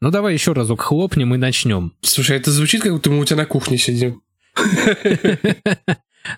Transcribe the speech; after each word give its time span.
Ну 0.00 0.10
давай 0.10 0.32
еще 0.34 0.52
разок 0.52 0.80
хлопнем 0.80 1.34
и 1.34 1.38
начнем. 1.38 1.92
Слушай, 2.00 2.36
это 2.38 2.50
звучит, 2.50 2.82
как 2.82 2.92
будто 2.92 3.10
мы 3.10 3.20
у 3.20 3.24
тебя 3.24 3.36
на 3.38 3.46
кухне 3.46 3.78
сидим. 3.78 4.22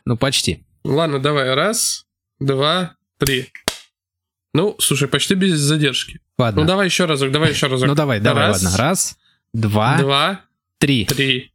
Ну 0.04 0.17
почти. 0.17 0.65
Ладно, 0.85 1.19
давай. 1.19 1.54
Раз, 1.54 2.06
два, 2.38 2.95
три. 3.19 3.48
Ну, 4.54 4.77
слушай, 4.79 5.09
почти 5.09 5.35
без 5.35 5.59
задержки. 5.59 6.21
Ладно. 6.38 6.62
Ну 6.62 6.67
давай 6.69 6.87
еще 6.87 7.04
разок, 7.06 7.33
давай 7.33 7.51
еще 7.51 7.67
разок. 7.67 7.88
Ну 7.88 7.95
давай, 7.96 8.21
давай, 8.21 8.51
ладно. 8.51 8.77
Раз, 8.77 9.17
два, 9.53 9.99
Два, 9.99 10.40
три. 10.79 11.04
три. 11.06 11.53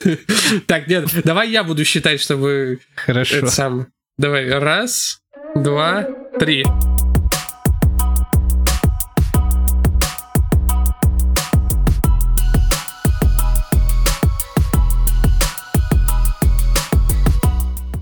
Так, 0.66 0.86
нет, 0.88 1.08
давай 1.24 1.50
я 1.50 1.62
буду 1.64 1.84
считать, 1.84 2.20
чтобы 2.20 2.80
Хорошо. 2.96 3.36
это 3.36 3.46
сам. 3.48 3.88
Давай, 4.16 4.48
раз, 4.48 5.20
два, 5.54 6.08
три. 6.38 6.64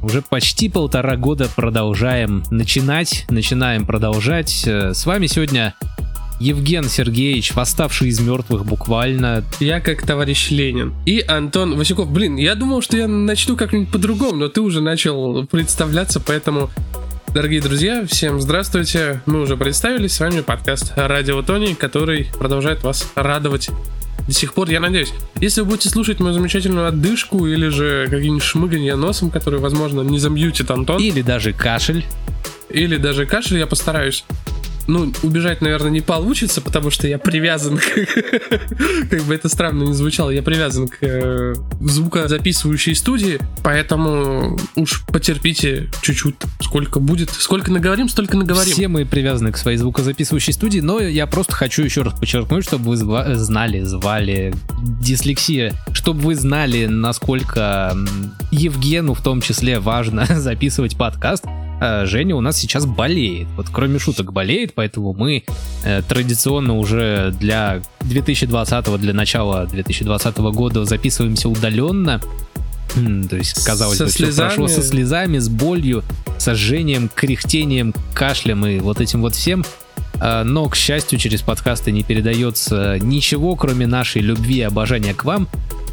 Уже 0.06 0.23
почти 0.23 0.69
полтора 0.69 1.16
года 1.16 1.48
продолжаем 1.56 2.45
начинать, 2.52 3.27
начинаем 3.28 3.84
продолжать. 3.84 4.62
Э, 4.65 4.95
С 4.95 5.05
вами 5.05 5.27
сегодня 5.27 5.74
Евген 6.38 6.84
Сергеевич, 6.84 7.56
восставший 7.56 8.10
из 8.10 8.20
мертвых 8.20 8.65
буквально. 8.65 9.42
Я 9.59 9.80
как 9.80 10.06
товарищ 10.06 10.51
Ленин. 10.52 10.95
И 11.06 11.24
Антон 11.27 11.77
Васюков. 11.77 12.09
Блин, 12.09 12.37
я 12.37 12.55
думал, 12.55 12.82
что 12.82 12.96
я 12.96 13.09
начну 13.09 13.56
как-нибудь 13.56 13.88
по-другому, 13.88 14.37
но 14.37 14.48
ты 14.48 14.60
уже 14.60 14.80
начал 14.80 15.45
представляться, 15.46 16.20
поэтому... 16.20 16.70
Дорогие 17.34 17.60
друзья, 17.60 18.07
всем 18.07 18.41
здравствуйте. 18.41 19.23
Мы 19.27 19.41
уже 19.41 19.57
представились, 19.57 20.12
с 20.15 20.20
вами 20.20 20.41
подкаст 20.41 20.93
Радио 20.95 21.43
Тони, 21.43 21.74
который 21.74 22.29
продолжает 22.38 22.84
вас 22.84 23.10
радовать 23.16 23.70
до 24.27 24.33
сих 24.33 24.55
пор, 24.55 24.69
я 24.71 24.80
надеюсь. 24.80 25.12
Если 25.41 25.61
вы 25.61 25.69
будете 25.69 25.89
слушать 25.89 26.21
мою 26.21 26.35
замечательную 26.35 26.87
отдышку 26.88 27.46
или 27.46 27.69
же 27.69 28.07
какие-нибудь 28.10 28.43
шмыганья 28.43 28.96
носом, 28.96 29.30
которые, 29.30 29.60
возможно, 29.60 30.01
не 30.02 30.19
замьютит 30.19 30.71
Антон, 30.71 31.01
Или 31.01 31.23
даже 31.23 31.52
кашель. 31.52 32.05
или 32.69 32.97
даже 32.97 33.27
кашель, 33.27 33.59
я 33.59 33.66
постараюсь. 33.66 34.24
Ну, 34.87 35.12
убежать, 35.23 35.60
наверное, 35.60 35.90
не 35.90 36.01
получится, 36.01 36.60
потому 36.60 36.90
что 36.90 37.09
я 37.09 37.18
привязан 37.18 37.79
к... 37.79 37.82
Как 39.10 39.23
бы 39.23 39.34
это 39.34 39.48
странно 39.48 39.84
не 39.84 39.95
звучало, 39.95 40.30
я 40.30 40.42
привязан 40.42 40.88
к 40.88 40.98
э, 41.01 41.54
звукозаписывающей 41.80 42.95
студии, 42.95 43.38
поэтому 43.62 44.59
уж 44.76 45.04
потерпите 45.07 45.90
чуть-чуть, 46.02 46.37
сколько 46.60 47.01
будет. 47.01 47.30
Сколько 47.30 47.73
наговорим, 47.73 48.09
столько 48.09 48.37
наговорим. 48.37 48.73
Все 48.73 48.88
мы 48.88 49.04
привязаны 49.04 49.52
к 49.52 49.57
своей 49.57 49.79
звукозаписывающей 49.79 50.52
студии, 50.52 50.80
но 50.80 51.01
я 51.01 51.26
просто 51.26 51.54
хочу 51.54 51.82
еще 51.82 52.02
раз 52.02 52.14
подчеркнуть, 52.18 52.64
чтобы 52.64 52.90
вы 52.90 52.96
знали, 52.96 53.82
звали 53.82 54.54
дислексия, 55.01 55.74
чтобы 55.92 56.20
вы 56.20 56.34
знали, 56.34 56.87
насколько 56.87 57.96
Евгену 58.51 59.14
в 59.14 59.23
том 59.23 59.40
числе 59.40 59.80
важно 59.80 60.26
записывать 60.37 60.96
подкаст. 60.96 61.45
А 61.80 62.07
Женя 62.07 62.35
у 62.37 62.41
нас 62.41 62.57
сейчас 62.57 62.87
болеет. 62.87 63.49
Вот 63.57 63.66
кроме 63.71 63.99
шуток 63.99 64.32
болеет, 64.32 64.72
поэтому 64.75 65.12
мы 65.12 65.44
э, 65.84 66.03
традиционно 66.09 66.77
уже 66.78 67.34
для 67.38 67.82
2020 68.00 68.99
для 69.00 69.12
начала 69.12 69.66
2020 69.66 70.38
года 70.38 70.84
записываемся 70.84 71.49
удаленно. 71.49 72.21
То 73.28 73.37
есть, 73.37 73.62
казалось 73.65 73.99
Со 73.99 74.04
бы, 74.04 74.10
все 74.10 74.32
прошло 74.32 74.69
со 74.69 74.75
слезами. 74.81 74.91
слезами, 74.91 75.38
с 75.38 75.49
болью, 75.50 76.03
сожжением, 76.38 77.10
кряхтением, 77.15 77.93
кашлем 78.15 78.65
и 78.65 78.78
вот 78.78 79.00
этим 79.03 79.21
вот 79.21 79.34
всем. 79.34 79.65
А, 80.19 80.44
Но, 80.44 80.66
к 80.71 80.77
счастью, 80.77 81.19
через 81.19 81.43
подкасты 81.43 81.93
не 81.93 82.03
передается 82.03 82.99
ничего, 83.03 83.54
кроме 83.54 83.87
нашей 83.87 84.22
любви 84.22 84.59
и 84.59 84.62
обожания 84.62 85.12
к 85.12 85.25
вам. 85.25 85.47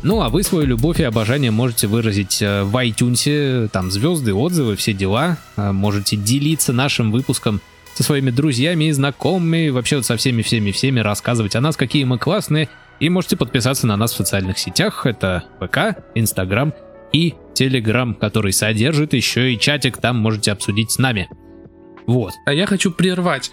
Ну, 0.03 0.21
а 0.21 0.27
вы 0.27 0.43
свою 0.43 0.67
любовь 0.67 0.99
и 0.99 1.03
обожание 1.03 1.49
можете 1.49 1.87
выразить 1.87 2.41
э, 2.41 2.63
в 2.63 2.75
iTunes, 2.75 3.69
там 3.69 3.89
звезды, 3.89 4.33
отзывы, 4.33 4.75
все 4.75 4.91
дела. 4.91 5.37
А, 5.55 5.71
Можете 5.71 6.17
делиться 6.17 6.73
нашим 6.73 7.09
выпуском 7.09 7.61
со 7.93 8.03
своими 8.03 8.29
друзьями 8.29 8.85
и 8.85 8.91
знакомыми, 8.91 9.69
вообще 9.69 9.97
вот 9.97 10.05
со 10.05 10.17
всеми-всеми-всеми 10.17 10.99
рассказывать 10.99 11.55
о 11.55 11.61
нас, 11.61 11.77
какие 11.77 12.03
мы 12.03 12.17
классные. 12.17 12.67
И 12.99 13.09
можете 13.09 13.37
подписаться 13.37 13.87
на 13.87 13.95
нас 13.95 14.11
в 14.11 14.17
социальных 14.17 14.57
сетях. 14.57 15.05
Это 15.05 15.45
ВК, 15.61 16.03
Инстаграм 16.15 16.73
и 17.13 17.35
Телеграм, 17.53 18.13
который 18.13 18.51
содержит 18.51 19.13
еще 19.13 19.53
и 19.53 19.59
чатик, 19.59 19.97
там 19.97 20.17
можете 20.17 20.51
обсудить 20.51 20.91
с 20.91 20.97
нами. 20.97 21.29
Вот. 22.07 22.33
А 22.45 22.53
я 22.53 22.65
хочу 22.65 22.91
прервать 22.91 23.51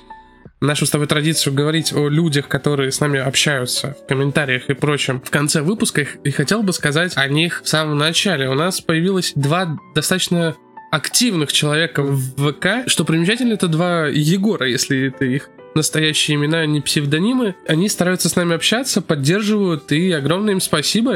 нашу 0.60 0.87
с 0.87 0.91
тобой 0.91 1.06
традицию 1.06 1.54
говорить 1.54 1.93
о 1.93 2.09
людях, 2.09 2.48
которые 2.48 2.93
с 2.93 3.00
нами 3.00 3.19
общаются 3.19 3.97
в 4.03 4.06
комментариях 4.06 4.69
и 4.69 4.75
прочем 4.75 5.21
в 5.21 5.31
конце 5.31 5.62
выпуска, 5.62 6.03
и 6.03 6.31
хотел 6.31 6.62
бы 6.62 6.72
сказать 6.72 7.16
о 7.16 7.26
них 7.28 7.62
в 7.65 7.69
самом 7.69 7.98
начале. 7.98 8.48
У 8.48 8.54
нас 8.54 8.81
появилось 8.81 9.32
два 9.34 9.78
достаточно 9.94 10.56
активных 10.91 11.53
человека 11.53 12.03
в 12.03 12.53
ВК. 12.53 12.88
Что 12.88 13.04
примечательно, 13.04 13.54
это 13.54 13.69
два 13.69 14.06
Егора, 14.06 14.69
если 14.69 15.09
это 15.09 15.25
их 15.25 15.48
настоящие 15.75 16.37
имена, 16.37 16.59
а 16.59 16.66
не 16.66 16.81
псевдонимы. 16.81 17.54
Они 17.66 17.88
стараются 17.88 18.28
с 18.28 18.34
нами 18.34 18.56
общаться, 18.56 19.00
поддерживают, 19.00 19.92
и 19.92 20.10
огромное 20.10 20.54
им 20.54 20.60
спасибо. 20.60 21.12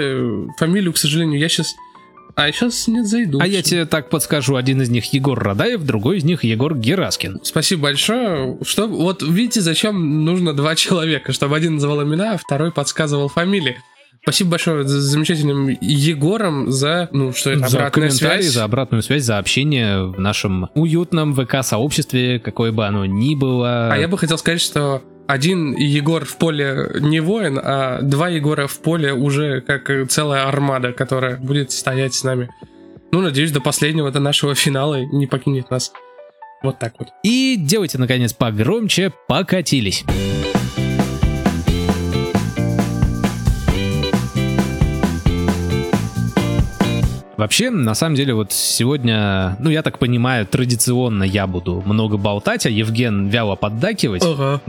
Фамилию, 0.59 0.93
к 0.93 0.99
сожалению, 0.99 1.41
я 1.41 1.49
сейчас... 1.49 1.75
А 2.37 2.51
сейчас 2.51 2.89
нет, 2.89 3.07
зайду. 3.07 3.39
А 3.41 3.47
я 3.47 3.63
тебе 3.63 3.87
так 3.87 4.11
подскажу, 4.11 4.57
один 4.57 4.83
из 4.83 4.91
них 4.91 5.13
Егор 5.13 5.39
Радаев, 5.39 5.83
другой 5.83 6.19
из 6.19 6.25
них 6.25 6.43
Егор 6.45 6.77
Гераскин. 6.77 7.41
Спасибо 7.43 7.83
большое. 7.83 8.59
Что, 8.63 8.89
вот 8.89 9.23
видите, 9.23 9.61
зачем 9.61 10.25
нужно 10.25 10.53
два 10.53 10.75
человека, 10.77 11.33
чтобы 11.33 11.57
один 11.57 11.75
называл 11.75 12.03
имена, 12.03 12.33
а 12.33 12.37
второй 12.39 12.73
подсказывал 12.73 13.29
фамилии. 13.29 13.77
Спасибо 14.23 14.53
большое 14.53 14.85
за 14.85 15.03
замечательным 15.03 15.69
Егором 15.83 16.73
за, 16.73 17.11
ну, 17.13 17.35
что 17.35 17.51
это, 17.51 17.69
за 17.69 17.91
комментарии, 17.91 18.41
связь. 18.41 18.55
за 18.55 18.65
обратную 18.65 19.03
связь, 19.03 19.23
за 19.23 19.37
общение 19.37 20.05
в 20.07 20.19
нашем 20.19 20.71
уютном 20.75 21.35
ВК-сообществе, 21.35 22.39
какое 22.39 22.73
бы 22.73 22.87
оно 22.87 23.05
ни 23.05 23.35
было. 23.35 23.93
А 23.93 23.99
я 23.99 24.09
бы 24.09 24.17
хотел 24.17 24.39
сказать, 24.39 24.63
что 24.63 25.03
один 25.27 25.75
Егор 25.75 26.25
в 26.25 26.37
поле 26.37 26.91
не 27.01 27.21
воин, 27.21 27.59
а 27.63 28.01
два 28.03 28.29
Егора 28.29 28.67
в 28.67 28.79
поле 28.81 29.13
уже 29.13 29.61
как 29.61 29.91
целая 30.09 30.47
армада, 30.47 30.93
которая 30.93 31.37
будет 31.37 31.71
стоять 31.73 32.15
с 32.15 32.25
нами. 32.25 32.49
Ну, 33.13 33.21
надеюсь, 33.21 33.53
до 33.53 33.61
последнего, 33.61 34.11
до 34.11 34.21
нашего 34.21 34.55
финала 34.55 35.05
не 35.05 35.27
покинет 35.27 35.71
нас. 35.71 35.93
Вот 36.63 36.79
так 36.79 36.95
вот. 36.99 37.09
И 37.23 37.57
делайте, 37.59 37.99
наконец, 37.99 38.33
погромче, 38.33 39.13
покатились. 39.29 40.05
Вообще, 47.37 47.71
на 47.71 47.95
самом 47.95 48.15
деле, 48.17 48.35
вот 48.35 48.53
сегодня, 48.53 49.57
ну, 49.61 49.71
я 49.71 49.83
так 49.83 49.99
понимаю, 49.99 50.47
традиционно 50.47 51.25
я 51.25 51.47
буду 51.47 51.83
много 51.87 52.17
болтать, 52.17 52.67
а 52.67 52.71
Евген 52.71 53.29
вяло 53.29 53.57
поддакивать, 53.57 54.23
Ага. 54.25 54.61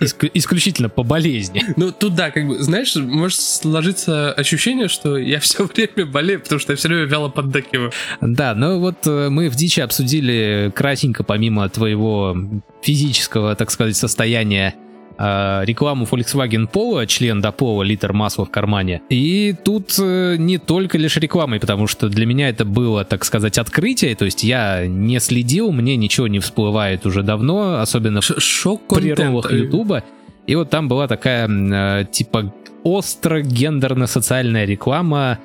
иск- 0.00 0.30
исключительно 0.34 0.88
по 0.88 1.02
болезни. 1.02 1.62
Ну, 1.76 1.92
тут 1.92 2.14
да, 2.14 2.30
как 2.30 2.46
бы, 2.48 2.58
знаешь, 2.62 2.94
может 2.96 3.40
сложиться 3.40 4.32
ощущение, 4.32 4.88
что 4.88 5.16
я 5.16 5.38
все 5.40 5.64
время 5.74 6.06
болею, 6.10 6.40
потому 6.40 6.58
что 6.60 6.72
я 6.72 6.76
все 6.76 6.88
время 6.88 7.04
вяло 7.04 7.28
поддакиваю. 7.28 7.92
Да, 8.20 8.54
ну 8.54 8.78
вот 8.80 9.06
э, 9.06 9.28
мы 9.28 9.48
в 9.48 9.54
Дичи 9.54 9.80
обсудили 9.80 10.72
кратенько, 10.74 11.24
помимо 11.24 11.68
твоего 11.68 12.36
физического, 12.82 13.54
так 13.54 13.70
сказать, 13.70 13.96
состояния, 13.96 14.74
рекламу 15.18 16.06
Volkswagen 16.10 16.70
Polo, 16.70 17.06
член 17.06 17.40
до 17.40 17.52
пола, 17.52 17.82
литр 17.82 18.12
масла 18.12 18.44
в 18.44 18.50
кармане. 18.50 19.02
И 19.08 19.54
тут 19.64 19.96
э, 19.98 20.36
не 20.38 20.58
только 20.58 20.98
лишь 20.98 21.16
рекламой, 21.16 21.60
потому 21.60 21.86
что 21.86 22.08
для 22.08 22.26
меня 22.26 22.48
это 22.48 22.64
было, 22.64 23.04
так 23.04 23.24
сказать, 23.24 23.58
открытие, 23.58 24.14
то 24.14 24.24
есть 24.24 24.44
я 24.44 24.86
не 24.86 25.20
следил, 25.20 25.72
мне 25.72 25.96
ничего 25.96 26.28
не 26.28 26.38
всплывает 26.38 27.06
уже 27.06 27.22
давно, 27.22 27.80
особенно 27.80 28.20
в 28.20 28.24
Ш- 28.24 28.40
Шок 28.40 28.88
прерывах 28.88 29.44
контент. 29.46 29.64
Ютуба. 29.66 30.04
И 30.46 30.54
вот 30.56 30.70
там 30.70 30.88
была 30.88 31.06
такая, 31.08 31.48
э, 31.48 32.04
типа, 32.10 32.52
остро 32.82 33.40
гендерно-социальная 33.42 34.64
реклама. 34.64 35.38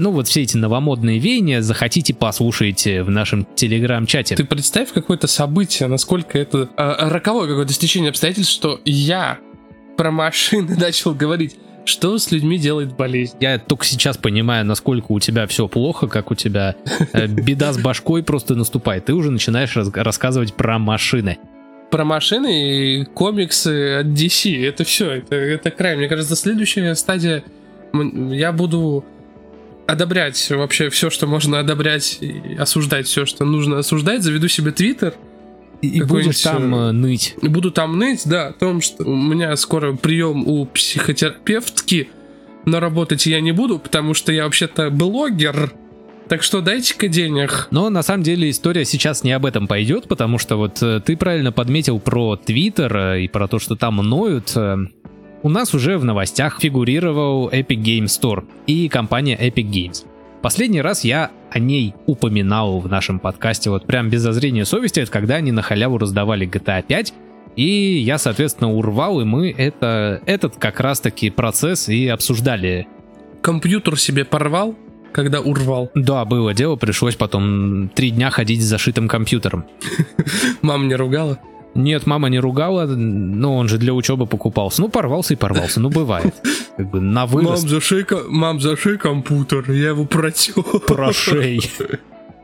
Ну, 0.00 0.12
вот 0.12 0.28
все 0.28 0.40
эти 0.40 0.56
новомодные 0.56 1.18
веяния, 1.18 1.60
захотите, 1.60 2.14
послушайте 2.14 3.02
в 3.02 3.10
нашем 3.10 3.46
телеграм-чате. 3.54 4.34
Ты 4.34 4.44
представь 4.44 4.90
какое-то 4.92 5.26
событие, 5.26 5.90
насколько 5.90 6.38
это 6.38 6.70
а, 6.78 7.10
роковое 7.10 7.46
какое-то 7.46 7.74
стечение 7.74 8.08
обстоятельств, 8.08 8.50
что 8.50 8.80
я 8.86 9.40
про 9.98 10.10
машины 10.10 10.74
начал 10.78 11.12
говорить, 11.12 11.58
что 11.84 12.16
с 12.16 12.30
людьми 12.30 12.56
делает 12.56 12.96
болезнь. 12.96 13.36
Я 13.40 13.58
только 13.58 13.84
сейчас 13.84 14.16
понимаю, 14.16 14.64
насколько 14.64 15.12
у 15.12 15.20
тебя 15.20 15.46
все 15.46 15.68
плохо, 15.68 16.08
как 16.08 16.30
у 16.30 16.34
тебя 16.34 16.76
э, 17.12 17.26
беда 17.26 17.74
с 17.74 17.78
башкой 17.78 18.22
просто 18.22 18.54
наступает. 18.54 19.04
Ты 19.04 19.12
уже 19.12 19.30
начинаешь 19.30 19.76
раз- 19.76 19.92
рассказывать 19.92 20.54
про 20.54 20.78
машины. 20.78 21.36
Про 21.90 22.06
машины 22.06 23.00
и 23.00 23.04
комиксы 23.04 23.96
от 23.96 24.06
DC, 24.06 24.66
это 24.66 24.82
все, 24.84 25.10
это, 25.10 25.34
это 25.34 25.70
край. 25.70 25.96
Мне 25.96 26.08
кажется, 26.08 26.36
следующая 26.36 26.94
стадия, 26.94 27.44
я 27.92 28.52
буду 28.52 29.04
одобрять 29.90 30.50
вообще 30.50 30.88
все, 30.90 31.10
что 31.10 31.26
можно 31.26 31.58
одобрять, 31.58 32.18
и 32.20 32.56
осуждать 32.58 33.06
все, 33.06 33.26
что 33.26 33.44
нужно 33.44 33.78
осуждать, 33.78 34.22
заведу 34.22 34.48
себе 34.48 34.72
твиттер, 34.72 35.14
И 35.82 36.02
будешь 36.02 36.42
там 36.42 36.74
э, 36.74 36.88
э, 36.88 36.92
ныть. 36.92 37.34
Буду 37.42 37.70
там 37.70 37.98
ныть, 37.98 38.22
да, 38.26 38.48
о 38.48 38.52
том, 38.52 38.80
что 38.80 39.04
у 39.04 39.16
меня 39.16 39.54
скоро 39.56 39.94
прием 39.94 40.46
у 40.46 40.66
психотерапевтки, 40.66 42.08
но 42.66 42.80
работать 42.80 43.26
я 43.26 43.40
не 43.40 43.52
буду, 43.52 43.78
потому 43.78 44.14
что 44.14 44.32
я 44.32 44.44
вообще-то 44.44 44.90
блогер. 44.90 45.72
Так 46.28 46.44
что 46.44 46.60
дайте-ка 46.60 47.08
денег. 47.08 47.66
Но 47.72 47.90
на 47.90 48.04
самом 48.04 48.22
деле 48.22 48.50
история 48.50 48.84
сейчас 48.84 49.24
не 49.24 49.32
об 49.32 49.44
этом 49.44 49.66
пойдет, 49.66 50.06
потому 50.06 50.38
что 50.38 50.56
вот 50.56 50.80
э, 50.80 51.00
ты 51.04 51.16
правильно 51.16 51.50
подметил 51.50 51.98
про 51.98 52.36
Твиттер 52.36 52.96
э, 52.96 53.22
и 53.22 53.28
про 53.28 53.48
то, 53.48 53.58
что 53.58 53.74
там 53.74 53.96
ноют. 53.96 54.54
У 55.42 55.48
нас 55.48 55.72
уже 55.72 55.96
в 55.96 56.04
новостях 56.04 56.60
фигурировал 56.60 57.48
Epic 57.48 57.82
Games 57.82 58.06
Store 58.08 58.44
и 58.66 58.90
компания 58.90 59.38
Epic 59.40 59.70
Games. 59.70 60.04
Последний 60.42 60.82
раз 60.82 61.02
я 61.02 61.30
о 61.50 61.58
ней 61.58 61.94
упоминал 62.04 62.78
в 62.78 62.88
нашем 62.88 63.18
подкасте 63.18 63.70
вот 63.70 63.86
прям 63.86 64.10
без 64.10 64.20
зазрения 64.20 64.64
совести, 64.64 65.00
это 65.00 65.10
когда 65.10 65.36
они 65.36 65.50
на 65.50 65.62
халяву 65.62 65.96
раздавали 65.96 66.46
GTA 66.46 66.84
5, 66.86 67.14
и 67.56 67.64
я, 67.64 68.18
соответственно, 68.18 68.70
урвал, 68.70 69.22
и 69.22 69.24
мы 69.24 69.50
это, 69.50 70.20
этот 70.26 70.56
как 70.56 70.78
раз-таки 70.78 71.30
процесс 71.30 71.88
и 71.88 72.06
обсуждали 72.06 72.86
Компьютер 73.40 73.98
себе 73.98 74.26
порвал, 74.26 74.76
когда 75.12 75.40
урвал. 75.40 75.90
Да, 75.94 76.26
было 76.26 76.52
дело, 76.52 76.76
пришлось 76.76 77.16
потом 77.16 77.88
три 77.94 78.10
дня 78.10 78.28
ходить 78.28 78.60
с 78.60 78.66
зашитым 78.66 79.08
компьютером. 79.08 79.64
Мама 80.62 80.84
не 80.84 80.96
ругала. 80.96 81.38
Нет, 81.74 82.06
мама 82.06 82.28
не 82.28 82.38
ругала, 82.40 82.86
но 82.86 83.56
он 83.56 83.68
же 83.68 83.78
для 83.78 83.94
учебы 83.94 84.26
покупался. 84.26 84.80
Ну, 84.82 84.88
порвался 84.88 85.34
и 85.34 85.36
порвался, 85.36 85.80
ну, 85.80 85.88
бывает. 85.88 86.34
Как 86.76 86.90
бы 86.90 87.00
на 87.00 87.26
Мам, 87.26 87.28
вырост 87.28 87.68
зашей, 87.68 88.06
мам, 88.28 88.60
зашей 88.60 88.98
компьютер, 88.98 89.70
я 89.70 89.88
его 89.88 90.04
протер. 90.04 90.54
прошей. 90.86 91.60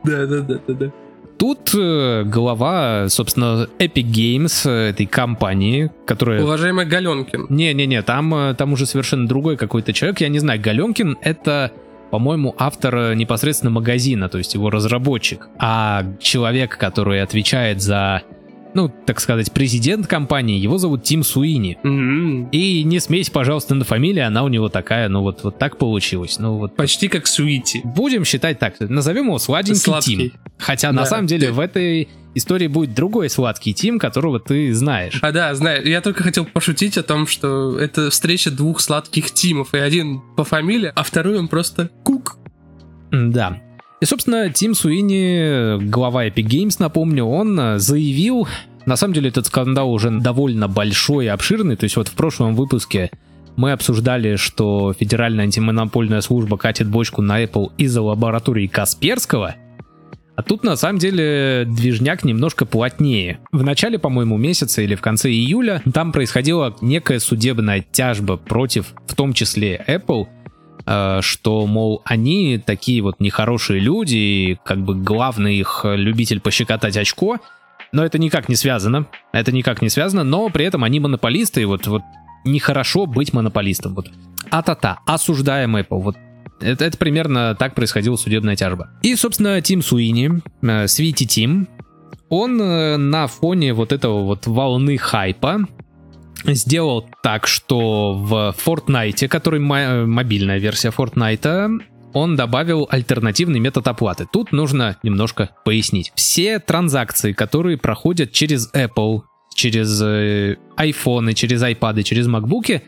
Да, 0.03 0.25
да, 0.25 0.39
да, 0.39 0.59
да, 0.65 0.73
да. 0.73 0.91
Тут 1.37 1.71
э, 1.75 2.23
глава, 2.23 3.09
собственно, 3.09 3.67
Epic 3.77 4.05
Games, 4.05 4.67
э, 4.69 4.89
этой 4.89 5.05
компании, 5.05 5.91
которая... 6.05 6.43
Уважаемый 6.43 6.85
Галенкин. 6.85 7.47
Не-не-не, 7.49 8.01
там, 8.01 8.33
э, 8.33 8.53
там 8.55 8.73
уже 8.73 8.85
совершенно 8.87 9.27
другой 9.27 9.55
какой-то 9.55 9.93
человек. 9.93 10.21
Я 10.21 10.29
не 10.29 10.39
знаю, 10.39 10.59
Галенкин— 10.59 11.17
это, 11.21 11.71
по-моему, 12.09 12.55
автор 12.57 12.95
э, 12.95 13.15
непосредственно 13.15 13.69
магазина, 13.69 14.29
то 14.29 14.39
есть 14.39 14.55
его 14.55 14.71
разработчик. 14.71 15.47
А 15.59 16.05
человек, 16.19 16.77
который 16.77 17.21
отвечает 17.21 17.81
за, 17.81 18.23
ну, 18.77 18.89
так 19.05 19.19
сказать, 19.19 19.51
президент 19.51 20.05
компании, 20.07 20.59
его 20.59 20.77
зовут 20.77 21.03
Тим 21.03 21.23
Суини. 21.23 21.77
М, 21.83 22.47
И 22.51 22.83
не 22.83 22.99
смейся, 22.99 23.31
пожалуйста, 23.31 23.73
на 23.75 23.83
фамилия, 23.83 24.23
она 24.27 24.43
у 24.43 24.47
него 24.49 24.69
такая, 24.69 25.09
ну 25.09 25.21
вот, 25.23 25.43
вот 25.43 25.57
так 25.57 25.77
получилось. 25.77 26.37
Ну 26.39 26.57
вот 26.59 26.75
Почти 26.75 27.07
как 27.07 27.25
Суити. 27.25 27.81
будем 27.83 28.23
считать 28.23 28.59
так, 28.59 28.75
назовем 28.79 29.25
его 29.25 29.39
сладенький 29.39 29.81
Сладкий. 29.81 30.15
Тим. 30.15 30.31
Хотя 30.59 30.91
на 30.91 31.01
Да. 31.01 31.05
самом 31.07 31.25
деле 31.27 31.51
в 31.51 31.59
этой 31.59 32.07
истории 32.35 32.67
будет 32.67 32.93
другой 32.93 33.29
сладкий 33.31 33.73
Тим, 33.73 33.97
которого 33.97 34.39
ты 34.39 34.71
знаешь. 34.73 35.17
А 35.23 35.31
да, 35.31 35.55
знаю, 35.55 35.83
я 35.87 36.01
только 36.01 36.21
хотел 36.21 36.45
пошутить 36.45 36.97
о 36.99 37.03
том, 37.03 37.25
что 37.25 37.79
это 37.79 38.11
встреча 38.11 38.51
двух 38.51 38.79
сладких 38.79 39.31
Тимов, 39.31 39.73
и 39.73 39.77
один 39.79 40.21
по 40.35 40.43
фамилии, 40.43 40.91
а 40.95 41.01
второй 41.03 41.39
он 41.39 41.47
просто 41.47 41.89
Кук. 42.03 42.37
Да. 43.11 43.59
И, 43.99 44.05
собственно, 44.05 44.51
Тим 44.51 44.75
Суини, 44.75 45.83
глава 45.89 46.27
Epic 46.27 46.45
Games, 46.45 46.75
напомню, 46.77 47.25
он 47.25 47.59
э, 47.59 47.79
заявил, 47.79 48.47
на 48.85 48.95
самом 48.95 49.15
деле 49.15 49.29
этот 49.29 49.47
скандал 49.47 49.91
уже 49.91 50.11
довольно 50.11 50.67
большой 50.67 51.25
и 51.25 51.29
обширный, 51.29 51.75
то 51.75 51.85
есть 51.85 51.95
вот 51.95 52.07
в 52.07 52.13
прошлом 52.13 52.53
выпуске 52.53 53.09
мы 53.55 53.71
обсуждали, 53.71 54.35
что 54.35 54.93
Федеральная 54.93 55.45
антимонопольная 55.45 56.21
служба 56.21 56.57
катит 56.57 56.87
бочку 56.87 57.23
на 57.23 57.43
Apple 57.43 57.71
из-за 57.79 58.03
лаборатории 58.03 58.67
Касперского, 58.67 59.55
а 60.37 60.43
тут 60.43 60.63
на 60.63 60.75
самом 60.75 60.99
деле 60.99 61.65
движняк 61.65 62.23
немножко 62.23 62.67
плотнее. 62.67 63.39
В 63.51 63.63
начале, 63.63 63.97
по-моему, 63.97 64.37
месяца 64.37 64.83
или 64.83 64.93
в 64.93 65.01
конце 65.01 65.31
июля 65.31 65.81
там 65.91 66.11
происходила 66.11 66.75
некая 66.79 67.17
судебная 67.17 67.83
тяжба 67.91 68.37
против, 68.37 68.93
в 69.07 69.15
том 69.15 69.33
числе 69.33 69.83
Apple, 69.87 70.27
что, 70.87 71.67
мол, 71.67 72.01
они 72.05 72.59
такие 72.65 73.01
вот 73.01 73.19
нехорошие 73.19 73.79
люди, 73.79 74.15
и 74.15 74.59
как 74.63 74.79
бы 74.79 74.95
главный 74.95 75.57
их 75.57 75.81
любитель 75.83 76.39
пощекотать 76.39 76.95
очко, 76.95 77.39
но 77.91 78.05
это 78.05 78.17
никак 78.17 78.47
не 78.47 78.55
связано, 78.55 79.05
это 79.33 79.51
никак 79.51 79.81
не 79.81 79.89
связано, 79.89 80.23
но 80.23 80.49
при 80.49 80.65
этом 80.65 80.83
они 80.83 80.99
монополисты, 80.99 81.61
и 81.61 81.65
вот, 81.65 81.87
вот 81.87 82.03
нехорошо 82.45 83.05
быть 83.05 83.33
монополистом. 83.33 83.95
Вот. 83.95 84.09
А-та-та, 84.49 84.99
осуждаем 85.05 85.75
Apple, 85.75 86.01
вот 86.01 86.17
это, 86.59 86.85
это 86.85 86.97
примерно 86.97 87.55
так 87.55 87.75
происходила 87.75 88.15
судебная 88.15 88.55
тяжба. 88.55 88.89
И, 89.03 89.15
собственно, 89.15 89.61
Тим 89.61 89.81
Суини, 89.81 90.41
э, 90.61 90.87
Свити 90.87 91.25
Тим, 91.25 91.67
он 92.29 92.61
э, 92.61 92.97
на 92.97 93.27
фоне 93.27 93.73
вот 93.73 93.91
этого 93.91 94.23
вот 94.23 94.47
волны 94.47 94.97
хайпа 94.97 95.59
сделал 96.45 97.09
так, 97.23 97.47
что 97.47 98.13
в 98.13 98.55
Fortnite, 98.65 99.27
который 99.27 99.59
мо- 99.59 100.05
мобильная 100.05 100.59
версия 100.59 100.89
Fortnite, 100.89 101.81
он 102.13 102.35
добавил 102.35 102.87
альтернативный 102.89 103.59
метод 103.59 103.87
оплаты. 103.87 104.27
Тут 104.31 104.51
нужно 104.51 104.97
немножко 105.03 105.49
пояснить. 105.65 106.11
Все 106.15 106.59
транзакции, 106.59 107.33
которые 107.33 107.77
проходят 107.77 108.31
через 108.31 108.71
Apple, 108.73 109.21
через 109.53 110.01
э, 110.01 110.57
iPhone, 110.77 111.33
через 111.33 111.63
iPad, 111.63 112.03
через 112.03 112.27
MacBook, 112.27 112.81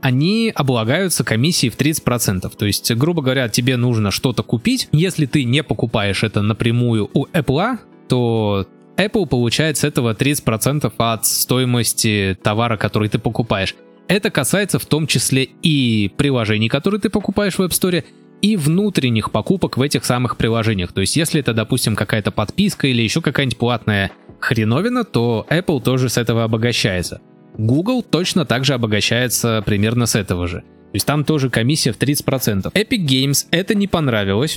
они 0.00 0.52
облагаются 0.54 1.24
комиссией 1.24 1.72
в 1.72 1.78
30%. 1.78 2.52
То 2.56 2.66
есть, 2.66 2.92
грубо 2.94 3.22
говоря, 3.22 3.48
тебе 3.48 3.76
нужно 3.76 4.10
что-то 4.10 4.42
купить. 4.42 4.88
Если 4.92 5.24
ты 5.24 5.44
не 5.44 5.62
покупаешь 5.62 6.22
это 6.22 6.42
напрямую 6.42 7.08
у 7.14 7.26
Apple, 7.26 7.78
то 8.08 8.66
Apple 8.96 9.26
получает 9.26 9.76
с 9.78 9.84
этого 9.84 10.14
30% 10.14 10.92
от 10.96 11.26
стоимости 11.26 12.38
товара, 12.42 12.76
который 12.76 13.08
ты 13.08 13.18
покупаешь. 13.18 13.74
Это 14.06 14.30
касается 14.30 14.78
в 14.78 14.86
том 14.86 15.06
числе 15.06 15.48
и 15.62 16.10
приложений, 16.16 16.68
которые 16.68 17.00
ты 17.00 17.08
покупаешь 17.08 17.54
в 17.54 17.60
App 17.60 17.70
Store, 17.70 18.04
и 18.42 18.56
внутренних 18.56 19.30
покупок 19.30 19.78
в 19.78 19.82
этих 19.82 20.04
самых 20.04 20.36
приложениях. 20.36 20.92
То 20.92 21.00
есть, 21.00 21.16
если 21.16 21.40
это, 21.40 21.54
допустим, 21.54 21.96
какая-то 21.96 22.30
подписка 22.30 22.86
или 22.86 23.00
еще 23.00 23.22
какая-нибудь 23.22 23.56
платная 23.56 24.10
хреновина, 24.38 25.04
то 25.04 25.46
Apple 25.48 25.80
тоже 25.82 26.10
с 26.10 26.18
этого 26.18 26.44
обогащается. 26.44 27.22
Google 27.56 28.02
точно 28.02 28.44
так 28.44 28.66
же 28.66 28.74
обогащается 28.74 29.62
примерно 29.64 30.04
с 30.04 30.14
этого 30.14 30.46
же. 30.46 30.58
То 30.58 30.96
есть 30.96 31.06
там 31.06 31.24
тоже 31.24 31.48
комиссия 31.48 31.92
в 31.92 31.98
30%. 31.98 32.70
Epic 32.70 33.06
Games 33.06 33.46
это 33.50 33.74
не 33.74 33.86
понравилось. 33.86 34.56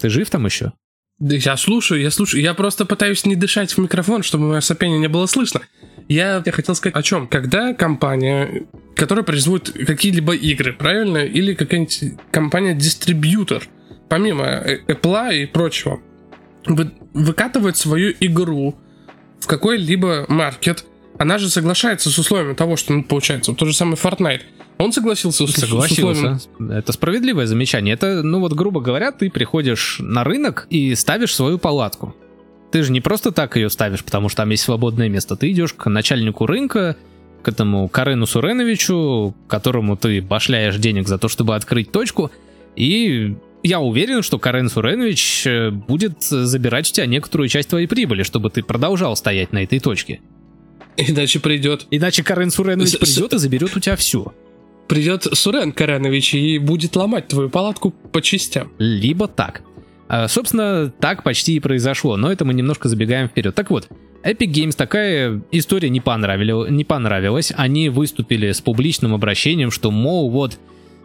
Ты 0.00 0.08
жив 0.08 0.28
там 0.28 0.44
еще? 0.46 0.72
Я 1.18 1.56
слушаю, 1.56 2.02
я 2.02 2.10
слушаю. 2.10 2.42
Я 2.42 2.52
просто 2.52 2.84
пытаюсь 2.84 3.24
не 3.24 3.36
дышать 3.36 3.72
в 3.72 3.78
микрофон, 3.78 4.22
чтобы 4.22 4.48
мое 4.48 4.60
сопение 4.60 4.98
не 4.98 5.08
было 5.08 5.26
слышно. 5.26 5.62
Я, 6.08 6.42
я 6.44 6.52
хотел 6.52 6.74
сказать 6.74 6.94
о 6.94 7.02
чем. 7.02 7.26
Когда 7.26 7.72
компания, 7.72 8.66
которая 8.94 9.24
производит 9.24 9.72
какие-либо 9.86 10.34
игры, 10.34 10.72
правильно? 10.74 11.18
Или 11.18 11.54
какая-нибудь 11.54 12.20
компания-дистрибьютор, 12.30 13.66
помимо 14.08 14.44
э, 14.44 14.80
Apple 14.88 15.42
и 15.42 15.46
прочего, 15.46 16.00
вы- 16.66 16.92
выкатывает 17.14 17.78
свою 17.78 18.14
игру 18.20 18.78
в 19.40 19.46
какой-либо 19.46 20.26
маркет, 20.28 20.84
она 21.18 21.38
же 21.38 21.48
соглашается 21.48 22.10
с 22.10 22.18
условиями 22.18 22.54
того, 22.54 22.76
что, 22.76 22.92
ну, 22.92 23.02
получается, 23.02 23.52
вот 23.52 23.58
тот 23.58 23.68
же 23.68 23.74
самый 23.74 23.94
Fortnite. 23.94 24.42
Он 24.78 24.92
согласился 24.92 25.46
с, 25.46 25.50
с 25.50 25.60
Согласился. 25.60 26.38
Это 26.60 26.92
справедливое 26.92 27.46
замечание. 27.46 27.94
Это, 27.94 28.22
ну 28.22 28.40
вот, 28.40 28.52
грубо 28.52 28.80
говоря, 28.80 29.10
ты 29.10 29.30
приходишь 29.30 29.96
на 30.00 30.22
рынок 30.22 30.66
и 30.70 30.94
ставишь 30.94 31.34
свою 31.34 31.58
палатку. 31.58 32.14
Ты 32.72 32.82
же 32.82 32.92
не 32.92 33.00
просто 33.00 33.32
так 33.32 33.56
ее 33.56 33.70
ставишь, 33.70 34.04
потому 34.04 34.28
что 34.28 34.38
там 34.38 34.50
есть 34.50 34.64
свободное 34.64 35.08
место. 35.08 35.36
Ты 35.36 35.50
идешь 35.52 35.72
к 35.72 35.88
начальнику 35.88 36.46
рынка, 36.46 36.96
к 37.42 37.48
этому 37.48 37.88
Карену 37.88 38.26
Суреновичу, 38.26 39.34
которому 39.48 39.96
ты 39.96 40.20
башляешь 40.20 40.76
денег 40.76 41.08
за 41.08 41.16
то, 41.16 41.28
чтобы 41.28 41.54
открыть 41.54 41.92
точку, 41.92 42.30
и 42.74 43.36
я 43.62 43.80
уверен, 43.80 44.22
что 44.22 44.38
Карен 44.38 44.68
Суренович 44.68 45.46
э, 45.46 45.70
будет 45.70 46.22
забирать 46.22 46.90
у 46.90 46.92
тебя 46.92 47.06
некоторую 47.06 47.48
часть 47.48 47.68
твоей 47.68 47.86
прибыли, 47.86 48.22
чтобы 48.22 48.50
ты 48.50 48.62
продолжал 48.62 49.16
стоять 49.16 49.52
на 49.52 49.62
этой 49.62 49.80
точке. 49.80 50.20
Иначе 50.96 51.40
придет 51.40 51.86
Иначе 51.90 52.22
Карен 52.22 52.50
Суренович 52.50 52.90
С- 52.90 52.94
с- 52.94 52.98
придет 52.98 53.32
и 53.32 53.38
заберет 53.38 53.76
у 53.76 53.80
тебя 53.80 53.96
все. 53.96 54.32
Придет 54.88 55.24
Сурен 55.32 55.72
Каранович 55.72 56.34
и 56.34 56.58
будет 56.58 56.96
ломать 56.96 57.28
твою 57.28 57.50
палатку 57.50 57.90
по 57.90 58.22
частям. 58.22 58.72
либо 58.78 59.28
так. 59.28 59.62
А, 60.08 60.28
собственно, 60.28 60.92
так 61.00 61.22
почти 61.22 61.56
и 61.56 61.60
произошло, 61.60 62.16
но 62.16 62.30
это 62.30 62.44
мы 62.44 62.54
немножко 62.54 62.88
забегаем 62.88 63.28
вперед. 63.28 63.54
Так 63.54 63.70
вот, 63.70 63.88
Epic 64.22 64.52
Games 64.52 64.76
такая 64.76 65.42
история 65.50 65.88
не, 65.88 66.00
понравили- 66.00 66.70
не 66.70 66.84
понравилась. 66.84 67.52
Они 67.56 67.88
выступили 67.88 68.52
с 68.52 68.60
публичным 68.60 69.14
обращением, 69.14 69.70
что, 69.70 69.90
мол, 69.90 70.30
вот 70.30 70.58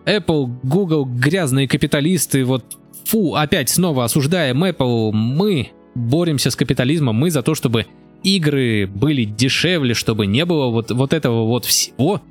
Apple, 0.05 0.49
Google, 0.63 1.05
грязные 1.05 1.67
капиталисты, 1.67 2.45
вот 2.45 2.77
фу, 3.05 3.35
опять 3.35 3.69
снова 3.69 4.05
осуждаем 4.05 4.63
Apple, 4.63 5.11
мы 5.11 5.71
боремся 5.95 6.51
с 6.51 6.55
капитализмом, 6.55 7.15
мы 7.15 7.31
за 7.31 7.41
то, 7.41 7.55
чтобы 7.55 7.85
игры 8.23 8.87
были 8.87 9.23
дешевле, 9.23 9.93
чтобы 9.93 10.27
не 10.27 10.45
было 10.45 10.67
вот, 10.67 10.91
вот 10.91 11.13
этого 11.13 11.45
вот 11.45 11.65
всего. 11.65 12.21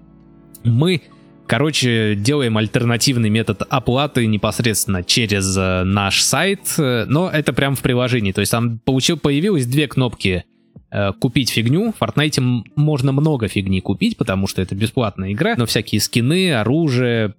Мы 0.63 1.03
Короче, 1.51 2.15
делаем 2.15 2.57
альтернативный 2.59 3.29
метод 3.29 3.63
оплаты 3.69 4.25
непосредственно 4.29 5.03
через 5.03 5.57
э, 5.59 5.83
наш 5.83 6.23
сайт, 6.23 6.61
э, 6.79 7.07
но 7.09 7.29
это 7.29 7.53
прям 7.53 7.75
в 7.75 7.83
приложении. 7.83 8.31
То 8.31 8.41
есть 8.41 8.53
там 8.53 8.79
получил, 8.79 9.19
появилось 9.19 9.67
две 9.67 9.89
кнопки 9.89 10.45
э, 10.93 11.13
купить 11.15 11.51
фигню. 11.51 11.93
В 11.93 12.01
Fortnite 12.01 12.41
можно 12.77 13.11
много 13.11 13.49
фигни 13.49 13.81
купить, 13.81 14.17
потому 14.17 14.47
что 14.47 14.63
это 14.63 14.77
бесплатная 14.77 15.33
игра, 15.33 15.57
но 15.57 15.67
всякие 15.67 16.01
скины, 16.01 16.55
оружие 16.55 17.35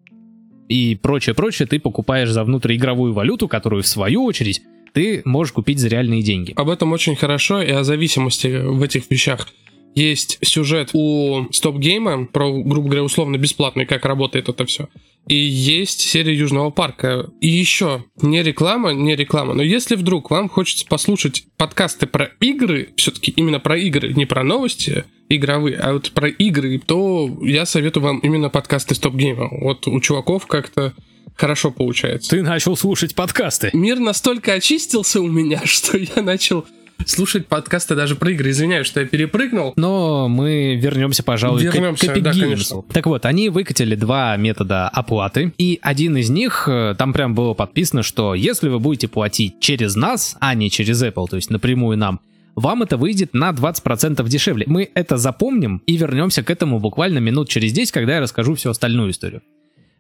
и 0.67 0.99
прочее-прочее 1.01 1.65
ты 1.65 1.79
покупаешь 1.79 2.31
за 2.31 2.43
внутриигровую 2.43 3.13
валюту, 3.13 3.47
которую 3.47 3.81
в 3.81 3.87
свою 3.87 4.25
очередь 4.25 4.61
ты 4.91 5.21
можешь 5.23 5.53
купить 5.53 5.79
за 5.79 5.87
реальные 5.87 6.21
деньги. 6.21 6.51
Об 6.57 6.67
этом 6.67 6.91
очень 6.91 7.15
хорошо 7.15 7.61
и 7.61 7.71
о 7.71 7.85
зависимости 7.85 8.61
в 8.61 8.83
этих 8.83 9.09
вещах. 9.09 9.47
Есть 9.93 10.39
сюжет 10.41 10.91
у 10.93 11.47
Стоп 11.51 11.77
Гейма 11.77 12.25
про, 12.25 12.51
грубо 12.51 12.87
говоря, 12.87 13.03
условно 13.03 13.37
бесплатный, 13.37 13.85
как 13.85 14.05
работает 14.05 14.47
это 14.47 14.65
все. 14.65 14.87
И 15.27 15.35
есть 15.35 16.01
серия 16.01 16.33
Южного 16.33 16.71
парка. 16.71 17.29
И 17.41 17.47
еще, 17.47 18.05
не 18.21 18.41
реклама, 18.41 18.91
не 18.91 19.15
реклама, 19.15 19.53
но 19.53 19.61
если 19.61 19.95
вдруг 19.95 20.31
вам 20.31 20.49
хочется 20.49 20.85
послушать 20.87 21.45
подкасты 21.57 22.07
про 22.07 22.31
игры, 22.39 22.89
все-таки 22.95 23.31
именно 23.31 23.59
про 23.59 23.77
игры, 23.77 24.13
не 24.13 24.25
про 24.25 24.43
новости 24.43 25.05
игровые, 25.29 25.77
а 25.77 25.93
вот 25.93 26.11
про 26.11 26.29
игры, 26.29 26.79
то 26.79 27.29
я 27.41 27.65
советую 27.65 28.03
вам 28.03 28.19
именно 28.19 28.49
подкасты 28.49 28.95
Стоп 28.95 29.15
Гейма. 29.15 29.49
Вот 29.51 29.87
у 29.87 29.99
чуваков 29.99 30.47
как-то 30.47 30.93
хорошо 31.35 31.71
получается. 31.71 32.31
Ты 32.31 32.43
начал 32.43 32.75
слушать 32.75 33.15
подкасты. 33.15 33.69
Мир 33.73 33.99
настолько 33.99 34.53
очистился 34.53 35.21
у 35.21 35.27
меня, 35.27 35.61
что 35.65 35.97
я 35.97 36.21
начал 36.21 36.65
слушать 37.05 37.47
подкасты 37.47 37.95
даже 37.95 38.15
про 38.15 38.31
игры. 38.31 38.51
Извиняюсь, 38.51 38.87
что 38.87 38.99
я 38.99 39.05
перепрыгнул. 39.05 39.73
Но 39.75 40.27
мы 40.27 40.75
вернемся, 40.75 41.23
пожалуй, 41.23 41.63
вернемся, 41.63 42.07
к, 42.07 42.13
к 42.13 42.21
да, 42.21 42.31
конечно. 42.31 42.83
Так 42.93 43.05
вот, 43.05 43.25
они 43.25 43.49
выкатили 43.49 43.95
два 43.95 44.35
метода 44.37 44.89
оплаты, 44.89 45.53
и 45.57 45.79
один 45.81 46.17
из 46.17 46.29
них, 46.29 46.67
э, 46.67 46.95
там 46.97 47.13
прям 47.13 47.35
было 47.35 47.53
подписано, 47.53 48.03
что 48.03 48.35
если 48.35 48.69
вы 48.69 48.79
будете 48.79 49.07
платить 49.07 49.59
через 49.59 49.95
нас, 49.95 50.35
а 50.39 50.53
не 50.53 50.69
через 50.69 51.01
Apple, 51.03 51.27
то 51.29 51.35
есть 51.35 51.49
напрямую 51.49 51.97
нам, 51.97 52.19
вам 52.55 52.83
это 52.83 52.97
выйдет 52.97 53.33
на 53.33 53.51
20% 53.51 54.27
дешевле. 54.27 54.65
Мы 54.67 54.89
это 54.93 55.17
запомним 55.17 55.81
и 55.85 55.97
вернемся 55.97 56.43
к 56.43 56.49
этому 56.49 56.79
буквально 56.79 57.19
минут 57.19 57.49
через 57.49 57.71
10, 57.71 57.91
когда 57.91 58.15
я 58.15 58.21
расскажу 58.21 58.55
всю 58.55 58.69
остальную 58.69 59.11
историю. 59.11 59.41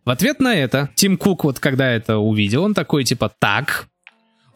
В 0.03 0.09
ответ 0.09 0.39
на 0.39 0.55
это, 0.55 0.89
Тим 0.95 1.15
Кук, 1.15 1.43
вот 1.43 1.59
когда 1.59 1.91
это 1.91 2.17
увидел, 2.17 2.63
он 2.63 2.73
такой 2.73 3.03
типа, 3.03 3.31
так, 3.39 3.87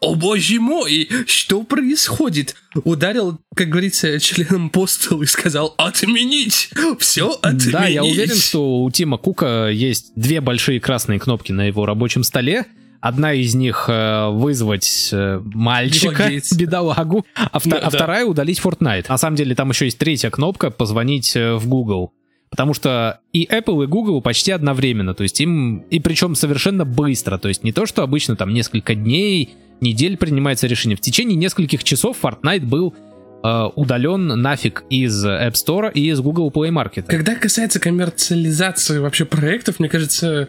о 0.00 0.14
боже 0.14 0.60
мой, 0.60 1.08
что 1.26 1.62
происходит? 1.62 2.54
Ударил, 2.74 3.38
как 3.54 3.68
говорится, 3.68 4.20
членом 4.20 4.70
по 4.70 4.86
столу 4.86 5.22
и 5.22 5.26
сказал 5.26 5.74
отменить, 5.78 6.70
все 6.98 7.30
отменить. 7.42 7.72
Да, 7.72 7.86
я 7.86 8.04
уверен, 8.04 8.36
что 8.36 8.82
у 8.82 8.90
Тима 8.90 9.16
Кука 9.16 9.68
есть 9.68 10.12
две 10.16 10.40
большие 10.40 10.80
красные 10.80 11.18
кнопки 11.18 11.52
на 11.52 11.66
его 11.66 11.86
рабочем 11.86 12.22
столе. 12.24 12.66
Одна 13.00 13.32
из 13.32 13.54
них 13.54 13.86
э, 13.88 14.30
вызвать 14.30 15.10
э, 15.12 15.40
мальчика, 15.44 16.30
бедолагу, 16.56 17.24
а, 17.34 17.58
втор- 17.58 17.70
да, 17.70 17.86
а 17.86 17.90
вторая 17.90 18.24
удалить 18.24 18.58
Fortnite. 18.58 19.06
На 19.08 19.18
самом 19.18 19.36
деле 19.36 19.54
там 19.54 19.70
еще 19.70 19.84
есть 19.84 19.98
третья 19.98 20.30
кнопка 20.30 20.70
позвонить 20.70 21.36
э, 21.36 21.54
в 21.54 21.68
Google. 21.68 22.12
Потому 22.50 22.74
что 22.74 23.20
и 23.32 23.44
Apple, 23.44 23.84
и 23.84 23.86
Google 23.86 24.22
почти 24.22 24.52
одновременно, 24.52 25.14
то 25.14 25.24
есть 25.24 25.40
им, 25.40 25.78
и 25.90 26.00
причем 26.00 26.34
совершенно 26.34 26.84
быстро, 26.84 27.38
то 27.38 27.48
есть 27.48 27.64
не 27.64 27.72
то, 27.72 27.86
что 27.86 28.02
обычно 28.02 28.36
там 28.36 28.54
несколько 28.54 28.94
дней, 28.94 29.56
недель 29.80 30.16
принимается 30.16 30.66
решение. 30.66 30.96
В 30.96 31.00
течение 31.00 31.36
нескольких 31.36 31.84
часов 31.84 32.18
Fortnite 32.22 32.64
был 32.64 32.94
э, 33.42 33.64
удален 33.74 34.26
нафиг 34.26 34.84
из 34.90 35.24
App 35.24 35.52
Store 35.52 35.90
и 35.92 36.10
из 36.10 36.20
Google 36.20 36.50
Play 36.50 36.70
Market. 36.70 37.04
Когда 37.06 37.34
касается 37.34 37.80
коммерциализации 37.80 38.98
вообще 38.98 39.24
проектов, 39.24 39.78
мне 39.78 39.88
кажется, 39.88 40.48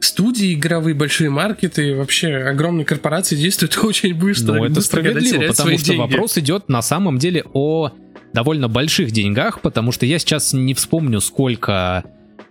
студии 0.00 0.54
игровые, 0.54 0.94
большие 0.94 1.30
маркеты, 1.30 1.94
вообще 1.94 2.34
огромные 2.36 2.84
корпорации 2.84 3.36
действуют 3.36 3.78
очень 3.82 4.14
быстро. 4.14 4.54
Ну, 4.54 4.64
это 4.64 4.74
быстро, 4.76 5.00
справедливо, 5.00 5.48
потому 5.48 5.78
что 5.78 5.86
деньги. 5.86 6.00
вопрос 6.00 6.38
идет 6.38 6.68
на 6.68 6.82
самом 6.82 7.18
деле 7.18 7.44
о 7.52 7.92
довольно 8.32 8.68
больших 8.68 9.12
деньгах, 9.12 9.60
потому 9.60 9.92
что 9.92 10.06
я 10.06 10.18
сейчас 10.18 10.52
не 10.52 10.74
вспомню, 10.74 11.20
сколько 11.20 12.04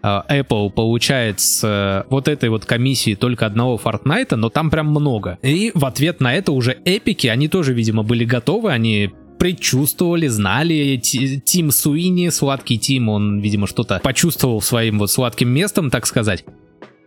Apple 0.06 0.70
получает 0.72 1.40
с 1.40 1.64
э, 1.64 2.08
вот 2.10 2.28
этой 2.28 2.50
вот 2.50 2.66
комиссии 2.66 3.16
только 3.16 3.46
одного 3.46 3.80
Fortnite, 3.84 4.36
но 4.36 4.50
там 4.50 4.70
прям 4.70 4.88
много. 4.88 5.38
И 5.42 5.72
в 5.74 5.86
ответ 5.86 6.20
на 6.22 6.34
это 6.34 6.52
уже 6.52 6.78
эпики, 6.86 7.28
они 7.28 7.48
тоже, 7.48 7.74
видимо, 7.74 8.04
были 8.04 8.26
готовы, 8.26 8.72
они 8.72 9.12
предчувствовали, 9.38 10.28
знали. 10.28 11.00
Тим 11.02 11.72
Суини, 11.72 12.30
сладкий 12.30 12.78
Тим, 12.78 13.10
он, 13.10 13.40
видимо, 13.40 13.68
что-то 13.68 14.00
почувствовал 14.04 14.62
своим 14.62 15.00
вот 15.00 15.12
сладким 15.12 15.50
местом, 15.50 15.90
так 15.90 16.06
сказать 16.06 16.46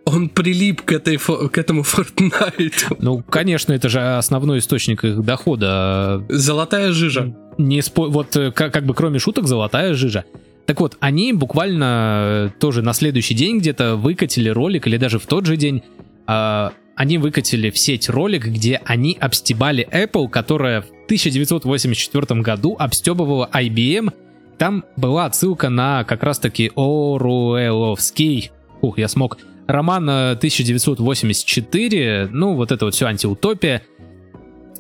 он 0.09 0.29
прилип 0.29 0.83
к, 0.83 0.93
этой, 0.93 1.19
к 1.19 1.59
этому 1.59 1.83
Fortnite. 1.83 2.97
Ну, 2.99 3.23
конечно, 3.23 3.73
это 3.73 3.89
же 3.89 4.01
основной 4.01 4.59
источник 4.59 5.05
их 5.05 5.23
дохода. 5.23 6.25
Золотая 6.29 6.93
жижа. 6.93 7.35
Не 7.59 7.83
спо... 7.83 8.09
Вот 8.09 8.35
э, 8.37 8.51
как, 8.53 8.73
как 8.73 8.87
бы 8.87 8.95
кроме 8.95 9.19
шуток, 9.19 9.47
золотая 9.47 9.95
жижа. 9.95 10.25
Так 10.69 10.81
вот, 10.81 10.97
они 11.01 11.33
буквально 11.33 12.51
э, 12.51 12.61
тоже 12.61 12.83
на 12.83 12.93
следующий 12.93 13.33
день 13.33 13.59
где-то 13.59 13.97
выкатили 13.97 14.51
ролик, 14.51 14.87
или 14.87 14.99
даже 14.99 15.19
в 15.19 15.25
тот 15.25 15.47
же 15.47 15.57
день, 15.57 15.83
э, 16.27 16.71
они 16.95 17.17
выкатили 17.17 17.71
в 17.71 17.79
сеть 17.79 18.11
ролик, 18.11 18.45
где 18.45 18.83
они 18.85 19.17
обстебали 19.19 19.89
Apple, 19.91 20.29
которая 20.29 20.83
в 20.83 20.91
1984 21.07 22.43
году 22.43 22.77
обстебывала 22.79 23.49
IBM. 23.51 24.13
Там 24.59 24.85
была 24.99 25.25
отсылка 25.25 25.71
на 25.71 26.05
как 26.05 26.23
раз-таки 26.23 26.71
Оруэлловский, 26.77 28.51
ух, 28.83 28.99
я 28.99 29.09
смог, 29.09 29.39
роман 29.67 30.07
1984, 30.07 32.29
ну 32.31 32.57
вот 32.57 32.73
это 32.73 32.85
вот 32.85 32.95
все 32.95 33.07
антиутопия. 33.07 33.85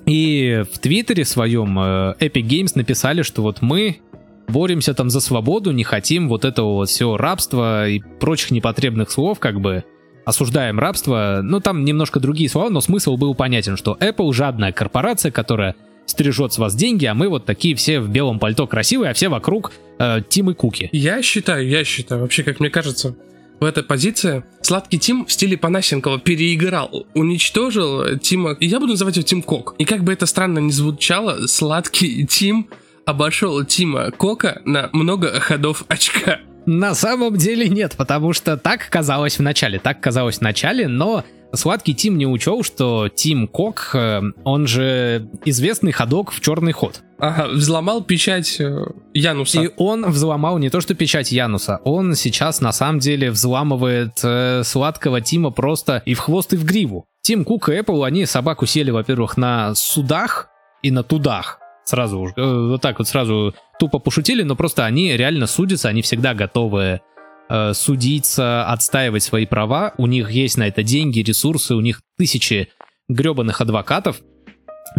И 0.04 0.64
в 0.71 0.78
Твиттере 0.80 1.25
своем 1.25 1.78
э, 1.78 2.14
Epic 2.21 2.42
Games 2.42 2.73
написали, 2.75 3.23
что 3.23 3.40
вот 3.40 3.62
мы 3.62 4.00
боремся 4.49 4.95
там 4.95 5.11
за 5.11 5.21
свободу, 5.21 5.73
не 5.73 5.85
хотим 5.85 6.28
вот 6.28 6.45
этого 6.45 6.75
вот 6.75 6.88
всего 6.88 7.17
рабства 7.17 7.88
и 7.88 8.00
прочих 8.00 8.50
непотребных 8.50 9.11
слов, 9.11 9.38
как 9.38 9.61
бы 9.61 9.85
осуждаем 10.25 10.78
рабство. 10.78 11.40
Ну, 11.43 11.61
там 11.61 11.85
немножко 11.85 12.21
другие 12.21 12.50
слова, 12.50 12.71
но 12.71 12.81
смысл 12.81 13.17
был 13.17 13.35
понятен, 13.35 13.76
что 13.76 13.97
Apple 14.00 14.33
жадная 14.33 14.73
корпорация, 14.73 15.31
которая 15.31 15.75
стрижет 16.07 16.52
с 16.52 16.59
вас 16.59 16.75
деньги, 16.75 17.07
а 17.07 17.14
мы 17.14 17.28
вот 17.28 17.45
такие 17.45 17.75
все 17.75 18.00
в 18.00 18.09
белом 18.09 18.38
пальто 18.38 18.67
красивые, 18.67 19.11
а 19.11 19.14
все 19.14 19.28
вокруг 19.28 19.73
э, 19.99 20.23
Тим 20.28 20.50
и 20.50 20.55
Куки. 20.55 20.88
Я 20.93 21.23
считаю, 21.23 21.69
я 21.69 21.85
считаю, 21.85 22.23
вообще, 22.23 22.43
как 22.43 22.61
мне 22.61 22.71
кажется, 22.71 23.14
в 23.61 23.64
этой 23.64 23.83
позиции 23.83 24.45
сладкий 24.62 24.99
Тим 24.99 25.26
в 25.26 25.33
стиле 25.33 25.57
Панасенкова 25.57 26.19
переиграл, 26.19 27.07
уничтожил 27.14 28.19
Тима, 28.19 28.57
я 28.61 28.81
буду 28.81 28.93
называть 28.93 29.17
его 29.17 29.26
Тим 29.26 29.43
Кок. 29.43 29.75
И 29.78 29.85
как 29.85 30.05
бы 30.05 30.12
это 30.12 30.26
странно 30.26 30.61
ни 30.61 30.71
звучало, 30.71 31.47
сладкий 31.47 32.26
Тим 32.26 32.69
обошел 33.09 33.65
Тима 33.65 34.11
Кока 34.11 34.61
на 34.67 34.91
много 34.93 35.41
ходов 35.41 35.85
очка. 35.88 36.41
На 36.67 36.95
самом 36.95 37.37
деле 37.37 37.67
нет, 37.67 37.95
потому 37.97 38.35
что 38.35 38.59
так 38.59 38.87
казалось 38.91 39.38
в 39.38 39.43
начале, 39.43 39.79
так 39.79 39.99
казалось 40.00 40.38
в 40.38 40.43
начале, 40.43 40.87
но 40.88 41.25
Сладкий 41.55 41.95
Тим 41.95 42.19
не 42.19 42.27
учел, 42.27 42.62
что 42.62 43.09
Тим 43.09 43.49
Кок, 43.49 43.93
э, 43.95 44.21
он 44.45 44.67
же 44.67 45.31
известный 45.47 45.93
ходок 45.93 46.31
в 46.31 46.43
черный 46.43 46.73
ход. 46.73 47.00
Ага, 47.19 47.49
взломал 47.49 48.03
печать 48.03 48.61
э, 48.61 48.85
Януса. 49.15 49.62
И 49.62 49.71
он 49.79 50.05
взломал 50.11 50.59
не 50.59 50.69
то 50.69 50.83
что 50.83 50.95
печать 50.95 51.33
Януса, 51.33 51.81
он 51.85 52.15
сейчас 52.15 52.61
на 52.61 52.73
самом 52.73 52.99
деле 52.99 53.31
взламывает 53.31 54.21
э, 54.23 54.62
сладкого 54.65 55.23
Тима 55.23 55.50
просто 55.50 56.03
и 56.05 56.12
в 56.12 56.19
хвост, 56.19 56.53
и 56.53 56.59
в 56.59 56.67
гриву. 56.67 57.07
Тим 57.23 57.47
Кук 57.47 57.71
и 57.71 57.73
Apple, 57.73 58.05
они 58.07 58.27
собаку 58.27 58.67
сели, 58.67 58.91
во-первых, 58.91 59.38
на 59.38 59.75
судах 59.75 60.49
и 60.83 60.91
на 60.91 61.03
тудах. 61.03 61.61
Сразу, 61.88 62.26
э, 62.37 62.68
вот 62.68 62.83
так 62.83 62.99
вот 62.99 63.09
сразу 63.09 63.54
тупо 63.78 63.99
пошутили, 63.99 64.42
но 64.42 64.57
просто 64.57 64.85
они 64.85 65.16
реально 65.16 65.47
судятся, 65.47 65.88
они 65.88 66.02
всегда 66.02 66.35
готовы 66.35 67.00
э, 67.49 67.73
судиться, 67.73 68.66
отстаивать 68.66 69.23
свои 69.23 69.47
права. 69.47 69.95
У 69.97 70.07
них 70.07 70.30
есть 70.30 70.59
на 70.59 70.68
это 70.68 70.83
деньги, 70.83 71.21
ресурсы, 71.21 71.75
у 71.75 71.80
них 71.80 72.02
тысячи 72.18 72.68
гребаных 73.09 73.62
адвокатов. 73.62 74.21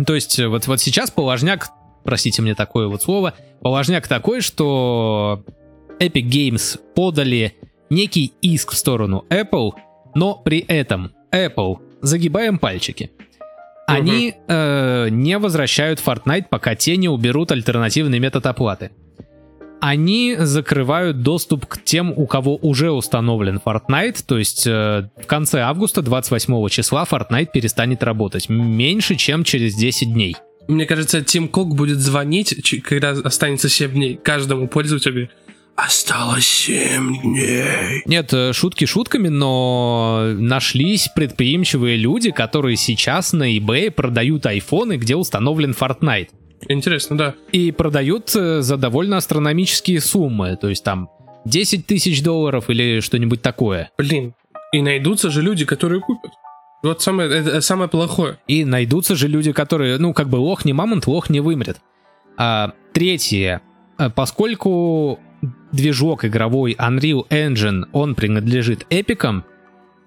То 0.03 0.15
есть 0.15 0.39
вот, 0.43 0.65
вот 0.65 0.81
сейчас 0.81 1.11
положняк, 1.11 1.69
простите 2.03 2.41
мне 2.41 2.55
такое 2.55 2.87
вот 2.87 3.03
слово, 3.03 3.35
положняк 3.61 4.07
такой, 4.07 4.41
что 4.41 5.43
Epic 5.99 6.27
Games 6.27 6.79
подали 6.95 7.53
некий 7.91 8.33
иск 8.41 8.71
в 8.71 8.77
сторону 8.77 9.25
Apple, 9.29 9.73
но 10.15 10.33
при 10.33 10.61
этом 10.61 11.11
Apple, 11.31 11.77
загибаем 12.01 12.57
пальчики, 12.57 13.11
они 13.93 14.35
э, 14.47 15.07
не 15.09 15.37
возвращают 15.37 16.01
Fortnite, 16.05 16.45
пока 16.49 16.75
те 16.75 16.97
не 16.97 17.09
уберут 17.09 17.51
альтернативный 17.51 18.19
метод 18.19 18.45
оплаты 18.45 18.91
они 19.81 20.35
закрывают 20.37 21.21
доступ 21.21 21.65
к 21.65 21.83
тем, 21.83 22.13
у 22.15 22.27
кого 22.27 22.57
уже 22.57 22.91
установлен 22.91 23.61
Fortnite, 23.63 24.23
то 24.25 24.37
есть 24.37 24.67
э, 24.67 25.09
в 25.21 25.25
конце 25.25 25.61
августа, 25.61 26.01
28 26.01 26.67
числа, 26.69 27.05
Fortnite 27.09 27.49
перестанет 27.53 28.03
работать, 28.03 28.49
меньше, 28.49 29.15
чем 29.15 29.43
через 29.43 29.75
10 29.75 30.13
дней. 30.13 30.35
Мне 30.67 30.85
кажется, 30.85 31.23
Тим 31.23 31.47
Кок 31.47 31.75
будет 31.75 31.99
звонить, 31.99 32.83
когда 32.83 33.11
останется 33.11 33.69
7 33.69 33.91
дней, 33.91 34.19
каждому 34.21 34.67
пользователю, 34.67 35.29
Осталось 35.85 36.45
7 36.45 37.21
дней. 37.21 38.03
Нет, 38.05 38.33
э, 38.33 38.51
шутки 38.51 38.83
шутками, 38.83 39.29
но 39.29 40.25
нашлись 40.33 41.07
предприимчивые 41.15 41.95
люди, 41.95 42.31
которые 42.31 42.75
сейчас 42.75 43.31
на 43.31 43.55
eBay 43.55 43.89
продают 43.89 44.45
айфоны, 44.45 44.97
где 44.97 45.15
установлен 45.15 45.71
Fortnite. 45.71 46.29
Интересно, 46.67 47.17
да. 47.17 47.35
И 47.53 47.71
продают 47.71 48.35
э, 48.35 48.61
за 48.61 48.75
довольно 48.75 49.15
астрономические 49.15 50.01
суммы. 50.01 50.57
То 50.57 50.67
есть 50.67 50.83
там 50.83 51.09
10 51.45 51.85
тысяч 51.85 52.21
долларов 52.21 52.69
или 52.69 52.99
что-нибудь 52.99 53.41
такое. 53.41 53.89
Блин, 53.97 54.33
и 54.73 54.81
найдутся 54.81 55.29
же 55.29 55.41
люди, 55.41 55.63
которые 55.63 56.01
купят. 56.01 56.31
Вот 56.83 57.01
самое, 57.01 57.29
это 57.31 57.61
самое 57.61 57.89
плохое. 57.89 58.37
И 58.47 58.65
найдутся 58.65 59.15
же 59.15 59.29
люди, 59.29 59.53
которые, 59.53 59.97
ну, 59.97 60.13
как 60.13 60.27
бы 60.27 60.35
лох 60.35 60.65
не 60.65 60.73
мамонт, 60.73 61.07
лох 61.07 61.29
не 61.29 61.39
вымрет. 61.39 61.77
А, 62.37 62.73
третье. 62.91 63.61
Поскольку 64.15 65.19
движок 65.71 66.25
игровой 66.25 66.73
Unreal 66.73 67.27
Engine, 67.29 67.85
он 67.91 68.15
принадлежит 68.15 68.85
эпикам, 68.89 69.43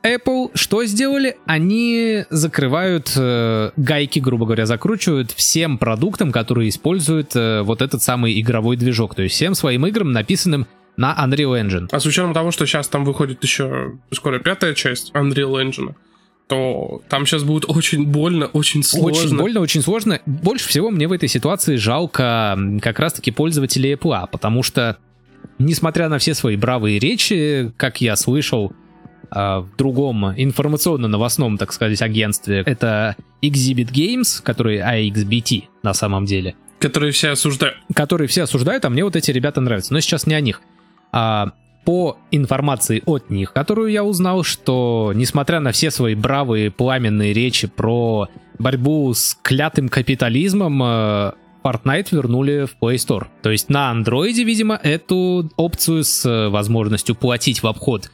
Apple 0.02 0.50
что 0.54 0.84
сделали? 0.84 1.36
Они 1.46 2.24
закрывают 2.28 3.12
э, 3.16 3.70
гайки, 3.76 4.18
грубо 4.18 4.46
говоря, 4.46 4.66
закручивают 4.66 5.30
всем 5.30 5.78
продуктам, 5.78 6.32
которые 6.32 6.70
используют 6.70 7.36
э, 7.36 7.62
вот 7.62 7.82
этот 7.82 8.02
самый 8.02 8.40
игровой 8.40 8.76
движок. 8.76 9.14
То 9.14 9.22
есть 9.22 9.36
всем 9.36 9.54
своим 9.54 9.86
играм, 9.86 10.10
написанным 10.10 10.66
на 10.96 11.16
Unreal 11.18 11.60
Engine. 11.62 11.88
А 11.92 12.00
с 12.00 12.06
учетом 12.06 12.34
того, 12.34 12.50
что 12.50 12.66
сейчас 12.66 12.88
там 12.88 13.04
выходит 13.04 13.42
еще 13.42 13.92
скоро 14.10 14.40
пятая 14.40 14.74
часть 14.74 15.12
Unreal 15.12 15.62
Engine, 15.64 15.94
то 16.48 17.00
там 17.08 17.24
сейчас 17.24 17.44
будет 17.44 17.64
очень 17.66 18.06
больно, 18.06 18.46
очень 18.46 18.82
сложно. 18.82 19.10
Очень 19.10 19.36
больно, 19.36 19.60
очень 19.60 19.82
сложно. 19.82 20.20
Больше 20.26 20.68
всего 20.68 20.90
мне 20.90 21.08
в 21.08 21.12
этой 21.12 21.28
ситуации 21.28 21.76
жалко 21.76 22.58
как 22.82 22.98
раз-таки 22.98 23.30
пользователей 23.30 23.94
Apple, 23.94 24.28
потому 24.30 24.62
что, 24.62 24.98
несмотря 25.58 26.08
на 26.08 26.18
все 26.18 26.34
свои 26.34 26.56
бравые 26.56 26.98
речи, 26.98 27.72
как 27.76 28.00
я 28.00 28.16
слышал, 28.16 28.72
а, 29.30 29.60
в 29.60 29.76
другом 29.76 30.32
информационно-новостном, 30.36 31.56
так 31.56 31.72
сказать, 31.72 32.02
агентстве. 32.02 32.62
Это 32.66 33.16
Exhibit 33.42 33.90
Games, 33.90 34.42
который 34.42 34.78
AXBT 34.78 35.64
на 35.82 35.94
самом 35.94 36.26
деле. 36.26 36.54
Которые 36.78 37.12
все 37.12 37.30
осуждают. 37.30 37.76
Которые 37.94 38.28
все 38.28 38.42
осуждают, 38.42 38.84
а 38.84 38.90
мне 38.90 39.04
вот 39.04 39.16
эти 39.16 39.30
ребята 39.30 39.60
нравятся. 39.60 39.94
Но 39.94 40.00
сейчас 40.00 40.26
не 40.26 40.34
о 40.34 40.40
них. 40.40 40.60
А, 41.12 41.52
по 41.84 42.18
информации 42.30 43.02
от 43.06 43.30
них, 43.30 43.52
которую 43.52 43.90
я 43.90 44.04
узнал, 44.04 44.44
что 44.44 45.12
несмотря 45.14 45.60
на 45.60 45.72
все 45.72 45.90
свои 45.90 46.14
бравые 46.14 46.70
пламенные 46.70 47.32
речи 47.32 47.66
про 47.66 48.28
борьбу 48.58 49.12
с 49.12 49.36
клятым 49.42 49.88
капитализмом, 49.88 50.82
э, 50.82 51.32
Fortnite 51.64 52.08
вернули 52.10 52.66
в 52.66 52.76
Play 52.80 52.96
Store. 52.96 53.26
То 53.42 53.50
есть 53.50 53.68
на 53.68 53.90
андроиде, 53.90 54.44
видимо, 54.44 54.78
эту 54.82 55.50
опцию 55.56 56.04
с 56.04 56.24
э, 56.26 56.48
возможностью 56.48 57.14
платить 57.14 57.62
в 57.62 57.66
обход 57.66 58.10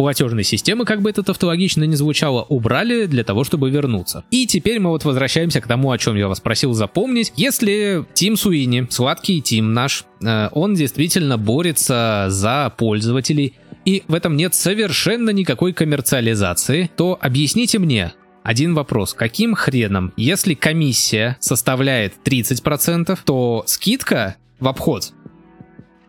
платежной 0.00 0.44
системы, 0.44 0.86
как 0.86 1.02
бы 1.02 1.10
это 1.10 1.22
тавтологично 1.22 1.84
не 1.84 1.94
звучало, 1.94 2.42
убрали 2.48 3.04
для 3.04 3.22
того, 3.22 3.44
чтобы 3.44 3.68
вернуться. 3.68 4.24
И 4.30 4.46
теперь 4.46 4.80
мы 4.80 4.88
вот 4.88 5.04
возвращаемся 5.04 5.60
к 5.60 5.66
тому, 5.66 5.90
о 5.90 5.98
чем 5.98 6.16
я 6.16 6.26
вас 6.26 6.40
просил 6.40 6.72
запомнить. 6.72 7.34
Если 7.36 8.06
Тим 8.14 8.38
Суини, 8.38 8.86
сладкий 8.88 9.42
Тим 9.42 9.74
наш, 9.74 10.06
э, 10.24 10.48
он 10.52 10.74
действительно 10.74 11.36
борется 11.36 12.28
за 12.30 12.72
пользователей, 12.78 13.56
и 13.84 14.02
в 14.08 14.14
этом 14.14 14.36
нет 14.36 14.54
совершенно 14.54 15.30
никакой 15.30 15.74
коммерциализации, 15.74 16.90
то 16.96 17.18
объясните 17.20 17.78
мне, 17.78 18.12
один 18.42 18.74
вопрос. 18.74 19.14
Каким 19.14 19.54
хреном, 19.54 20.12
если 20.16 20.54
комиссия 20.54 21.36
составляет 21.40 22.14
30%, 22.24 23.18
то 23.24 23.64
скидка 23.66 24.36
в 24.58 24.68
обход 24.68 25.12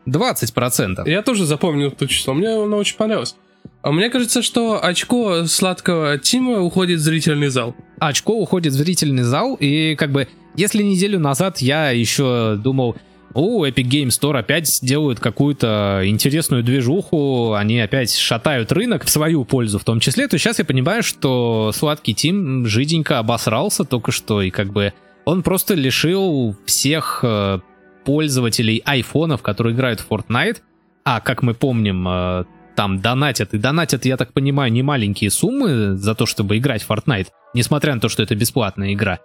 20%? 0.08 1.10
Я 1.10 1.22
тоже 1.22 1.46
запомнил 1.46 1.90
это 1.90 2.08
число, 2.08 2.34
мне 2.34 2.50
оно 2.50 2.78
очень 2.78 2.98
понравилось. 2.98 3.36
А 3.84 3.92
мне 3.92 4.10
кажется, 4.10 4.42
что 4.42 4.84
очко 4.84 5.46
сладкого 5.46 6.18
Тима 6.20 6.60
уходит 6.60 7.00
в 7.00 7.04
зрительный 7.04 7.50
зал. 7.50 7.76
Очко 8.00 8.34
уходит 8.34 8.74
в 8.74 8.76
зрительный 8.76 9.24
зал, 9.24 9.56
и 9.60 9.96
как 9.96 10.12
бы, 10.12 10.28
если 10.56 10.84
неделю 10.84 11.20
назад 11.20 11.60
я 11.60 11.90
еще 11.90 12.60
думал, 12.62 12.96
о, 13.34 13.66
Epic 13.66 13.84
Game 13.84 14.08
Store 14.08 14.38
опять 14.38 14.80
делают 14.82 15.20
какую-то 15.20 16.02
интересную 16.06 16.64
движуху, 16.64 17.54
они 17.54 17.80
опять 17.80 18.16
шатают 18.16 18.72
рынок 18.72 19.06
в 19.06 19.10
свою 19.10 19.46
пользу 19.46 19.80
в 19.80 19.84
том 19.84 20.00
числе, 20.00 20.28
то 20.28 20.38
сейчас 20.38 20.60
я 20.60 20.66
понимаю, 20.66 21.04
что 21.04 21.72
сладкий 21.74 22.14
Тим 22.14 22.66
жиденько 22.66 23.20
обосрался 23.20 23.84
только 23.84 24.12
что, 24.12 24.42
и 24.42 24.50
как 24.50 24.72
бы 24.72 24.94
он 25.26 25.44
просто 25.44 25.74
лишил 25.74 26.56
всех 26.66 27.20
э, 27.24 27.60
пользователей 28.04 28.82
айфонов, 28.86 29.42
которые 29.42 29.76
играют 29.76 30.00
в 30.00 30.10
Fortnite, 30.10 30.58
а 31.04 31.20
как 31.20 31.44
мы 31.44 31.54
помним, 31.54 32.08
э, 32.08 32.46
там 32.76 33.00
донатят. 33.00 33.54
И 33.54 33.58
донатят, 33.58 34.06
я 34.06 34.18
так 34.18 34.34
понимаю, 34.34 34.72
не 34.72 34.84
маленькие 34.84 35.30
суммы 35.30 35.96
за 35.96 36.16
то, 36.16 36.26
чтобы 36.26 36.58
играть 36.58 36.84
в 36.84 36.90
Fortnite, 36.90 37.28
несмотря 37.54 37.94
на 37.96 38.02
то, 38.02 38.10
что 38.10 38.24
это 38.24 38.36
бесплатная 38.36 38.94
игра. 38.94 39.20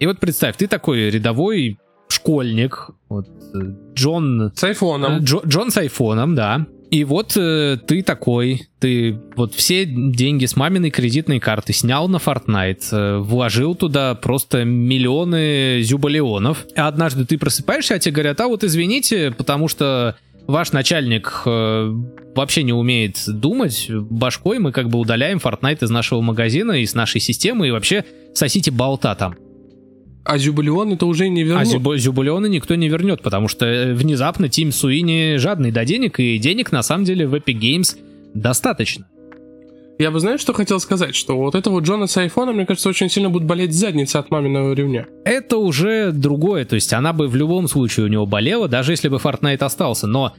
И 0.00 0.06
вот 0.06 0.18
представь, 0.20 0.56
ты 0.56 0.66
такой 0.66 1.10
рядовой 1.10 1.78
школьник, 2.24 2.88
вот, 3.10 3.28
э, 3.54 3.58
Джон... 3.94 4.50
С 4.54 4.64
айфоном. 4.64 5.18
Э, 5.18 5.20
Джо, 5.20 5.40
Джон 5.46 5.70
с 5.70 5.76
айфоном, 5.76 6.34
да. 6.34 6.66
И 6.90 7.04
вот 7.04 7.36
э, 7.36 7.76
ты 7.86 8.02
такой, 8.02 8.68
ты 8.78 9.18
вот 9.36 9.52
все 9.52 9.84
деньги 9.84 10.46
с 10.46 10.56
маминой 10.56 10.90
кредитной 10.90 11.38
карты 11.38 11.74
снял 11.74 12.08
на 12.08 12.16
Fortnite, 12.16 12.84
э, 12.92 13.18
вложил 13.18 13.74
туда 13.74 14.14
просто 14.14 14.64
миллионы 14.64 15.82
зюбалеонов. 15.82 16.64
А 16.76 16.88
однажды 16.88 17.26
ты 17.26 17.36
просыпаешься, 17.36 17.94
а 17.94 17.98
тебе 17.98 18.12
говорят, 18.12 18.40
а 18.40 18.48
вот 18.48 18.64
извините, 18.64 19.30
потому 19.36 19.68
что 19.68 20.16
ваш 20.46 20.72
начальник 20.72 21.42
э, 21.44 21.92
вообще 22.34 22.62
не 22.62 22.72
умеет 22.72 23.18
думать 23.26 23.90
башкой, 23.90 24.60
мы 24.60 24.72
как 24.72 24.88
бы 24.88 24.98
удаляем 24.98 25.38
Fortnite 25.38 25.84
из 25.84 25.90
нашего 25.90 26.22
магазина 26.22 26.72
и 26.72 26.86
с 26.86 26.94
нашей 26.94 27.20
системы, 27.20 27.68
и 27.68 27.70
вообще 27.70 28.04
сосите 28.34 28.70
болта 28.70 29.14
там. 29.14 29.34
А 30.24 30.38
Зюбалион 30.38 30.92
это 30.94 31.06
уже 31.06 31.28
не 31.28 31.42
вернут. 31.42 31.62
А 31.62 31.64
Зюб, 31.64 31.96
Зюбалиона 31.96 32.46
никто 32.46 32.74
не 32.74 32.88
вернет, 32.88 33.22
потому 33.22 33.48
что 33.48 33.66
э, 33.66 33.92
внезапно 33.92 34.48
Тим 34.48 34.72
Суини 34.72 35.36
жадный 35.36 35.70
до 35.70 35.84
денег, 35.84 36.18
и 36.18 36.38
денег 36.38 36.72
на 36.72 36.82
самом 36.82 37.04
деле 37.04 37.26
в 37.26 37.34
Epic 37.34 37.58
Games 37.60 37.96
достаточно. 38.32 39.06
Я 39.98 40.10
бы, 40.10 40.18
знаешь, 40.18 40.40
что 40.40 40.52
хотел 40.52 40.80
сказать? 40.80 41.14
Что 41.14 41.36
вот 41.36 41.54
этого 41.54 41.78
Джона 41.80 42.06
с 42.06 42.16
айфона, 42.16 42.52
мне 42.52 42.66
кажется, 42.66 42.88
очень 42.88 43.08
сильно 43.08 43.30
будет 43.30 43.44
болеть 43.44 43.72
задница 43.72 44.18
от 44.18 44.30
маминого 44.30 44.72
ремня. 44.72 45.06
Это 45.24 45.58
уже 45.58 46.10
другое, 46.10 46.64
то 46.64 46.74
есть 46.74 46.92
она 46.92 47.12
бы 47.12 47.28
в 47.28 47.36
любом 47.36 47.68
случае 47.68 48.06
у 48.06 48.08
него 48.08 48.26
болела, 48.26 48.66
даже 48.66 48.92
если 48.92 49.08
бы 49.08 49.18
Fortnite 49.18 49.62
остался, 49.62 50.06
но 50.06 50.34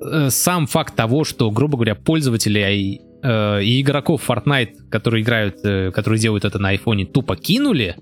э, 0.00 0.30
сам 0.30 0.66
факт 0.66 0.94
того, 0.94 1.24
что, 1.24 1.50
грубо 1.50 1.76
говоря, 1.76 1.94
пользователи 1.94 3.00
э, 3.22 3.62
и 3.62 3.80
игроков 3.82 4.22
Fortnite, 4.26 4.88
которые 4.88 5.22
играют, 5.22 5.56
э, 5.64 5.90
которые 5.90 6.18
делают 6.18 6.46
это 6.46 6.58
на 6.58 6.70
айфоне, 6.70 7.04
тупо 7.04 7.36
кинули, 7.36 7.96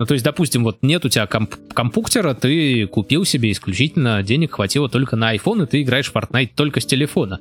ну, 0.00 0.06
то 0.06 0.14
есть, 0.14 0.24
допустим, 0.24 0.64
вот 0.64 0.78
нет 0.80 1.04
у 1.04 1.10
тебя 1.10 1.26
комп 1.26 1.56
компьютера, 1.74 2.32
ты 2.32 2.86
купил 2.86 3.26
себе 3.26 3.52
исключительно, 3.52 4.22
денег 4.22 4.54
хватило 4.54 4.88
только 4.88 5.14
на 5.14 5.36
iPhone, 5.36 5.64
и 5.64 5.66
ты 5.66 5.82
играешь 5.82 6.10
в 6.10 6.16
Fortnite 6.16 6.52
только 6.54 6.80
с 6.80 6.86
телефона. 6.86 7.38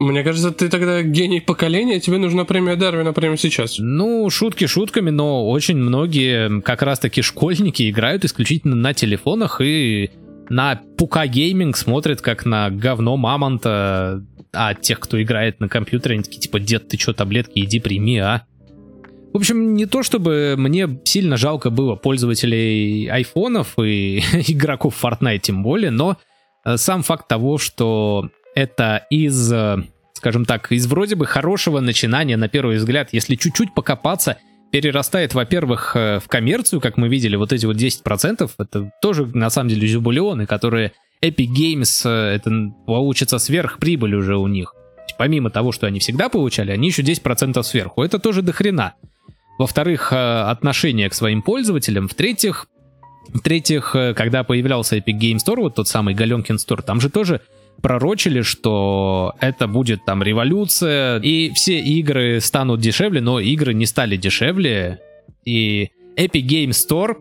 Мне 0.00 0.24
кажется, 0.24 0.50
ты 0.50 0.68
тогда 0.68 1.02
гений 1.02 1.40
поколения, 1.40 2.00
тебе 2.00 2.18
нужна 2.18 2.44
премия 2.44 2.74
Дарвина 2.74 3.12
прямо 3.12 3.36
сейчас. 3.36 3.76
Ну, 3.78 4.28
шутки 4.30 4.66
шутками, 4.66 5.10
но 5.10 5.48
очень 5.48 5.76
многие 5.76 6.60
как 6.62 6.82
раз-таки 6.82 7.22
школьники 7.22 7.88
играют 7.88 8.24
исключительно 8.24 8.74
на 8.74 8.94
телефонах 8.94 9.60
и 9.60 10.10
на 10.48 10.80
Пука 10.98 11.28
Гейминг 11.28 11.76
смотрят 11.76 12.20
как 12.20 12.44
на 12.44 12.68
говно 12.70 13.16
мамонта, 13.16 14.24
а 14.52 14.74
тех, 14.74 14.98
кто 14.98 15.22
играет 15.22 15.60
на 15.60 15.68
компьютере, 15.68 16.16
они 16.16 16.24
такие 16.24 16.40
типа, 16.40 16.58
дед, 16.58 16.88
ты 16.88 16.96
чё, 16.96 17.12
таблетки, 17.12 17.60
иди 17.60 17.78
прими, 17.78 18.18
а? 18.18 18.44
В 19.32 19.36
общем, 19.36 19.74
не 19.74 19.86
то 19.86 20.02
чтобы 20.02 20.56
мне 20.58 21.00
сильно 21.04 21.36
жалко 21.36 21.70
было 21.70 21.94
пользователей 21.96 23.08
айфонов 23.08 23.78
и 23.78 24.18
игроков 24.48 25.02
Fortnite 25.02 25.38
тем 25.38 25.62
более, 25.62 25.90
но 25.90 26.18
э, 26.64 26.76
сам 26.76 27.02
факт 27.02 27.28
того, 27.28 27.56
что 27.56 28.28
это 28.54 29.06
из 29.08 29.50
э, 29.50 29.82
скажем 30.12 30.44
так, 30.44 30.70
из 30.70 30.86
вроде 30.86 31.16
бы 31.16 31.26
хорошего 31.26 31.80
начинания 31.80 32.36
на 32.36 32.48
первый 32.48 32.76
взгляд, 32.76 33.08
если 33.12 33.34
чуть-чуть 33.34 33.74
покопаться, 33.74 34.36
перерастает, 34.70 35.34
во-первых, 35.34 35.96
э, 35.96 36.20
в 36.20 36.28
коммерцию, 36.28 36.80
как 36.80 36.98
мы 36.98 37.08
видели, 37.08 37.36
вот 37.36 37.52
эти 37.52 37.64
вот 37.64 37.76
10%, 37.76 38.50
это 38.58 38.92
тоже 39.00 39.26
на 39.26 39.50
самом 39.50 39.70
деле 39.70 39.88
зюбулеоны, 39.88 40.46
которые 40.46 40.92
Epic 41.22 41.48
Games, 41.48 42.08
это 42.08 42.72
получится 42.86 43.38
сверхприбыль 43.38 44.14
уже 44.14 44.36
у 44.36 44.46
них. 44.46 44.74
Помимо 45.18 45.50
того, 45.50 45.72
что 45.72 45.86
они 45.86 46.00
всегда 46.00 46.28
получали, 46.28 46.70
они 46.70 46.88
еще 46.88 47.02
10% 47.02 47.62
сверху. 47.62 48.02
Это 48.02 48.18
тоже 48.18 48.42
дохрена. 48.42 48.94
Во-вторых, 49.62 50.12
э, 50.12 50.16
отношение 50.16 51.08
к 51.08 51.14
своим 51.14 51.40
пользователям. 51.40 52.08
В-третьих, 52.08 52.66
в-третьих, 53.28 53.94
когда 54.16 54.42
появлялся 54.42 54.96
Epic 54.96 55.20
Game 55.20 55.36
Store, 55.36 55.60
вот 55.60 55.76
тот 55.76 55.86
самый 55.86 56.14
Галенкин 56.14 56.56
Store, 56.56 56.82
там 56.82 57.00
же 57.00 57.10
тоже 57.10 57.40
пророчили, 57.80 58.42
что 58.42 59.34
это 59.38 59.68
будет 59.68 60.04
там 60.04 60.20
революция, 60.20 61.20
и 61.20 61.52
все 61.52 61.78
игры 61.78 62.40
станут 62.40 62.80
дешевле, 62.80 63.20
но 63.20 63.38
игры 63.38 63.72
не 63.72 63.86
стали 63.86 64.16
дешевле. 64.16 64.98
И 65.44 65.90
Epic 66.16 66.44
Game 66.44 66.70
Store, 66.70 67.18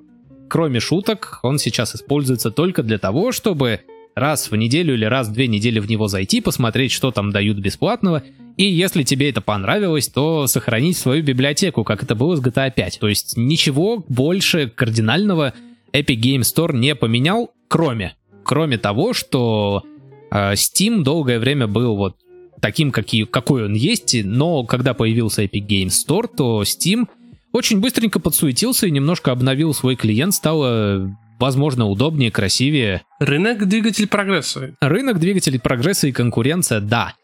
кроме 0.49 0.80
шуток, 0.80 1.41
он 1.43 1.60
сейчас 1.60 1.93
используется 1.93 2.49
только 2.49 2.82
для 2.82 2.97
того, 2.97 3.32
чтобы 3.32 3.82
раз 4.15 4.52
в 4.52 4.56
неделю 4.56 4.93
или 4.93 5.06
раз 5.06 5.30
в 5.30 5.34
две 5.34 5.47
недели 5.47 5.80
в 5.80 5.89
него 5.89 6.08
зайти, 6.08 6.41
посмотреть, 6.41 6.91
что 6.91 7.12
там 7.12 7.32
дают 7.32 7.58
бесплатного, 7.58 8.24
и 8.58 8.65
если 8.65 9.04
тебе 9.04 9.30
это 9.30 9.41
понравилось, 9.41 10.08
то 10.08 10.47
сохранить 10.47 10.97
свою 10.97 11.24
библиотеку, 11.24 11.84
как 11.84 12.04
это 12.04 12.15
было 12.15 12.36
с 12.36 12.41
GTA 12.41 12.71
5. 12.74 13.00
То 13.00 13.08
есть 13.08 13.38
ничего 13.38 14.04
больше 14.08 14.69
кардинального 14.69 15.54
Epic 15.93 16.19
Game 16.19 16.41
Store 16.41 16.76
не 16.76 16.95
поменял, 16.95 17.52
кроме, 17.67 18.15
кроме 18.43 18.78
того, 18.78 19.13
что 19.13 19.84
э, 20.32 20.54
Steam 20.54 21.04
долгое 21.04 21.39
время 21.39 21.67
был 21.67 21.95
вот 21.95 22.17
таким, 22.60 22.91
какие, 22.91 23.24
какой 23.24 23.65
он 23.65 23.74
есть, 23.74 24.15
но 24.24 24.63
когда 24.63 24.93
появился 24.93 25.43
Epic 25.43 25.67
Game 25.67 25.88
Store, 25.88 26.30
то 26.36 26.62
Steam 26.63 27.08
очень 27.52 27.80
быстренько 27.80 28.19
подсуетился 28.19 28.88
и 28.88 28.91
немножко 28.91 29.32
обновил 29.32 29.74
свой 29.74 29.95
клиент, 29.95 30.34
стало 30.34 31.15
возможно, 31.41 31.88
удобнее, 31.88 32.32
красивее. 32.32 33.01
Рынок 33.19 33.67
двигатель 33.67 34.08
прогресса. 34.08 34.75
Рынок 34.80 35.19
двигателей 35.19 35.60
прогресса 35.60 36.08
и 36.08 36.12
конкуренция, 36.12 36.80
да. 36.80 37.15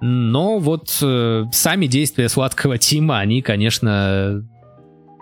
Но 0.00 0.58
вот 0.58 0.96
э, 1.02 1.44
сами 1.52 1.86
действия 1.86 2.28
сладкого 2.28 2.78
Тима, 2.78 3.18
они, 3.18 3.42
конечно, 3.42 4.42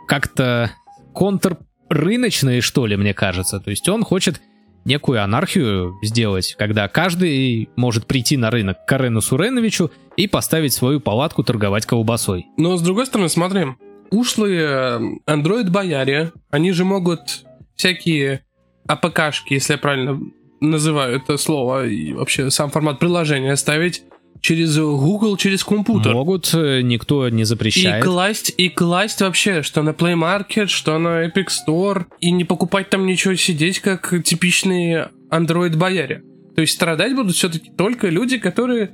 как-то 0.07 0.70
контррыночные, 1.12 2.61
что 2.61 2.87
ли, 2.87 2.96
мне 2.96 3.14
кажется. 3.14 3.61
То 3.61 3.70
есть 3.70 3.88
он 3.88 4.04
хочет 4.04 4.40
некую 4.85 5.22
анархию 5.22 5.94
сделать, 6.02 6.54
когда 6.59 6.88
каждый 6.88 7.70
может 7.76 8.07
прийти 8.07 8.37
на 8.37 8.50
рынок 8.50 8.85
к 8.85 8.88
Карену 8.88 9.20
Суреновичу 9.20 9.90
и 10.16 10.26
поставить 10.26 10.74
свою 10.74 11.00
палатку 11.00 11.42
торговать 11.42 11.87
колбасой. 11.87 12.46
Но 12.59 12.76
с 12.76 12.83
другой 12.83 13.07
стороны, 13.07 13.28
смотри, 13.28 13.66
ушлые 14.11 15.20
андроид-бояре, 15.26 16.33
они 16.50 16.72
же 16.72 16.85
могут 16.85 17.44
всякие 17.76 18.44
АПКшки, 18.87 19.54
если 19.54 19.74
я 19.74 19.78
правильно 19.78 20.20
называю 20.60 21.16
это 21.16 21.37
слово, 21.37 21.87
и 21.87 22.12
вообще 22.12 22.50
сам 22.50 22.70
формат 22.70 22.98
приложения 22.98 23.56
ставить 23.56 24.02
через 24.40 24.76
Google, 24.78 25.37
через 25.37 25.64
компьютер. 25.64 26.12
Могут, 26.12 26.52
э, 26.52 26.82
никто 26.82 27.28
не 27.30 27.44
запрещает. 27.44 28.04
И 28.04 28.06
класть, 28.06 28.54
и 28.56 28.68
класть 28.68 29.22
вообще, 29.22 29.62
что 29.62 29.82
на 29.82 29.90
Play 29.90 30.14
Market, 30.14 30.66
что 30.66 30.98
на 30.98 31.26
Epic 31.26 31.48
Store, 31.48 32.04
и 32.20 32.30
не 32.30 32.44
покупать 32.44 32.90
там 32.90 33.06
ничего, 33.06 33.34
сидеть 33.37 33.80
как 33.80 34.12
типичные 34.22 35.10
Android-бояре. 35.30 36.22
То 36.54 36.60
есть 36.60 36.74
страдать 36.74 37.14
будут 37.14 37.37
все-таки 37.37 37.70
только 37.70 38.08
люди, 38.08 38.38
которые 38.38 38.90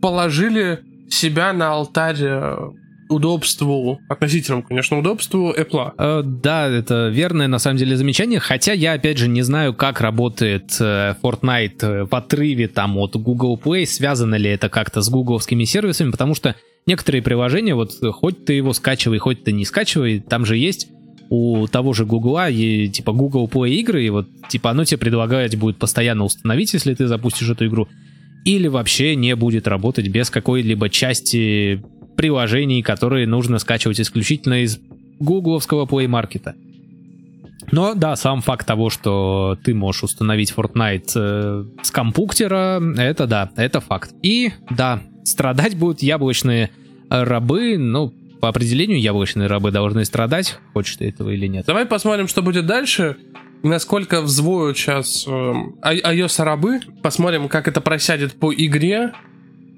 положили 0.00 0.80
себя 1.08 1.52
на 1.52 1.70
алтарь 1.70 2.16
э, 2.20 2.56
удобству, 3.12 4.00
относительному, 4.08 4.62
конечно, 4.62 4.98
удобству 4.98 5.52
Apple. 5.52 5.92
Э, 5.98 6.22
да, 6.24 6.68
это 6.68 7.08
верное 7.08 7.48
на 7.48 7.58
самом 7.58 7.78
деле 7.78 7.96
замечание, 7.96 8.40
хотя 8.40 8.72
я 8.72 8.92
опять 8.92 9.18
же 9.18 9.28
не 9.28 9.42
знаю, 9.42 9.74
как 9.74 10.00
работает 10.00 10.76
э, 10.80 11.14
Fortnite 11.22 11.82
э, 11.82 12.04
в 12.04 12.14
отрыве 12.14 12.68
там 12.68 12.96
от 12.98 13.16
Google 13.16 13.60
Play, 13.62 13.86
связано 13.86 14.34
ли 14.36 14.50
это 14.50 14.68
как-то 14.68 15.02
с 15.02 15.08
гугловскими 15.08 15.64
сервисами, 15.64 16.10
потому 16.10 16.34
что 16.34 16.56
некоторые 16.86 17.22
приложения, 17.22 17.74
вот 17.74 17.92
хоть 18.12 18.44
ты 18.44 18.54
его 18.54 18.72
скачивай, 18.72 19.18
хоть 19.18 19.44
ты 19.44 19.52
не 19.52 19.64
скачивай, 19.64 20.20
там 20.20 20.44
же 20.44 20.56
есть 20.56 20.88
у 21.30 21.66
того 21.66 21.94
же 21.94 22.04
Гугла, 22.04 22.50
и, 22.50 22.88
типа 22.88 23.12
Google 23.12 23.48
Play 23.48 23.70
игры, 23.70 24.04
и 24.04 24.10
вот 24.10 24.26
типа 24.48 24.70
оно 24.70 24.84
тебе 24.84 24.98
предлагает 24.98 25.56
будет 25.56 25.78
постоянно 25.78 26.24
установить, 26.24 26.74
если 26.74 26.94
ты 26.94 27.06
запустишь 27.06 27.48
эту 27.48 27.66
игру, 27.66 27.88
или 28.44 28.68
вообще 28.68 29.16
не 29.16 29.34
будет 29.36 29.66
работать 29.66 30.08
без 30.08 30.30
какой-либо 30.30 30.90
части 30.90 31.82
приложений, 32.16 32.82
которые 32.82 33.26
нужно 33.26 33.58
скачивать 33.58 34.00
исключительно 34.00 34.62
из 34.62 34.78
гугловского 35.18 35.86
Play 35.86 36.06
Market. 36.06 36.54
Но 37.70 37.94
да, 37.94 38.16
сам 38.16 38.40
факт 38.40 38.66
того, 38.66 38.90
что 38.90 39.56
ты 39.64 39.74
можешь 39.74 40.02
установить 40.02 40.52
Fortnite 40.54 41.12
э, 41.14 41.64
с 41.82 41.90
компьютера, 41.90 42.82
это 42.98 43.26
да, 43.26 43.50
это 43.56 43.80
факт. 43.80 44.12
И 44.22 44.50
да, 44.70 45.00
страдать 45.24 45.76
будут 45.76 46.02
яблочные 46.02 46.70
рабы, 47.08 47.78
ну, 47.78 48.12
по 48.40 48.48
определению 48.48 49.00
яблочные 49.00 49.46
рабы 49.46 49.70
должны 49.70 50.04
страдать, 50.04 50.58
хочешь 50.72 50.96
ты 50.96 51.08
этого 51.08 51.30
или 51.30 51.46
нет. 51.46 51.64
Давай 51.66 51.86
посмотрим, 51.86 52.26
что 52.26 52.42
будет 52.42 52.66
дальше, 52.66 53.16
насколько 53.62 54.20
взвоют 54.20 54.76
сейчас 54.76 55.24
э, 55.28 55.30
iOS 55.30 56.42
рабы, 56.42 56.80
посмотрим, 57.02 57.48
как 57.48 57.68
это 57.68 57.80
просядет 57.80 58.32
по 58.32 58.52
игре, 58.52 59.12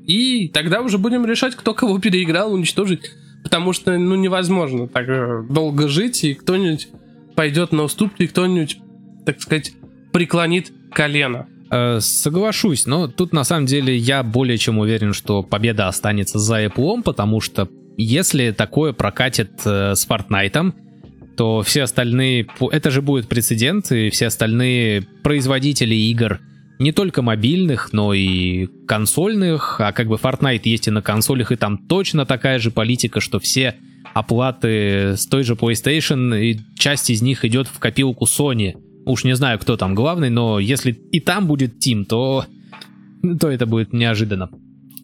и 0.07 0.49
тогда 0.49 0.83
уже 0.83 0.99
будем 0.99 1.25
решать, 1.27 1.55
кто 1.55 1.75
кого 1.75 1.99
переиграл, 1.99 2.53
уничтожить. 2.53 3.13
Потому 3.43 3.73
что, 3.73 3.97
ну, 3.99 4.15
невозможно 4.15 4.89
так 4.89 5.09
э, 5.09 5.43
долго 5.49 5.89
жить, 5.89 6.25
и 6.25 6.35
кто-нибудь 6.35 6.89
пойдет 7.35 7.73
на 7.73 7.83
уступки, 7.83 8.27
кто-нибудь, 8.27 8.79
так 9.27 9.41
сказать, 9.41 9.73
преклонит 10.13 10.73
колено. 10.93 11.47
Э, 11.71 11.99
соглашусь, 12.01 12.87
но 12.87 13.09
тут 13.09 13.33
на 13.33 13.45
самом 13.45 13.67
деле 13.67 13.97
я 13.97 14.23
более 14.23 14.57
чем 14.59 14.79
уверен, 14.79 15.13
что 15.13 15.43
победа 15.43 15.89
останется 15.89 16.39
за 16.39 16.65
Apple, 16.65 17.03
потому 17.03 17.41
что 17.41 17.69
если 17.97 18.51
такое 18.51 18.93
прокатит 18.93 19.53
э, 19.65 19.95
с 19.95 20.07
Fortnite, 20.09 20.73
то 21.37 21.63
все 21.63 21.83
остальные, 21.83 22.47
это 22.71 22.91
же 22.91 23.03
будет 23.03 23.29
прецедент, 23.29 23.91
и 23.93 24.11
все 24.11 24.27
остальные 24.27 25.03
производители 25.23 25.95
игр, 25.95 26.41
не 26.79 26.93
только 26.93 27.23
мобильных, 27.23 27.93
но 27.93 28.13
и 28.15 28.67
консольных, 28.87 29.81
а 29.81 29.93
как 29.93 30.09
бы 30.09 30.17
Fortnite 30.17 30.63
есть 30.65 30.89
и 30.89 30.91
на 30.91 31.03
консолях, 31.03 31.53
и 31.53 31.57
там 31.57 31.79
точно 31.79 32.27
такая 32.27 32.59
же 32.59 32.71
политика, 32.71 33.21
что 33.21 33.39
все 33.39 33.77
оплаты 34.13 35.17
с 35.17 35.27
той 35.27 35.43
же 35.43 35.55
PlayStation, 35.55 36.41
и 36.41 36.61
часть 36.79 37.11
из 37.11 37.23
них 37.23 37.45
идет 37.45 37.67
в 37.69 37.79
копилку 37.79 38.25
Sony. 38.25 38.75
Уж 39.07 39.25
не 39.25 39.35
знаю, 39.35 39.59
кто 39.59 39.77
там 39.77 39.95
главный, 39.95 40.31
но 40.31 40.59
если 40.59 40.93
и 40.93 41.21
там 41.21 41.47
будет 41.47 41.75
Team, 41.85 42.05
то, 42.05 42.47
то 43.41 43.51
это 43.51 43.67
будет 43.67 43.93
неожиданно. 43.93 44.51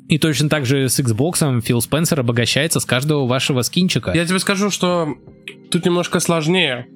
И 0.09 0.19
точно 0.19 0.49
так 0.49 0.67
же 0.67 0.89
с 0.89 0.99
Xbox 0.99 1.61
Фил 1.61 1.81
Спенсер 1.81 2.21
обогащается 2.21 2.81
с 2.81 2.85
каждого 2.85 3.27
вашего 3.27 3.63
скинчика. 3.63 4.13
Я 4.13 4.27
тебе 4.27 4.41
скажу, 4.41 4.71
что 4.71 5.15
тут 5.71 5.85
немножко 5.85 6.19
сложнее. 6.19 6.89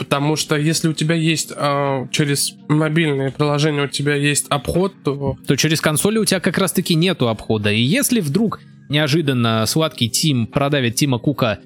Потому 0.00 0.34
что 0.36 0.56
если 0.56 0.88
у 0.88 0.94
тебя 0.94 1.14
есть 1.14 1.52
э, 1.54 2.06
через 2.10 2.54
мобильное 2.68 3.30
приложение 3.30 3.84
у 3.84 3.86
тебя 3.86 4.14
есть 4.14 4.46
обход, 4.48 4.94
то... 5.04 5.36
То 5.46 5.56
через 5.56 5.82
консоли 5.82 6.16
у 6.16 6.24
тебя 6.24 6.40
как 6.40 6.56
раз-таки 6.56 6.94
нету 6.94 7.28
обхода. 7.28 7.70
И 7.70 7.82
если 7.82 8.20
вдруг 8.20 8.60
неожиданно 8.88 9.66
сладкий 9.66 10.08
Тим 10.08 10.46
продавит 10.46 10.94
Тима 10.94 11.18
Кука 11.18 11.58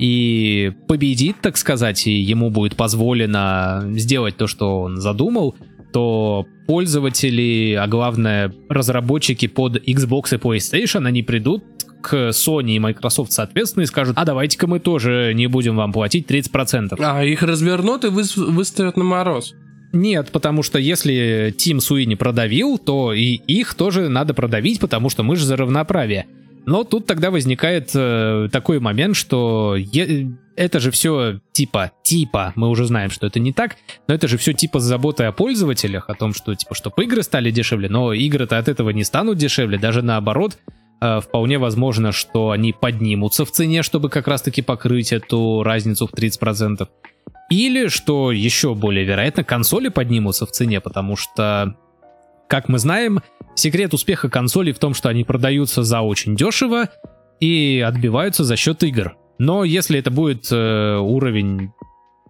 и 0.00 0.72
победит, 0.88 1.36
так 1.40 1.56
сказать, 1.56 2.08
и 2.08 2.10
ему 2.10 2.50
будет 2.50 2.74
позволено 2.74 3.84
сделать 3.92 4.36
то, 4.36 4.48
что 4.48 4.80
он 4.80 4.96
задумал, 4.96 5.54
то 5.92 6.44
пользователи, 6.66 7.78
а 7.80 7.86
главное 7.86 8.52
разработчики 8.68 9.46
под 9.46 9.76
Xbox 9.76 10.34
и 10.34 10.38
PlayStation, 10.38 11.06
они 11.06 11.22
придут 11.22 11.62
к 12.06 12.28
Sony 12.28 12.76
и 12.76 12.78
Microsoft 12.78 13.32
соответственно 13.32 13.82
и 13.82 13.86
скажут, 13.86 14.16
а 14.16 14.24
давайте-ка 14.24 14.68
мы 14.68 14.78
тоже 14.78 15.32
не 15.34 15.48
будем 15.48 15.74
вам 15.74 15.92
платить 15.92 16.30
30%. 16.30 16.94
А 17.00 17.24
их 17.24 17.42
развернут 17.42 18.04
и 18.04 18.08
вы, 18.08 18.22
выставят 18.36 18.96
на 18.96 19.02
мороз. 19.02 19.54
Нет, 19.92 20.30
потому 20.30 20.62
что 20.62 20.78
если 20.78 21.52
Тим 21.58 21.80
Суини 21.80 22.14
продавил, 22.14 22.78
то 22.78 23.12
и 23.12 23.32
их 23.34 23.74
тоже 23.74 24.08
надо 24.08 24.34
продавить, 24.34 24.78
потому 24.78 25.10
что 25.10 25.24
мы 25.24 25.34
же 25.34 25.44
за 25.44 25.56
равноправие. 25.56 26.26
Но 26.64 26.84
тут 26.84 27.06
тогда 27.06 27.32
возникает 27.32 27.90
э, 27.94 28.48
такой 28.52 28.78
момент, 28.78 29.16
что 29.16 29.74
е- 29.76 30.30
это 30.56 30.78
же 30.78 30.92
все 30.92 31.40
типа, 31.52 31.90
типа, 32.04 32.52
мы 32.54 32.68
уже 32.68 32.84
знаем, 32.86 33.10
что 33.10 33.26
это 33.26 33.40
не 33.40 33.52
так, 33.52 33.76
но 34.06 34.14
это 34.14 34.28
же 34.28 34.36
все 34.38 34.52
типа 34.52 34.78
с 34.78 34.84
заботой 34.84 35.26
о 35.26 35.32
пользователях, 35.32 36.08
о 36.08 36.14
том, 36.14 36.34
что 36.34 36.54
типа, 36.54 36.74
чтобы 36.74 37.04
игры 37.04 37.22
стали 37.22 37.50
дешевле, 37.50 37.88
но 37.88 38.12
игры-то 38.12 38.58
от 38.58 38.68
этого 38.68 38.90
не 38.90 39.02
станут 39.04 39.38
дешевле, 39.38 39.78
даже 39.78 40.02
наоборот, 40.02 40.58
вполне 41.00 41.58
возможно, 41.58 42.12
что 42.12 42.50
они 42.50 42.72
поднимутся 42.72 43.44
в 43.44 43.50
цене, 43.50 43.82
чтобы 43.82 44.08
как 44.08 44.28
раз-таки 44.28 44.62
покрыть 44.62 45.12
эту 45.12 45.62
разницу 45.62 46.06
в 46.06 46.12
30%. 46.12 46.88
Или, 47.50 47.88
что 47.88 48.32
еще 48.32 48.74
более 48.74 49.04
вероятно, 49.04 49.44
консоли 49.44 49.88
поднимутся 49.88 50.46
в 50.46 50.52
цене, 50.52 50.80
потому 50.80 51.16
что, 51.16 51.76
как 52.48 52.68
мы 52.68 52.78
знаем, 52.78 53.20
секрет 53.54 53.94
успеха 53.94 54.28
консолей 54.28 54.72
в 54.72 54.78
том, 54.78 54.94
что 54.94 55.08
они 55.08 55.24
продаются 55.24 55.82
за 55.82 56.00
очень 56.00 56.34
дешево 56.34 56.88
и 57.40 57.84
отбиваются 57.86 58.44
за 58.44 58.56
счет 58.56 58.82
игр. 58.82 59.16
Но 59.38 59.64
если 59.64 59.98
это 59.98 60.10
будет 60.10 60.48
э, 60.50 60.96
уровень 60.96 61.72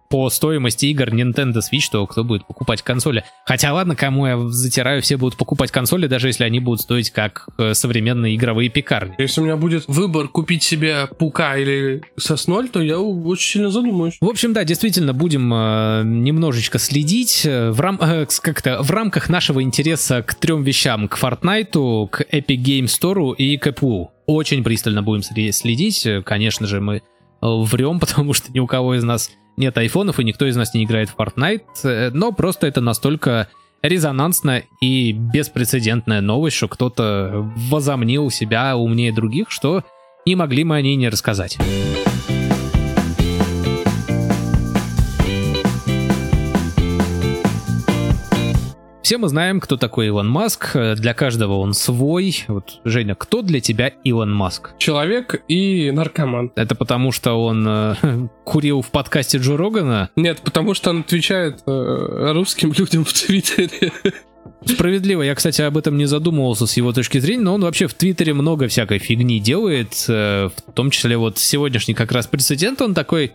по 0.09 0.29
стоимости 0.29 0.87
игр 0.87 1.09
Nintendo 1.09 1.57
Switch, 1.57 1.89
то 1.91 2.05
кто 2.07 2.23
будет 2.23 2.45
покупать 2.45 2.81
консоли? 2.81 3.23
Хотя 3.45 3.73
ладно, 3.73 3.95
кому 3.95 4.25
я 4.25 4.37
затираю, 4.49 5.01
все 5.01 5.17
будут 5.17 5.37
покупать 5.37 5.71
консоли, 5.71 6.07
даже 6.07 6.27
если 6.27 6.43
они 6.43 6.59
будут 6.59 6.81
стоить 6.81 7.11
как 7.11 7.47
э, 7.57 7.73
современные 7.73 8.35
игровые 8.35 8.69
пекарни. 8.69 9.15
Если 9.17 9.41
у 9.41 9.43
меня 9.43 9.57
будет 9.57 9.85
выбор 9.87 10.27
купить 10.27 10.63
себе 10.63 11.07
Пука 11.17 11.57
или 11.57 12.03
Сосноль, 12.17 12.69
то 12.69 12.81
я 12.81 12.99
очень 12.99 13.53
сильно 13.53 13.69
задумаюсь. 13.69 14.17
В 14.21 14.29
общем, 14.29 14.53
да, 14.53 14.63
действительно, 14.63 15.13
будем 15.13 15.53
э, 15.53 16.03
немножечко 16.05 16.79
следить 16.79 17.45
э, 17.45 17.71
в, 17.71 17.79
рам 17.79 17.99
э, 18.01 18.25
как-то 18.41 18.81
в 18.81 18.91
рамках 18.91 19.29
нашего 19.29 19.61
интереса 19.61 20.21
к 20.23 20.35
трем 20.35 20.63
вещам, 20.63 21.07
к 21.07 21.17
Fortnite, 21.17 22.07
к 22.09 22.21
Epic 22.21 22.63
Game 22.63 22.85
Store 22.85 23.35
и 23.35 23.57
к 23.57 23.67
Apple. 23.67 24.07
Очень 24.25 24.63
пристально 24.63 25.03
будем 25.03 25.23
следить. 25.23 26.07
Конечно 26.25 26.67
же, 26.67 26.81
мы 26.81 26.97
э, 26.97 27.01
врем, 27.41 27.99
потому 27.99 28.33
что 28.33 28.51
ни 28.51 28.59
у 28.59 28.67
кого 28.67 28.95
из 28.95 29.03
нас 29.03 29.31
нет 29.57 29.77
айфонов, 29.77 30.19
и 30.19 30.23
никто 30.23 30.45
из 30.45 30.55
нас 30.55 30.73
не 30.73 30.85
играет 30.85 31.09
в 31.09 31.15
Fortnite, 31.15 31.61
э, 31.83 32.11
но 32.13 32.31
просто 32.31 32.67
это 32.67 32.79
настолько 32.79 33.47
резонансная 33.81 34.65
и 34.81 35.11
беспрецедентная 35.11 36.21
новость, 36.21 36.55
что 36.55 36.67
кто-то 36.67 37.51
возомнил 37.69 38.29
себя 38.29 38.75
умнее 38.75 39.13
других, 39.13 39.49
что 39.49 39.83
не 40.25 40.35
могли 40.35 40.63
мы 40.63 40.77
о 40.77 40.81
ней 40.81 40.95
не 40.95 41.09
рассказать. 41.09 41.57
Все 49.07 49.17
мы 49.17 49.29
знаем, 49.29 49.61
кто 49.61 49.77
такой 49.77 50.07
Илон 50.07 50.27
Маск. 50.27 50.71
Э, 50.75 50.93
Для 50.95 51.13
каждого 51.13 51.59
он 51.59 51.71
свой. 51.71 52.43
Вот, 52.49 52.81
Женя, 52.83 53.15
кто 53.15 53.41
для 53.41 53.61
тебя 53.61 53.87
Илон 54.03 54.33
Маск? 54.33 54.71
Человек 54.79 55.41
и 55.47 55.91
наркоман. 55.91 56.51
Это 56.57 56.75
потому, 56.75 57.13
что 57.13 57.41
он 57.41 57.65
э, 57.65 57.95
курил 58.43 58.81
в 58.81 58.91
подкасте 58.91 59.37
Джо 59.37 59.55
Рогана? 59.55 60.09
Нет, 60.17 60.41
потому 60.43 60.73
что 60.73 60.89
он 60.89 60.99
отвечает 60.99 61.59
э, 61.65 62.31
русским 62.33 62.73
людям 62.73 63.05
в 63.05 63.13
Твиттере. 63.13 63.93
Справедливо. 64.65 65.21
Я, 65.21 65.35
кстати, 65.35 65.61
об 65.61 65.77
этом 65.77 65.97
не 65.97 66.05
задумывался 66.05 66.67
с 66.67 66.75
его 66.75 66.91
точки 66.91 67.19
зрения, 67.19 67.43
но 67.43 67.53
он 67.53 67.61
вообще 67.61 67.87
в 67.87 67.93
Твиттере 67.93 68.33
много 68.33 68.67
всякой 68.67 68.99
фигни 68.99 69.39
делает. 69.39 70.03
э, 70.09 70.49
В 70.67 70.71
том 70.73 70.91
числе 70.91 71.15
вот 71.15 71.37
сегодняшний 71.37 71.93
как 71.93 72.11
раз 72.11 72.27
прецедент, 72.27 72.81
он 72.81 72.93
такой 72.93 73.31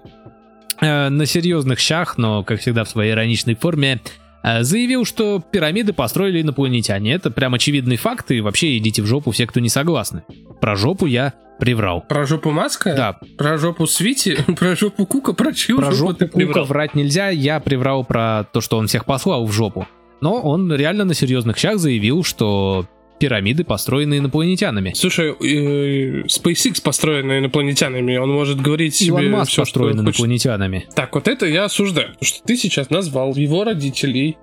э, 0.82 1.08
на 1.08 1.24
серьезных 1.24 1.78
щах, 1.78 2.18
но, 2.18 2.44
как 2.44 2.60
всегда, 2.60 2.84
в 2.84 2.90
своей 2.90 3.12
ироничной 3.12 3.54
форме, 3.54 4.02
заявил, 4.42 5.04
что 5.04 5.40
пирамиды 5.40 5.92
построили 5.92 6.42
инопланетяне. 6.42 7.12
Это 7.14 7.30
прям 7.30 7.54
очевидный 7.54 7.96
факт, 7.96 8.30
и 8.30 8.40
вообще 8.40 8.76
идите 8.78 9.02
в 9.02 9.06
жопу 9.06 9.30
все, 9.30 9.46
кто 9.46 9.60
не 9.60 9.68
согласны. 9.68 10.22
Про 10.60 10.76
жопу 10.76 11.06
я 11.06 11.34
приврал. 11.58 12.00
Про 12.08 12.26
жопу 12.26 12.50
Маска? 12.50 12.94
Да, 12.94 13.18
Про 13.38 13.56
жопу 13.58 13.86
Свити? 13.86 14.36
Про 14.58 14.74
жопу 14.74 15.06
Кука? 15.06 15.32
Про 15.32 15.52
чью 15.52 15.76
про 15.76 15.92
жопу 15.92 15.96
жопу 15.96 16.14
ты 16.14 16.26
Кука 16.26 16.36
приврал? 16.46 16.64
врать 16.64 16.94
нельзя, 16.94 17.28
я 17.28 17.60
приврал 17.60 18.04
про 18.04 18.44
то, 18.52 18.60
что 18.60 18.78
он 18.78 18.88
всех 18.88 19.04
послал 19.04 19.46
в 19.46 19.52
жопу. 19.52 19.86
Но 20.20 20.40
он 20.40 20.72
реально 20.72 21.04
на 21.04 21.14
серьезных 21.14 21.58
щах 21.58 21.78
заявил, 21.78 22.24
что 22.24 22.86
пирамиды 23.22 23.62
построены 23.62 24.18
инопланетянами. 24.18 24.94
Слушай, 24.96 25.30
э, 25.30 26.24
SpaceX 26.24 26.82
построена 26.82 27.38
инопланетянами, 27.38 28.16
он 28.16 28.30
может 28.30 28.60
говорить 28.60 28.96
себе 28.96 29.10
Илон 29.10 29.30
Маск 29.30 29.52
все, 29.52 29.62
построен 29.62 30.00
инопланетянами. 30.00 30.88
Так, 30.96 31.14
вот 31.14 31.28
это 31.28 31.46
я 31.46 31.66
осуждаю, 31.66 32.08
потому 32.14 32.26
что 32.26 32.42
ты 32.42 32.56
сейчас 32.56 32.90
назвал 32.90 33.36
его 33.36 33.62
родителей 33.62 34.38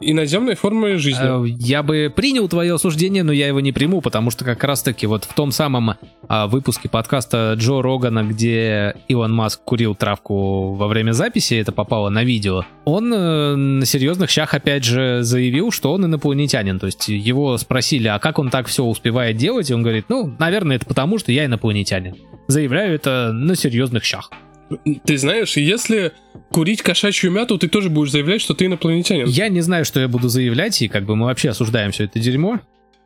иноземной 0.00 0.54
формой 0.54 0.96
жизни. 0.96 1.46
Э, 1.46 1.56
Я 1.58 1.82
бы 1.82 2.12
принял 2.14 2.48
твое 2.48 2.74
осуждение, 2.74 3.22
но 3.22 3.32
я 3.32 3.46
его 3.46 3.60
не 3.60 3.72
приму, 3.72 4.00
потому 4.00 4.30
что 4.30 4.44
как 4.44 4.62
раз-таки 4.64 5.06
вот 5.06 5.24
в 5.24 5.34
том 5.34 5.52
самом 5.52 5.94
а, 6.28 6.46
выпуске 6.46 6.88
подкаста 6.88 7.54
Джо 7.56 7.82
Рогана, 7.82 8.24
где 8.24 8.96
Илон 9.08 9.32
Маск 9.32 9.60
курил 9.64 9.94
травку 9.94 10.74
во 10.74 10.88
время 10.88 11.12
записи, 11.12 11.54
это 11.54 11.72
попало 11.72 12.08
на 12.08 12.24
видео, 12.24 12.64
он 12.84 13.12
э, 13.12 13.54
на 13.54 13.86
серьезных 13.86 14.30
щах 14.30 14.54
опять 14.54 14.84
же 14.84 15.22
заявил, 15.22 15.70
что 15.70 15.92
он 15.92 16.04
инопланетянин. 16.04 16.78
То 16.78 16.86
есть 16.86 17.08
его 17.08 17.56
спросили, 17.58 18.08
а 18.08 18.18
как 18.18 18.38
он 18.38 18.50
так 18.50 18.66
все 18.66 18.84
успевает 18.84 19.36
делать, 19.36 19.70
и 19.70 19.74
он 19.74 19.82
говорит, 19.82 20.06
ну, 20.08 20.34
наверное, 20.38 20.76
это 20.76 20.86
потому, 20.86 21.18
что 21.18 21.32
я 21.32 21.44
инопланетянин. 21.44 22.16
Заявляю 22.48 22.94
это 22.94 23.30
на 23.32 23.54
серьезных 23.54 24.04
щах. 24.04 24.30
Ты 25.04 25.18
знаешь, 25.18 25.56
если 25.56 26.12
курить 26.50 26.82
кошачью 26.82 27.30
мяту, 27.30 27.58
ты 27.58 27.68
тоже 27.68 27.90
будешь 27.90 28.10
заявлять, 28.10 28.40
что 28.40 28.54
ты 28.54 28.66
инопланетянин. 28.66 29.26
Я 29.26 29.48
не 29.48 29.60
знаю, 29.60 29.84
что 29.84 30.00
я 30.00 30.08
буду 30.08 30.28
заявлять, 30.28 30.80
и 30.82 30.88
как 30.88 31.04
бы 31.04 31.16
мы 31.16 31.26
вообще 31.26 31.50
осуждаем 31.50 31.92
все 31.92 32.04
это 32.04 32.18
дерьмо. 32.18 32.60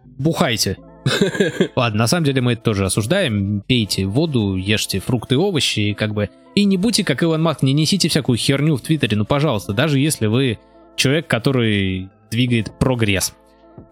Бухайте. 0.04 0.76
Ладно, 1.76 2.00
на 2.00 2.06
самом 2.06 2.24
деле 2.24 2.40
мы 2.40 2.54
это 2.54 2.62
тоже 2.62 2.84
осуждаем. 2.84 3.62
Пейте 3.66 4.06
воду, 4.06 4.56
ешьте 4.56 5.00
фрукты 5.00 5.34
и 5.34 5.38
овощи, 5.38 5.80
и 5.80 5.94
как 5.94 6.14
бы... 6.14 6.30
И 6.54 6.64
не 6.64 6.76
будьте 6.76 7.04
как 7.04 7.22
Илон 7.22 7.42
Маск, 7.42 7.62
не 7.62 7.72
несите 7.72 8.08
всякую 8.08 8.38
херню 8.38 8.76
в 8.76 8.80
Твиттере, 8.80 9.16
ну 9.16 9.24
пожалуйста, 9.24 9.72
даже 9.72 9.98
если 9.98 10.26
вы 10.26 10.58
человек, 10.96 11.26
который 11.26 12.08
двигает 12.30 12.72
прогресс. 12.78 13.34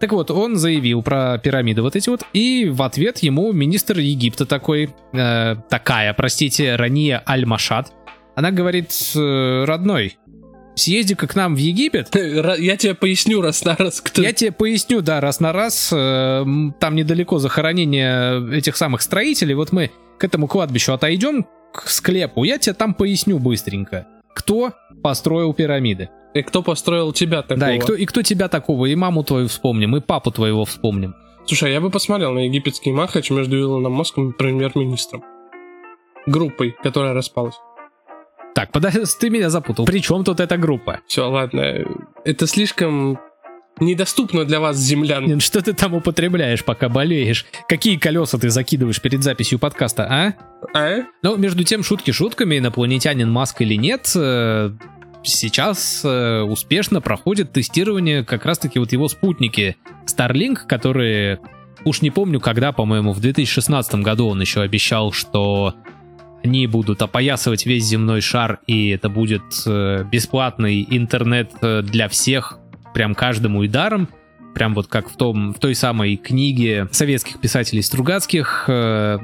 Так 0.00 0.12
вот, 0.12 0.30
он 0.30 0.56
заявил 0.56 1.02
про 1.02 1.38
пирамиды 1.38 1.82
вот 1.82 1.96
эти 1.96 2.08
вот, 2.08 2.22
и 2.32 2.68
в 2.70 2.82
ответ 2.82 3.18
ему 3.18 3.52
министр 3.52 3.98
Египта 3.98 4.46
такой, 4.46 4.90
э, 5.12 5.56
такая, 5.68 6.12
простите, 6.14 6.76
Рания 6.76 7.22
Аль-Машад, 7.26 7.92
она 8.34 8.50
говорит, 8.50 8.90
«Э, 9.14 9.64
родной, 9.64 10.18
съезди-ка 10.74 11.26
к 11.26 11.34
нам 11.36 11.54
в 11.54 11.58
Египет, 11.58 12.14
Я 12.58 12.76
тебе 12.76 12.94
поясню 12.94 13.40
раз 13.40 13.64
на 13.64 13.76
раз, 13.76 14.00
кто... 14.00 14.22
я 14.22 14.32
тебе 14.32 14.52
поясню, 14.52 15.00
да, 15.00 15.20
раз 15.20 15.40
на 15.40 15.52
раз, 15.52 15.90
э, 15.92 16.44
там 16.80 16.94
недалеко 16.94 17.38
захоронение 17.38 18.56
этих 18.56 18.76
самых 18.76 19.02
строителей, 19.02 19.54
вот 19.54 19.72
мы 19.72 19.90
к 20.18 20.24
этому 20.24 20.48
кладбищу 20.48 20.92
отойдем, 20.92 21.46
к 21.72 21.88
склепу, 21.88 22.44
я 22.44 22.58
тебе 22.58 22.74
там 22.74 22.94
поясню 22.94 23.38
быстренько, 23.38 24.06
кто 24.34 24.72
построил 25.02 25.54
пирамиды. 25.54 26.10
И 26.34 26.42
кто 26.42 26.62
построил 26.62 27.12
тебя 27.12 27.42
такого? 27.42 27.60
Да, 27.60 27.74
и 27.74 27.78
кто, 27.78 27.94
и 27.94 28.04
кто 28.06 28.22
тебя 28.22 28.48
такого, 28.48 28.86
и 28.86 28.94
маму 28.96 29.22
твою 29.22 29.46
вспомним, 29.48 29.96
и 29.96 30.00
папу 30.00 30.30
твоего 30.32 30.64
вспомним. 30.64 31.14
Слушай, 31.46 31.72
я 31.72 31.80
бы 31.80 31.90
посмотрел 31.90 32.32
на 32.32 32.40
египетский 32.40 32.90
махач 32.90 33.30
между 33.30 33.58
Илоном 33.60 33.92
Маском 33.92 34.30
и 34.30 34.32
премьер-министром. 34.32 35.22
Группой, 36.26 36.74
которая 36.82 37.14
распалась. 37.14 37.54
Так, 38.54 38.72
подожди, 38.72 39.02
ты 39.20 39.30
меня 39.30 39.50
запутал. 39.50 39.84
При 39.84 40.00
чем 40.00 40.24
тут 40.24 40.40
эта 40.40 40.56
группа? 40.56 41.00
Все, 41.06 41.28
ладно. 41.28 41.84
Это 42.24 42.46
слишком 42.46 43.18
недоступно 43.80 44.44
для 44.44 44.60
вас, 44.60 44.76
землян. 44.78 45.40
Что 45.40 45.60
ты 45.62 45.72
там 45.72 45.94
употребляешь, 45.94 46.64
пока 46.64 46.88
болеешь? 46.88 47.46
Какие 47.68 47.96
колеса 47.96 48.38
ты 48.38 48.50
закидываешь 48.50 49.00
перед 49.00 49.22
записью 49.22 49.58
подкаста, 49.58 50.06
а? 50.08 50.34
А? 50.74 51.04
Ну, 51.22 51.37
между 51.37 51.64
тем, 51.64 51.82
шутки 51.82 52.10
шутками, 52.10 52.58
инопланетянин 52.58 53.30
Маск 53.30 53.60
или 53.60 53.74
нет, 53.74 54.10
э, 54.14 54.70
сейчас 55.22 56.02
э, 56.04 56.40
успешно 56.42 57.00
проходит 57.00 57.52
тестирование 57.52 58.24
как 58.24 58.44
раз-таки 58.44 58.78
вот 58.78 58.92
его 58.92 59.08
спутники 59.08 59.76
Starlink, 60.06 60.66
которые, 60.66 61.40
уж 61.84 62.02
не 62.02 62.10
помню 62.10 62.40
когда, 62.40 62.72
по-моему, 62.72 63.12
в 63.12 63.20
2016 63.20 63.96
году 63.96 64.28
он 64.28 64.40
еще 64.40 64.60
обещал, 64.60 65.12
что 65.12 65.74
они 66.44 66.66
будут 66.66 67.00
опоясывать 67.00 67.64
весь 67.64 67.84
земной 67.84 68.20
шар, 68.20 68.60
и 68.66 68.90
это 68.90 69.08
будет 69.08 69.42
э, 69.66 70.04
бесплатный 70.10 70.87
интернет 70.90 71.52
э, 71.62 71.80
для 71.82 72.08
всех, 72.08 72.58
прям 72.94 73.14
каждому 73.14 73.62
и 73.64 73.68
даром. 73.68 74.09
Прям 74.54 74.74
вот 74.74 74.87
как 74.87 75.11
в, 75.11 75.16
том, 75.16 75.52
в 75.52 75.59
той 75.59 75.74
самой 75.74 76.16
книге 76.16 76.88
советских 76.92 77.40
писателей 77.40 77.83
Стругацких. 77.83 78.64
э, 78.68 79.18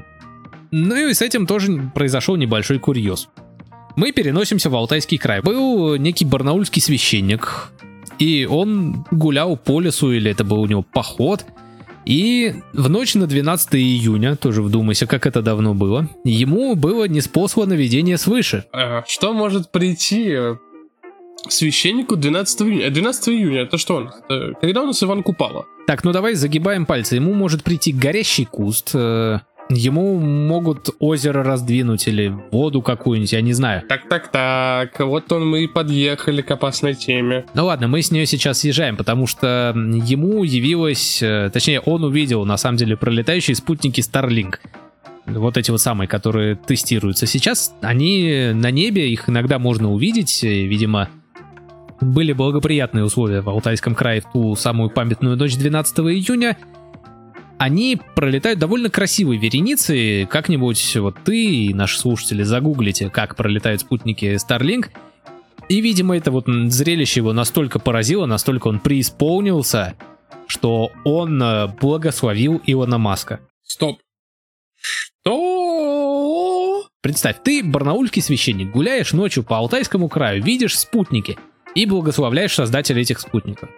ну 0.73 0.97
и 0.97 1.15
с 1.15 1.23
этим 1.23 1.47
тоже 1.47 1.91
произошел 1.95 2.37
небольшой 2.37 2.79
курьез. 2.79 3.29
Мы 3.97 4.13
переносимся 4.13 4.71
в 4.71 4.77
Алтайский 4.77 5.19
край. 5.19 5.41
Был 5.41 5.97
некий 5.97 6.25
барнаульский 6.25 6.83
священник, 6.83 7.71
и 8.19 8.47
он 8.49 9.05
гулял 9.11 9.57
по 9.57 9.81
лесу, 9.81 10.13
или 10.13 10.31
это 10.31 10.45
был 10.45 10.61
у 10.61 10.67
него 10.67 10.83
поход, 10.83 11.45
и 12.07 12.55
в 12.73 12.89
ночь 12.89 13.15
на 13.15 13.27
12 13.27 13.75
июня, 13.77 14.37
тоже 14.37 14.63
вдумайся, 14.63 15.07
как 15.07 15.27
это 15.27 15.43
давно 15.43 15.75
было, 15.75 16.09
ему 16.25 16.75
было 16.75 17.07
неспослано 17.07 17.75
видение 17.75 18.17
свыше. 18.17 18.65
А, 18.73 19.05
Что 19.07 19.33
может 19.33 19.71
прийти 19.71 20.31
э, 20.31 20.57
священнику 21.53 22.17
12 22.17 22.63
июня? 22.63 22.87
Э, 22.87 22.91
12 22.91 23.29
июня, 23.29 23.61
это 23.63 23.79
что? 23.79 24.11
Это 24.29 24.55
Когда 24.61 24.83
у 24.83 24.87
нас 24.87 25.03
Иван 25.03 25.23
Купала? 25.23 25.67
Так, 25.87 26.05
ну 26.05 26.13
давай 26.13 26.35
загибаем 26.35 26.87
пальцы. 26.87 27.17
Ему 27.17 27.35
может 27.35 27.65
прийти 27.65 27.93
горящий 27.93 28.45
куст, 28.45 28.91
э, 28.95 29.39
ему 29.71 30.19
могут 30.19 30.91
озеро 30.99 31.43
раздвинуть 31.43 32.07
или 32.09 32.33
воду 32.51 32.83
какую-нибудь, 32.83 33.33
я 33.33 33.41
не 33.41 33.53
знаю. 33.53 33.83
Так, 33.89 34.09
так, 34.09 34.29
так. 34.31 34.99
Вот 35.01 35.31
он 35.33 35.49
мы 35.49 35.65
и 35.65 35.67
подъехали 35.67 36.43
к 36.43 36.51
опасной 36.51 36.95
теме. 36.95 37.45
Ну 37.55 37.67
ладно, 37.67 37.89
мы 37.89 38.03
с 38.03 38.11
нее 38.11 38.27
сейчас 38.27 38.61
съезжаем, 38.61 38.97
потому 38.97 39.27
что 39.27 39.73
ему 39.77 40.45
явилось, 40.45 41.23
э, 41.23 41.51
точнее, 41.53 41.81
он 41.81 42.05
увидел 42.05 42.45
на 42.45 42.57
самом 42.57 42.77
деле 42.77 42.97
пролетающие 42.97 43.55
спутники 43.55 44.01
Starlink. 44.01 44.57
Вот 45.27 45.57
эти 45.57 45.71
вот 45.71 45.81
самые, 45.81 46.09
которые 46.09 46.57
тестируются 46.57 47.27
сейчас, 47.27 47.75
они 47.83 48.51
на 48.53 48.71
небе, 48.71 49.11
их 49.11 49.29
иногда 49.29 49.59
можно 49.59 49.93
увидеть, 49.93 50.43
видимо, 50.43 51.09
были 52.01 52.33
благоприятные 52.33 53.05
условия 53.05 53.41
в 53.41 53.49
Алтайском 53.49 53.95
крае 53.95 54.21
в 54.21 54.33
ту 54.33 54.55
самую 54.57 54.91
памятную 54.91 55.37
ночь 55.37 55.57
12 55.57 55.99
июня. 55.99 56.57
Они 57.59 58.01
пролетают 58.15 58.59
довольно 58.59 58.89
красивой 58.89 59.37
вереницей. 59.37 60.27
Как-нибудь 60.27 60.97
вот 60.97 61.17
ты 61.25 61.45
и 61.45 61.75
наши 61.75 61.99
слушатели 61.99 62.43
загуглите, 62.43 63.11
как 63.11 63.37
пролетают 63.37 63.83
спутники 63.83 64.37
Starlink. 64.37 64.89
И, 65.69 65.81
видимо, 65.83 66.17
это 66.17 66.31
вот 66.31 66.47
зрелище 66.47 67.21
его 67.21 67.33
настолько 67.33 67.79
поразило, 67.79 68.27
настолько 68.27 68.69
он 68.69 68.81
преисполнился, 68.81 69.95
что 70.47 70.91
он 71.05 71.41
э, 71.41 71.69
благословил 71.81 72.61
Илона 72.67 72.99
Маска. 72.99 73.41
Стоп. 73.63 74.01
Что? 74.81 76.87
Представь, 77.03 77.37
ты 77.45 77.63
барнаульский 77.63 78.21
священник, 78.21 78.73
гуляешь 78.73 79.13
ночью 79.13 79.45
по 79.45 79.59
Алтайскому 79.59 80.09
краю, 80.09 80.43
видишь 80.43 80.79
спутники 80.79 81.39
и 81.75 81.87
благословляешь 81.87 82.55
создателя 82.55 83.01
этих 83.01 83.21
спутников. 83.21 83.71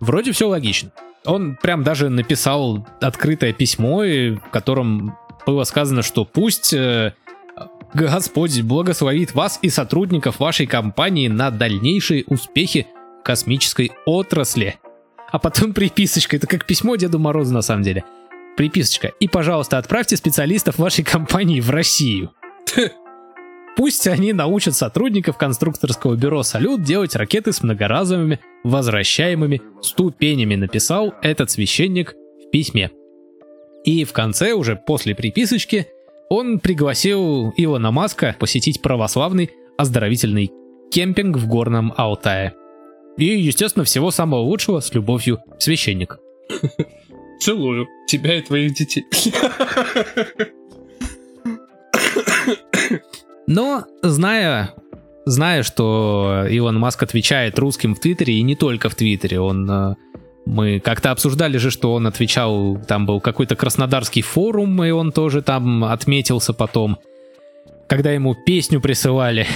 Вроде 0.00 0.32
все 0.32 0.48
логично. 0.48 0.92
Он 1.24 1.56
прям 1.56 1.84
даже 1.84 2.08
написал 2.08 2.86
открытое 3.00 3.52
письмо, 3.52 4.02
в 4.02 4.50
котором 4.50 5.16
было 5.46 5.64
сказано, 5.64 6.02
что 6.02 6.24
пусть 6.24 6.72
э, 6.72 7.14
Господь 7.92 8.60
благословит 8.62 9.34
вас 9.34 9.58
и 9.62 9.68
сотрудников 9.68 10.40
вашей 10.40 10.66
компании 10.66 11.28
на 11.28 11.50
дальнейшие 11.50 12.24
успехи 12.26 12.86
в 13.20 13.22
космической 13.24 13.92
отрасли. 14.06 14.78
А 15.30 15.38
потом 15.38 15.74
приписочка, 15.74 16.36
это 16.36 16.46
как 16.46 16.66
письмо 16.66 16.96
Деду 16.96 17.18
Морозу 17.18 17.52
на 17.52 17.62
самом 17.62 17.82
деле. 17.82 18.04
Приписочка. 18.56 19.08
И, 19.20 19.28
пожалуйста, 19.28 19.78
отправьте 19.78 20.16
специалистов 20.16 20.78
вашей 20.78 21.04
компании 21.04 21.60
в 21.60 21.70
Россию. 21.70 22.32
Пусть 23.76 24.06
они 24.06 24.32
научат 24.32 24.74
сотрудников 24.74 25.38
конструкторского 25.38 26.16
бюро 26.16 26.42
«Салют» 26.42 26.82
делать 26.82 27.16
ракеты 27.16 27.52
с 27.52 27.62
многоразовыми 27.62 28.40
возвращаемыми 28.64 29.62
ступенями, 29.80 30.54
написал 30.54 31.14
этот 31.22 31.50
священник 31.50 32.14
в 32.14 32.50
письме. 32.50 32.90
И 33.84 34.04
в 34.04 34.12
конце, 34.12 34.52
уже 34.52 34.76
после 34.76 35.14
приписочки, 35.14 35.86
он 36.28 36.58
пригласил 36.58 37.52
Илона 37.56 37.90
Маска 37.90 38.36
посетить 38.38 38.82
православный 38.82 39.50
оздоровительный 39.78 40.52
кемпинг 40.90 41.36
в 41.36 41.46
Горном 41.48 41.94
Алтае. 41.96 42.54
И, 43.16 43.24
естественно, 43.24 43.84
всего 43.84 44.10
самого 44.10 44.40
лучшего 44.40 44.80
с 44.80 44.92
любовью, 44.94 45.40
священник. 45.58 46.18
Целую 47.40 47.86
тебя 48.06 48.38
и 48.38 48.42
твоих 48.42 48.74
детей. 48.74 49.04
Но, 53.50 53.84
зная, 54.02 54.74
зная, 55.26 55.64
что 55.64 56.46
Илон 56.48 56.78
Маск 56.78 57.02
отвечает 57.02 57.58
русским 57.58 57.96
в 57.96 58.00
Твиттере, 58.00 58.34
и 58.34 58.42
не 58.42 58.54
только 58.54 58.88
в 58.88 58.94
Твиттере, 58.94 59.40
он... 59.40 59.68
э, 59.68 59.94
Мы 60.46 60.78
как-то 60.78 61.10
обсуждали 61.10 61.58
же, 61.58 61.72
что 61.72 61.92
он 61.92 62.06
отвечал, 62.06 62.78
там 62.86 63.06
был 63.06 63.20
какой-то 63.20 63.56
краснодарский 63.56 64.22
форум, 64.22 64.82
и 64.84 64.90
он 64.90 65.10
тоже 65.10 65.42
там 65.42 65.82
отметился 65.82 66.52
потом, 66.52 66.98
когда 67.88 68.12
ему 68.12 68.36
песню 68.46 68.80
присылали. 68.80 69.46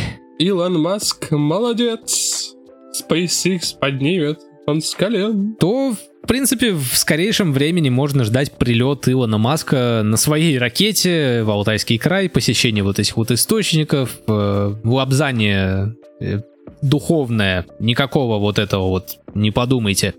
Илон 0.41 0.81
Маск 0.81 1.31
молодец. 1.31 2.53
SpaceX 3.01 3.79
поднимет. 3.79 4.41
Он 4.67 4.81
с 4.81 4.93
колен. 4.95 5.55
то, 5.61 5.95
в 6.25 6.27
принципе, 6.27 6.73
в 6.73 6.97
скорейшем 6.97 7.53
времени 7.53 7.91
можно 7.91 8.25
ждать 8.25 8.53
прилет 8.53 9.07
Илона 9.09 9.37
Маска 9.37 10.01
на 10.03 10.17
своей 10.17 10.59
ракете 10.59 11.43
в 11.43 11.51
Алтайский 11.51 11.99
край, 11.99 12.31
посещение 12.31 12.83
вот 12.83 12.99
этих 12.99 13.19
вот 13.19 13.31
источников, 13.31 14.11
э, 14.27 14.75
лобзание 14.85 15.95
э, 16.23 16.41
духовное, 16.81 17.67
никакого 17.79 18.39
вот 18.39 18.59
этого 18.59 18.89
вот, 18.89 19.19
не 19.35 19.51
подумайте, 19.51 20.15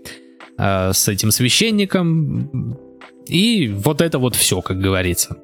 э, 0.56 0.92
с 0.92 1.08
этим 1.08 1.32
священником. 1.32 2.78
И 3.26 3.66
вот 3.66 4.00
это 4.00 4.20
вот 4.20 4.36
все, 4.36 4.62
как 4.62 4.78
говорится. 4.78 5.38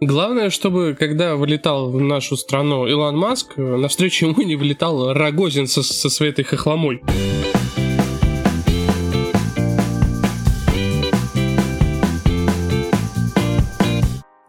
Главное, 0.00 0.50
чтобы 0.50 0.96
когда 0.96 1.34
вылетал 1.34 1.90
в 1.90 2.00
нашу 2.00 2.36
страну 2.36 2.86
Илон 2.86 3.16
Маск, 3.16 3.54
э, 3.56 3.76
навстречу 3.76 4.26
ему 4.26 4.42
не 4.42 4.54
вылетал 4.54 5.12
Рогозин 5.12 5.66
со, 5.66 5.82
со 5.82 6.08
своей 6.08 6.30
этой 6.30 6.44
хохломой. 6.44 7.02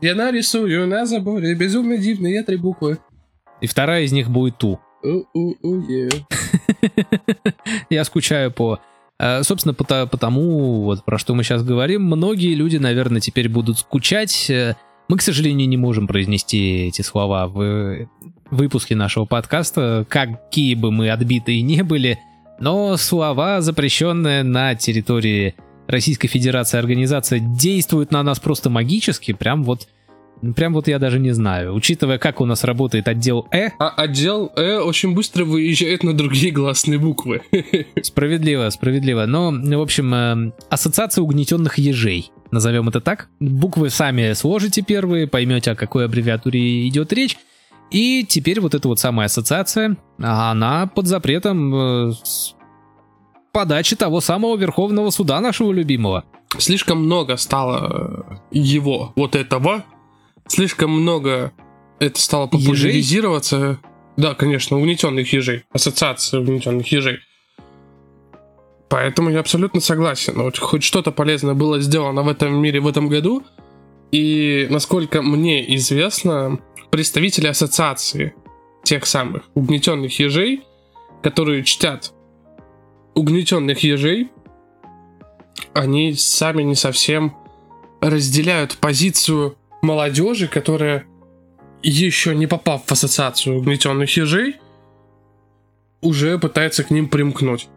Я 0.03 0.15
нарисую 0.15 0.85
на 0.85 1.05
заборе 1.05 1.55
безумно 1.55 1.97
дивные 1.97 2.43
три 2.43 2.57
буквы. 2.57 2.97
И 3.61 3.67
вторая 3.67 4.03
из 4.03 4.11
них 4.11 4.29
будет 4.29 4.57
Ту. 4.57 4.77
Я 7.89 8.03
скучаю 8.03 8.51
по... 8.51 8.81
э, 9.17 9.43
Собственно, 9.43 9.73
пото- 9.73 10.05
потому, 10.05 10.83
вот 10.83 11.05
про 11.05 11.17
что 11.17 11.33
мы 11.33 11.43
сейчас 11.43 11.63
говорим, 11.63 12.03
многие 12.03 12.53
люди, 12.53 12.75
наверное, 12.75 13.21
теперь 13.21 13.47
будут 13.47 13.79
скучать. 13.79 14.49
Э, 14.49 14.75
Мы, 15.07 15.19
к 15.19 15.21
сожалению, 15.21 15.69
не 15.69 15.77
можем 15.77 16.05
произнести 16.05 16.87
эти 16.87 17.01
слова 17.01 17.47
в 17.47 17.61
э, 17.61 18.07
выпуске 18.51 18.95
нашего 18.95 19.23
подкаста, 19.23 20.05
какие 20.09 20.75
бы 20.75 20.91
мы 20.91 21.11
отбитые 21.11 21.61
не 21.61 21.81
были, 21.81 22.19
но 22.59 22.97
слова, 22.97 23.61
запрещенные 23.61 24.43
на 24.43 24.75
территории 24.75 25.55
Российской 25.87 26.27
Федерации 26.27 26.77
организация, 26.77 27.39
действуют 27.39 28.11
на 28.11 28.21
нас 28.21 28.41
просто 28.41 28.69
магически, 28.69 29.31
прям 29.31 29.63
вот 29.63 29.87
Прям 30.55 30.73
вот 30.73 30.87
я 30.87 30.99
даже 30.99 31.19
не 31.19 31.31
знаю. 31.31 31.73
Учитывая, 31.73 32.17
как 32.17 32.41
у 32.41 32.45
нас 32.45 32.63
работает 32.63 33.07
отдел 33.07 33.47
Э, 33.51 33.69
А 33.79 33.89
отдел 33.89 34.51
Э 34.55 34.79
очень 34.79 35.13
быстро 35.13 35.45
выезжает 35.45 36.03
на 36.03 36.13
другие 36.13 36.51
гласные 36.51 36.99
буквы. 36.99 37.41
Справедливо, 38.01 38.69
справедливо. 38.69 39.25
Но, 39.25 39.51
в 39.51 39.81
общем, 39.81 40.13
э, 40.13 40.51
ассоциация 40.69 41.21
угнетенных 41.21 41.77
ежей. 41.77 42.31
Назовем 42.51 42.89
это 42.89 43.01
так. 43.01 43.29
Буквы 43.39 43.89
сами 43.89 44.33
сложите 44.33 44.81
первые, 44.81 45.27
поймете, 45.27 45.71
о 45.71 45.75
какой 45.75 46.05
аббревиатуре 46.05 46.87
идет 46.87 47.13
речь. 47.13 47.37
И 47.89 48.25
теперь 48.27 48.59
вот 48.59 48.73
эта 48.75 48.87
вот 48.87 48.99
самая 48.99 49.27
ассоциация, 49.27 49.97
она 50.17 50.87
под 50.87 51.07
запретом 51.07 51.75
э, 51.75 52.11
с 52.23 52.55
подачи 53.51 53.95
того 53.95 54.19
самого 54.19 54.57
Верховного 54.57 55.09
Суда 55.11 55.39
нашего 55.39 55.71
любимого. 55.71 56.25
Слишком 56.57 57.05
много 57.05 57.37
стало 57.37 58.41
его, 58.51 59.13
вот 59.15 59.35
этого. 59.35 59.83
Слишком 60.47 60.91
много 60.91 61.53
это 61.99 62.19
стало 62.19 62.47
популяризироваться. 62.47 63.79
Да, 64.17 64.35
конечно, 64.35 64.77
угнетенных 64.77 65.31
ежей. 65.33 65.63
Ассоциация 65.71 66.39
угнетенных 66.39 66.91
ежей. 66.91 67.19
Поэтому 68.89 69.31
я 69.31 69.39
абсолютно 69.39 69.79
согласен. 69.79 70.35
Вот 70.35 70.59
хоть 70.59 70.83
что-то 70.83 71.11
полезное 71.11 71.55
было 71.55 71.79
сделано 71.79 72.21
в 72.21 72.27
этом 72.27 72.55
мире 72.61 72.79
в 72.79 72.87
этом 72.87 73.07
году. 73.07 73.43
И, 74.11 74.67
насколько 74.69 75.23
мне 75.23 75.75
известно, 75.75 76.59
представители 76.91 77.47
ассоциации 77.47 78.35
тех 78.83 79.07
самых 79.07 79.43
угнетенных 79.55 80.19
ежей, 80.19 80.63
которые 81.23 81.63
чтят 81.63 82.13
угнетенных 83.15 83.79
ежей, 83.79 84.29
они 85.73 86.13
сами 86.13 86.61
не 86.61 86.75
совсем 86.75 87.35
разделяют 88.01 88.77
позицию 88.77 89.57
молодежи, 89.83 90.47
которая 90.47 91.05
еще 91.83 92.33
не 92.33 92.47
попав 92.47 92.83
в 92.85 92.91
ассоциацию 92.91 93.57
угнетенных 93.57 94.15
ежей, 94.15 94.55
уже 96.01 96.39
пытается 96.39 96.83
к 96.83 96.89
ним 96.89 97.07
примкнуть. 97.09 97.67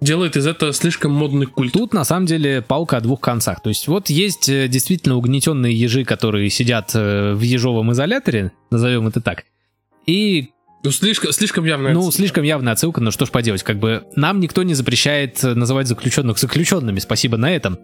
Делает 0.00 0.36
из 0.36 0.46
этого 0.46 0.72
слишком 0.72 1.12
модный 1.12 1.46
культ. 1.46 1.72
Тут 1.72 1.94
на 1.94 2.04
самом 2.04 2.26
деле 2.26 2.60
палка 2.60 2.98
о 2.98 3.00
двух 3.00 3.20
концах. 3.20 3.62
То 3.62 3.70
есть 3.70 3.88
вот 3.88 4.10
есть 4.10 4.48
э, 4.48 4.68
действительно 4.68 5.16
угнетенные 5.16 5.74
ежи, 5.74 6.04
которые 6.04 6.50
сидят 6.50 6.90
э, 6.94 7.32
в 7.32 7.40
ежовом 7.40 7.92
изоляторе, 7.92 8.52
назовем 8.70 9.08
это 9.08 9.20
так. 9.20 9.44
И 10.06 10.50
Ну, 10.84 10.90
слишком, 10.90 11.32
слишком 11.32 11.64
явно. 11.64 11.92
Ну, 11.92 12.10
слишком 12.10 12.44
явная 12.44 12.74
отсылка, 12.74 13.00
но 13.00 13.10
что 13.10 13.24
ж 13.24 13.30
поделать, 13.30 13.62
как 13.62 13.78
бы 13.78 14.04
нам 14.16 14.38
никто 14.38 14.62
не 14.62 14.74
запрещает 14.74 15.42
э, 15.42 15.54
называть 15.54 15.88
заключенных 15.88 16.38
заключенными, 16.38 16.98
спасибо 16.98 17.38
на 17.38 17.50
этом. 17.50 17.78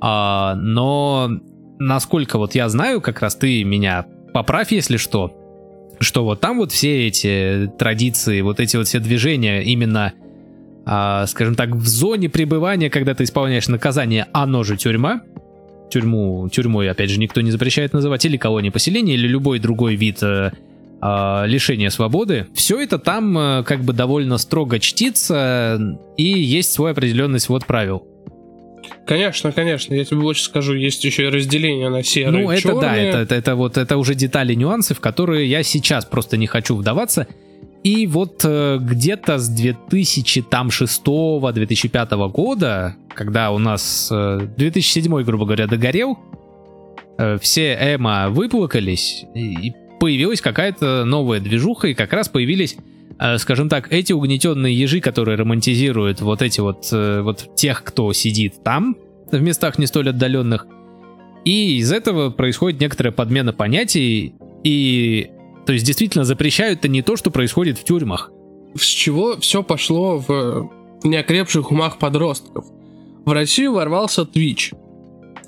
А, 0.00 0.56
но 0.56 1.30
насколько 1.78 2.38
вот 2.38 2.54
я 2.54 2.68
знаю, 2.68 3.00
как 3.00 3.20
раз 3.20 3.36
ты 3.36 3.64
меня 3.64 4.06
поправь, 4.32 4.72
если 4.72 4.96
что, 4.96 5.34
что 6.00 6.24
вот 6.24 6.40
там 6.40 6.58
вот 6.58 6.72
все 6.72 7.06
эти 7.06 7.70
традиции, 7.78 8.40
вот 8.40 8.60
эти 8.60 8.76
вот 8.76 8.86
все 8.86 9.00
движения 9.00 9.62
именно, 9.62 10.12
а, 10.84 11.26
скажем 11.26 11.54
так, 11.54 11.70
в 11.70 11.86
зоне 11.86 12.28
пребывания, 12.28 12.90
когда 12.90 13.14
ты 13.14 13.24
исполняешь 13.24 13.68
наказание, 13.68 14.26
оно 14.32 14.64
же 14.64 14.76
тюрьма, 14.76 15.22
тюрьму, 15.90 16.48
тюрьмой, 16.50 16.90
опять 16.90 17.10
же, 17.10 17.18
никто 17.18 17.40
не 17.40 17.50
запрещает 17.50 17.92
называть, 17.92 18.24
или 18.24 18.36
колония 18.36 18.70
поселения, 18.70 19.14
или 19.14 19.26
любой 19.26 19.58
другой 19.58 19.96
вид 19.96 20.22
э, 20.22 20.52
а, 21.00 21.44
лишения 21.46 21.90
свободы, 21.90 22.46
все 22.54 22.80
это 22.80 22.98
там 22.98 23.36
э, 23.38 23.62
как 23.64 23.80
бы 23.80 23.92
довольно 23.92 24.38
строго 24.38 24.78
чтится, 24.78 25.98
и 26.16 26.24
есть 26.24 26.72
свой 26.72 26.92
определенный 26.92 27.40
свод 27.40 27.66
правил. 27.66 28.06
Конечно, 29.06 29.52
конечно. 29.52 29.94
Я 29.94 30.04
тебе 30.04 30.20
больше 30.20 30.44
скажу, 30.44 30.74
есть 30.74 31.04
еще 31.04 31.24
и 31.24 31.28
разделение 31.28 31.88
на 31.88 32.02
серые 32.02 32.44
ну, 32.44 32.50
это 32.50 32.62
черные. 32.62 32.80
да, 32.80 32.96
это, 32.96 33.18
это, 33.18 33.34
это 33.34 33.56
вот 33.56 33.76
это 33.76 33.96
уже 33.96 34.14
детали, 34.14 34.54
нюансы, 34.54 34.94
в 34.94 35.00
которые 35.00 35.48
я 35.48 35.62
сейчас 35.62 36.04
просто 36.04 36.36
не 36.36 36.46
хочу 36.46 36.76
вдаваться. 36.76 37.26
И 37.84 38.06
вот 38.06 38.44
э, 38.44 38.78
где-то 38.80 39.38
с 39.38 39.50
2006-2005 39.50 42.30
года, 42.30 42.96
когда 43.14 43.52
у 43.52 43.58
нас 43.58 44.08
э, 44.10 44.48
2007, 44.56 45.22
грубо 45.22 45.44
говоря, 45.44 45.66
догорел, 45.66 46.18
э, 47.18 47.38
все 47.40 47.74
эмо 47.74 48.30
выплакались, 48.30 49.24
и 49.34 49.72
появилась 50.00 50.40
какая-то 50.40 51.04
новая 51.04 51.40
движуха, 51.40 51.88
и 51.88 51.94
как 51.94 52.12
раз 52.12 52.28
появились, 52.28 52.76
скажем 53.38 53.68
так, 53.68 53.92
эти 53.92 54.12
угнетенные 54.12 54.76
ежи, 54.78 55.00
которые 55.00 55.36
романтизируют 55.36 56.20
вот 56.20 56.40
эти 56.42 56.60
вот, 56.60 56.88
э, 56.92 57.20
вот 57.22 57.54
тех, 57.56 57.82
кто 57.82 58.12
сидит 58.12 58.62
там, 58.62 58.96
в 59.30 59.40
местах 59.40 59.78
не 59.78 59.86
столь 59.86 60.10
отдаленных. 60.10 60.66
И 61.44 61.78
из 61.78 61.92
этого 61.92 62.30
происходит 62.30 62.80
некоторая 62.80 63.12
подмена 63.12 63.52
понятий, 63.52 64.34
и 64.64 65.30
то 65.66 65.72
есть 65.72 65.84
действительно 65.84 66.24
запрещают-то 66.24 66.88
не 66.88 67.02
то, 67.02 67.16
что 67.16 67.30
происходит 67.30 67.78
в 67.78 67.84
тюрьмах. 67.84 68.30
С 68.76 68.84
чего 68.84 69.38
все 69.38 69.62
пошло 69.62 70.18
в 70.18 70.70
неокрепших 71.04 71.70
умах 71.70 71.98
подростков? 71.98 72.66
В 73.24 73.32
Россию 73.32 73.72
ворвался 73.74 74.22
Twitch. 74.22 74.74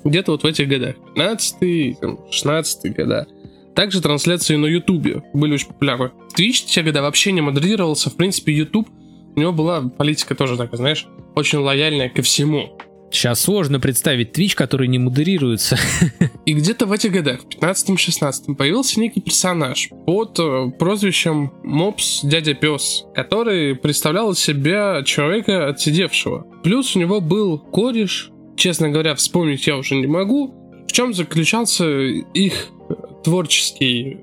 Где-то 0.03 0.33
вот 0.33 0.43
в 0.43 0.45
этих 0.45 0.67
годах. 0.67 0.95
15 1.15 1.97
16 2.31 2.95
года. 2.95 3.27
Также 3.75 4.01
трансляции 4.01 4.55
на 4.55 4.65
Ютубе 4.65 5.23
были 5.33 5.53
очень 5.53 5.67
популярны. 5.67 6.11
Twitch 6.37 6.65
те 6.67 6.83
годы 6.83 7.01
вообще 7.01 7.31
не 7.31 7.41
модерировался. 7.41 8.09
В 8.09 8.15
принципе, 8.15 8.53
YouTube, 8.53 8.89
у 9.35 9.39
него 9.39 9.51
была 9.51 9.81
политика 9.81 10.35
тоже 10.35 10.57
такая, 10.57 10.77
знаешь, 10.77 11.07
очень 11.35 11.59
лояльная 11.59 12.09
ко 12.09 12.21
всему. 12.21 12.77
Сейчас 13.11 13.41
сложно 13.41 13.79
представить 13.79 14.37
Twitch, 14.37 14.55
который 14.55 14.87
не 14.87 14.97
модерируется. 14.97 15.77
И 16.45 16.53
где-то 16.53 16.85
в 16.85 16.93
этих 16.93 17.11
годах, 17.11 17.41
в 17.41 17.47
15-16, 17.47 18.55
появился 18.55 18.99
некий 19.01 19.19
персонаж 19.19 19.89
под 20.05 20.39
э, 20.39 20.71
прозвищем 20.79 21.51
Мопс 21.63 22.21
Дядя 22.23 22.53
Пес, 22.53 23.05
который 23.13 23.75
представлял 23.75 24.31
из 24.31 24.39
себя 24.39 25.03
человека 25.03 25.67
отсидевшего. 25.67 26.47
Плюс 26.63 26.95
у 26.95 26.99
него 26.99 27.19
был 27.19 27.59
кореш, 27.59 28.31
честно 28.55 28.89
говоря, 28.89 29.13
вспомнить 29.15 29.67
я 29.67 29.75
уже 29.75 29.95
не 29.95 30.07
могу, 30.07 30.55
в 30.87 30.91
чем 30.93 31.13
заключался 31.13 31.85
их 31.85 32.69
творческий 33.23 34.19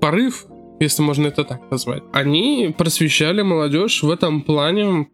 порыв, 0.00 0.46
если 0.80 1.02
можно 1.02 1.26
это 1.26 1.44
так 1.44 1.70
назвать. 1.70 2.02
Они 2.12 2.74
просвещали 2.76 3.42
молодежь 3.42 4.02
в 4.02 4.10
этом 4.10 4.42
плане 4.42 5.08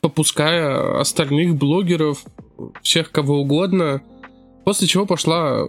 попуская 0.00 0.98
остальных 1.00 1.56
блогеров, 1.56 2.24
всех 2.82 3.10
кого 3.10 3.40
угодно, 3.40 4.02
после 4.64 4.88
чего 4.88 5.06
пошла 5.06 5.68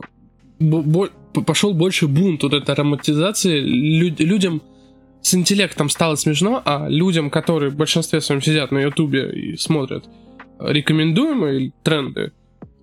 пошел 1.45 1.73
больше 1.73 2.07
бунт, 2.07 2.41
вот 2.41 2.53
эта 2.53 2.73
романтизация 2.73 3.59
люд, 3.59 4.19
людям 4.19 4.61
с 5.21 5.35
интеллектом 5.35 5.89
стало 5.89 6.15
смешно, 6.15 6.61
а 6.65 6.87
людям, 6.89 7.29
которые 7.29 7.69
в 7.69 7.75
большинстве 7.75 8.21
своем 8.21 8.41
сидят 8.41 8.71
на 8.71 8.79
ютубе 8.79 9.29
и 9.31 9.57
смотрят 9.57 10.05
рекомендуемые 10.59 11.73
тренды, 11.83 12.31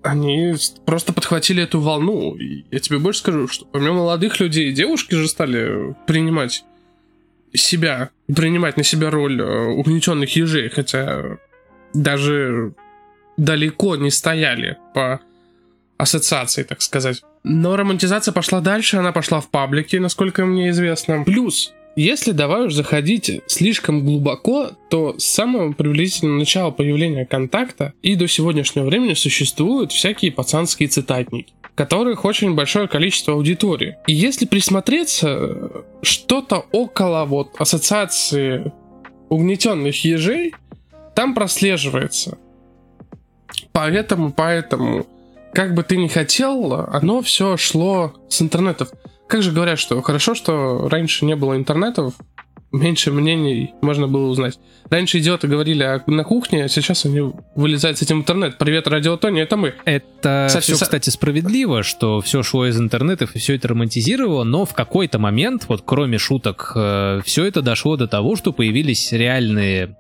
они 0.05 0.55
просто 0.85 1.13
подхватили 1.13 1.63
эту 1.63 1.81
волну. 1.81 2.37
Я 2.71 2.79
тебе 2.79 2.99
больше 2.99 3.21
скажу, 3.21 3.49
что 3.49 3.65
помимо 3.65 3.95
молодых 3.95 4.39
людей, 4.39 4.71
девушки 4.73 5.15
же 5.15 5.27
стали 5.29 5.97
принимать 6.07 6.65
себя, 7.55 8.11
принимать 8.27 8.77
на 8.77 8.85
себя 8.85 9.11
роль 9.11 9.41
э, 9.41 9.67
угнетенных 9.69 10.37
ежей, 10.37 10.69
хотя 10.69 11.39
даже 11.95 12.75
далеко 13.37 13.97
не 13.97 14.11
стояли 14.11 14.77
по 14.93 15.21
ассоциации, 15.97 16.65
так 16.65 16.83
сказать. 16.83 17.23
Но 17.43 17.77
романтизация 17.77 18.33
пошла 18.33 18.61
дальше, 18.61 18.99
она 18.99 19.13
пошла 19.13 19.41
в 19.41 19.49
паблике, 19.49 20.01
насколько 20.01 20.45
мне 20.45 20.71
известно. 20.71 21.25
Плюс, 21.25 21.73
если 21.97 22.33
давай 22.33 22.67
уж 22.67 22.75
заходить 22.75 23.43
слишком 23.47 24.05
глубоко, 24.05 24.71
то 24.91 25.19
с 25.19 25.25
самого 25.25 25.73
приблизительного 25.73 26.39
начала 26.39 26.71
появления 26.71 27.27
контакта 27.27 27.93
и 28.03 28.17
до 28.17 28.27
сегодняшнего 28.27 28.85
времени 28.85 29.15
существуют 29.15 29.93
всякие 29.93 30.33
пацанские 30.33 30.89
цитатники 30.89 31.53
которых 31.75 32.25
очень 32.25 32.55
большое 32.55 32.87
количество 32.87 33.35
аудитории. 33.35 33.97
И 34.07 34.13
если 34.13 34.47
присмотреться, 34.47 35.85
что-то 36.03 36.67
около 36.71 37.25
вот 37.25 37.51
ассоциации 37.59 38.73
угнетенных 39.29 40.05
ежей 40.05 40.55
там 41.15 41.35
прослеживается. 41.35 42.39
Поэтому, 43.73 44.33
поэтому, 44.33 45.07
как 45.53 45.75
бы 45.75 45.83
ты 45.83 45.97
ни 45.97 46.09
хотел, 46.09 46.73
оно 46.75 47.23
все 47.23 47.57
шло 47.57 48.15
с 48.29 48.41
интернетов. 48.43 48.91
Как 49.35 49.43
же 49.43 49.51
говорят, 49.51 49.81
что 49.81 50.01
хорошо, 50.01 50.37
что 50.37 50.89
раньше 50.89 51.25
не 51.25 51.35
было 51.35 51.57
интернетов, 51.57 52.15
меньше 52.71 53.11
мнений 53.11 53.75
можно 53.81 54.07
было 54.07 54.29
узнать. 54.29 54.61
Раньше 54.91 55.19
идиоты 55.19 55.49
говорили 55.49 56.01
на 56.07 56.23
кухне, 56.23 56.63
а 56.63 56.69
сейчас 56.69 57.05
они 57.05 57.33
вылезают 57.57 57.99
с 57.99 58.03
этим 58.03 58.19
в 58.19 58.21
интернет. 58.21 58.59
Привет, 58.59 58.87
Радио 58.87 59.17
Тони, 59.17 59.43
это 59.43 59.57
мы. 59.57 59.75
Это 59.87 60.45
кстати, 60.47 60.63
все, 60.63 60.75
кстати, 60.75 61.11
справедливо, 61.11 61.83
что 61.83 62.21
все 62.21 62.45
шло 62.45 62.65
из 62.69 62.79
интернетов 62.79 63.35
и 63.35 63.41
все 63.41 63.57
это 63.57 63.67
романтизировало, 63.67 64.45
но 64.45 64.65
в 64.65 64.73
какой-то 64.73 65.19
момент, 65.19 65.65
вот 65.67 65.83
кроме 65.85 66.19
шуток, 66.19 66.71
э, 66.77 67.21
все 67.25 67.45
это 67.45 67.61
дошло 67.61 67.97
до 67.97 68.07
того, 68.07 68.37
что 68.37 68.53
появились 68.53 69.11
реальные 69.11 69.97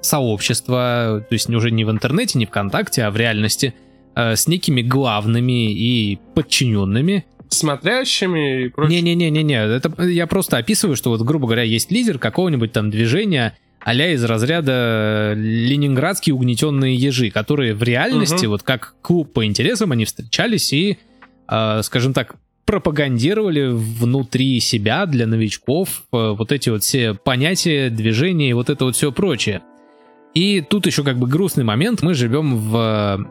сообщества, 0.00 1.24
то 1.28 1.32
есть 1.32 1.48
уже 1.50 1.70
не 1.70 1.84
в 1.84 1.90
интернете, 1.92 2.36
не 2.36 2.46
ВКонтакте, 2.46 3.04
а 3.04 3.12
в 3.12 3.16
реальности, 3.16 3.74
э, 4.16 4.34
с 4.34 4.48
некими 4.48 4.82
главными 4.82 5.72
и 5.72 6.18
подчиненными, 6.34 7.24
смотрящими 7.48 8.64
и 8.64 8.68
прочее. 8.68 9.00
Не-не-не-не-не, 9.00 9.76
это 9.76 10.02
я 10.04 10.26
просто 10.26 10.56
описываю, 10.56 10.96
что 10.96 11.10
вот, 11.10 11.22
грубо 11.22 11.46
говоря, 11.46 11.62
есть 11.62 11.90
лидер 11.90 12.18
какого-нибудь 12.18 12.72
там 12.72 12.90
движения, 12.90 13.56
а 13.80 13.94
из 13.94 14.24
разряда 14.24 15.32
ленинградские 15.36 16.34
угнетенные 16.34 16.94
ежи, 16.94 17.30
которые 17.30 17.74
в 17.74 17.82
реальности, 17.82 18.46
угу. 18.46 18.52
вот 18.52 18.62
как 18.62 18.94
клуб 19.02 19.32
по 19.32 19.44
интересам, 19.44 19.92
они 19.92 20.04
встречались 20.04 20.72
и, 20.72 20.98
э, 21.48 21.80
скажем 21.82 22.12
так, 22.12 22.36
пропагандировали 22.66 23.68
внутри 23.70 24.60
себя 24.60 25.06
для 25.06 25.26
новичков 25.26 26.04
э, 26.12 26.34
вот 26.36 26.52
эти 26.52 26.68
вот 26.68 26.82
все 26.82 27.14
понятия, 27.14 27.88
движения 27.88 28.50
и 28.50 28.52
вот 28.52 28.68
это 28.68 28.84
вот 28.84 28.94
все 28.94 29.10
прочее. 29.10 29.62
И 30.34 30.60
тут 30.60 30.86
еще 30.86 31.02
как 31.02 31.18
бы 31.18 31.26
грустный 31.26 31.64
момент, 31.64 32.02
мы 32.02 32.12
живем 32.12 32.56
в 32.56 33.26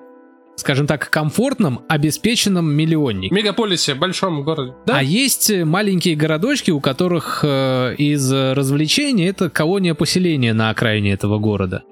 скажем 0.58 0.88
так, 0.88 1.10
комфортном, 1.10 1.86
обеспеченном 1.88 2.70
миллионнике. 2.70 3.34
Мегаполисе, 3.34 3.95
большом 3.95 4.43
городе. 4.43 4.74
Да? 4.86 4.97
А 4.97 5.03
есть 5.03 5.51
маленькие 5.51 6.16
городочки, 6.16 6.72
у 6.72 6.82
которых 6.82 7.41
э, 7.43 7.95
из 7.97 8.32
развлечений 8.32 9.26
это 9.26 9.49
колония 9.49 9.93
поселения 9.93 10.53
на 10.53 10.70
окраине 10.70 11.14
этого 11.14 11.38
города. 11.39 11.84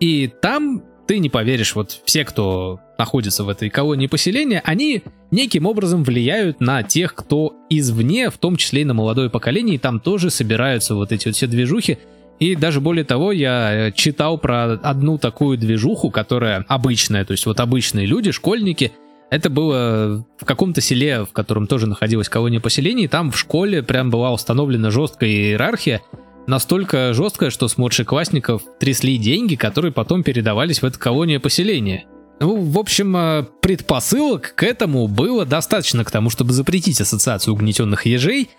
И 0.00 0.30
там 0.42 0.82
ты 1.06 1.20
не 1.20 1.30
поверишь, 1.30 1.74
вот 1.74 2.00
все, 2.04 2.24
кто 2.24 2.80
находится 2.98 3.44
в 3.44 3.48
этой 3.48 3.70
колонии 3.70 4.08
поселения, 4.08 4.60
они 4.64 5.02
неким 5.30 5.66
образом 5.66 6.02
влияют 6.02 6.60
на 6.60 6.82
тех, 6.82 7.14
кто 7.14 7.54
извне, 7.70 8.30
в 8.30 8.38
том 8.38 8.56
числе 8.56 8.82
и 8.82 8.84
на 8.84 8.94
молодое 8.94 9.30
поколение, 9.30 9.76
и 9.76 9.78
там 9.78 10.00
тоже 10.00 10.30
собираются 10.30 10.94
вот 10.94 11.12
эти 11.12 11.28
вот 11.28 11.36
все 11.36 11.46
движухи. 11.46 11.98
И 12.38 12.54
даже 12.54 12.80
более 12.80 13.04
того, 13.04 13.32
я 13.32 13.88
э, 13.88 13.92
читал 13.92 14.38
про 14.38 14.72
одну 14.72 15.18
такую 15.18 15.56
движуху, 15.56 16.10
которая 16.10 16.64
обычная, 16.68 17.24
то 17.24 17.32
есть 17.32 17.46
вот 17.46 17.60
обычные 17.60 18.06
люди, 18.06 18.30
школьники, 18.30 18.92
это 19.30 19.50
было 19.50 20.24
в 20.38 20.44
каком-то 20.44 20.80
селе, 20.80 21.24
в 21.24 21.32
котором 21.32 21.66
тоже 21.66 21.86
находилась 21.86 22.28
колония 22.28 22.60
поселений, 22.60 23.08
там 23.08 23.30
в 23.30 23.38
школе 23.38 23.82
прям 23.82 24.10
была 24.10 24.32
установлена 24.32 24.90
жесткая 24.90 25.30
иерархия, 25.30 26.02
настолько 26.46 27.12
жесткая, 27.12 27.50
что 27.50 27.68
с 27.68 27.78
младшеклассников 27.78 28.62
трясли 28.78 29.16
деньги, 29.18 29.56
которые 29.56 29.92
потом 29.92 30.22
передавались 30.22 30.82
в 30.82 30.84
эту 30.84 30.98
колонию 30.98 31.40
поселения. 31.40 32.04
Ну, 32.38 32.60
в 32.60 32.78
общем, 32.78 33.16
э, 33.16 33.44
предпосылок 33.62 34.54
к 34.54 34.62
этому 34.62 35.08
было 35.08 35.46
достаточно 35.46 36.04
к 36.04 36.10
тому, 36.10 36.28
чтобы 36.28 36.52
запретить 36.52 37.00
ассоциацию 37.00 37.54
угнетенных 37.54 38.04
ежей, 38.04 38.50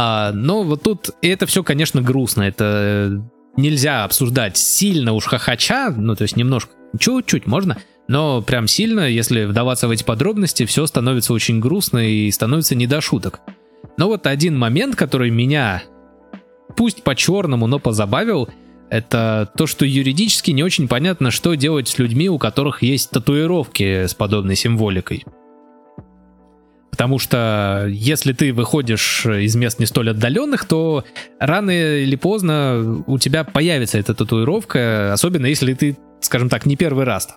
а, 0.00 0.30
но 0.30 0.62
вот 0.62 0.84
тут 0.84 1.10
это 1.22 1.46
все, 1.46 1.64
конечно, 1.64 2.00
грустно. 2.00 2.42
Это 2.42 3.20
нельзя 3.56 4.04
обсуждать 4.04 4.56
сильно 4.56 5.12
уж 5.12 5.24
хохоча, 5.24 5.90
ну 5.90 6.14
то 6.14 6.22
есть 6.22 6.36
немножко, 6.36 6.70
чуть-чуть 6.96 7.48
можно, 7.48 7.78
но 8.06 8.40
прям 8.40 8.68
сильно, 8.68 9.08
если 9.08 9.44
вдаваться 9.44 9.88
в 9.88 9.90
эти 9.90 10.04
подробности, 10.04 10.66
все 10.66 10.86
становится 10.86 11.32
очень 11.32 11.58
грустно 11.58 11.98
и 11.98 12.30
становится 12.30 12.76
не 12.76 12.86
до 12.86 13.00
шуток. 13.00 13.40
Но 13.96 14.06
вот 14.06 14.28
один 14.28 14.56
момент, 14.56 14.94
который 14.94 15.30
меня, 15.30 15.82
пусть 16.76 17.02
по-черному, 17.02 17.66
но 17.66 17.80
позабавил, 17.80 18.48
это 18.90 19.50
то, 19.56 19.66
что 19.66 19.84
юридически 19.84 20.52
не 20.52 20.62
очень 20.62 20.86
понятно, 20.86 21.32
что 21.32 21.54
делать 21.54 21.88
с 21.88 21.98
людьми, 21.98 22.28
у 22.28 22.38
которых 22.38 22.84
есть 22.84 23.10
татуировки 23.10 24.06
с 24.06 24.14
подобной 24.14 24.54
символикой. 24.54 25.24
Потому 26.98 27.20
что 27.20 27.86
если 27.88 28.32
ты 28.32 28.52
выходишь 28.52 29.24
из 29.24 29.54
мест 29.54 29.78
не 29.78 29.86
столь 29.86 30.10
отдаленных, 30.10 30.64
то 30.64 31.04
рано 31.38 31.70
или 31.70 32.16
поздно 32.16 33.04
у 33.06 33.18
тебя 33.18 33.44
появится 33.44 33.98
эта 33.98 34.14
татуировка, 34.14 35.12
особенно 35.12 35.46
если 35.46 35.74
ты, 35.74 35.96
скажем 36.20 36.48
так, 36.48 36.66
не 36.66 36.74
первый 36.74 37.04
раз. 37.04 37.36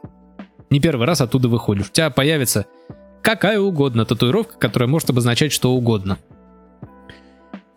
Не 0.72 0.80
первый 0.80 1.05
раз 1.05 1.22
оттуда 1.22 1.47
выходишь. 1.47 1.89
У 1.89 1.91
тебя 1.91 2.09
появится 2.09 2.66
какая 3.22 3.59
угодно 3.59 4.03
татуировка, 4.03 4.57
которая 4.57 4.89
может 4.89 5.12
обозначать 5.12 5.51
что 5.51 5.72
угодно. 5.74 6.18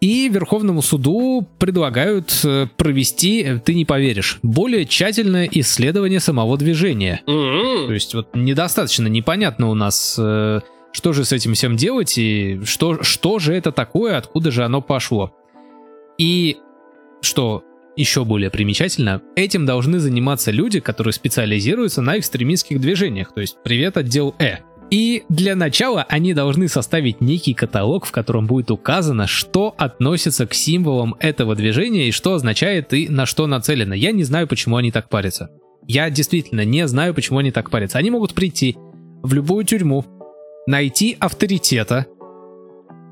И 0.01 0.31
Верховному 0.31 0.81
суду 0.81 1.47
предлагают 1.59 2.33
э, 2.45 2.67
провести, 2.79 3.59
ты 3.63 3.75
не 3.75 3.85
поверишь, 3.85 4.39
более 4.43 4.87
тщательное 4.87 5.49
исследование 5.51 6.21
самого 6.21 6.57
движения. 6.57 7.21
Mm-hmm. 7.27 7.87
То 7.87 7.93
есть 7.93 8.15
вот 8.15 8.35
недостаточно 8.35 9.09
непонятно 9.09 9.71
у 9.71 9.75
нас 9.75 10.17
э, 10.19 10.61
что 10.95 11.13
же 11.13 11.25
с 11.25 11.33
этим 11.33 11.55
всем 11.55 11.77
делать 11.77 12.17
и 12.17 12.61
что, 12.65 13.03
что 13.03 13.39
же 13.41 13.53
это 13.53 13.73
такое, 13.73 14.17
откуда 14.17 14.51
же 14.53 14.65
оно 14.65 14.81
пошло. 14.81 15.35
И 16.19 16.59
что 17.21 17.65
еще 17.97 18.25
более 18.25 18.51
примечательно, 18.51 19.21
этим 19.35 19.67
должны 19.67 19.99
заниматься 19.99 20.53
люди, 20.53 20.79
которые 20.81 21.13
специализируются 21.13 22.01
на 22.01 22.19
экстремистских 22.19 22.81
движениях, 22.81 23.35
то 23.35 23.41
есть 23.41 23.57
привет 23.65 23.97
отдел 23.97 24.35
Э. 24.39 24.59
И 24.91 25.25
для 25.29 25.57
начала 25.57 26.07
они 26.09 26.35
должны 26.35 26.69
составить 26.69 27.21
некий 27.21 27.55
каталог, 27.55 28.07
в 28.07 28.13
котором 28.13 28.47
будет 28.47 28.71
указано, 28.71 29.27
что 29.27 29.75
относится 29.77 30.47
к 30.47 30.55
символам 30.55 31.17
этого 31.19 31.57
движения 31.57 32.09
и 32.09 32.13
что 32.13 32.35
означает 32.35 32.93
и 32.93 33.09
на 33.09 33.27
что 33.27 33.49
нацелено. 33.49 33.95
Я 33.95 34.13
не 34.13 34.23
знаю, 34.23 34.47
почему 34.47 34.77
они 34.77 34.93
так 34.93 35.09
парятся. 35.09 35.51
Я 35.89 36.11
действительно 36.11 36.65
не 36.65 36.87
знаю, 36.87 37.15
почему 37.15 37.39
они 37.39 37.51
так 37.51 37.71
парятся. 37.71 37.99
Они 37.99 38.11
могут 38.11 38.35
прийти 38.35 38.77
в 39.25 39.33
любую 39.33 39.65
тюрьму, 39.65 40.05
найти 40.67 41.17
авторитета 41.21 42.07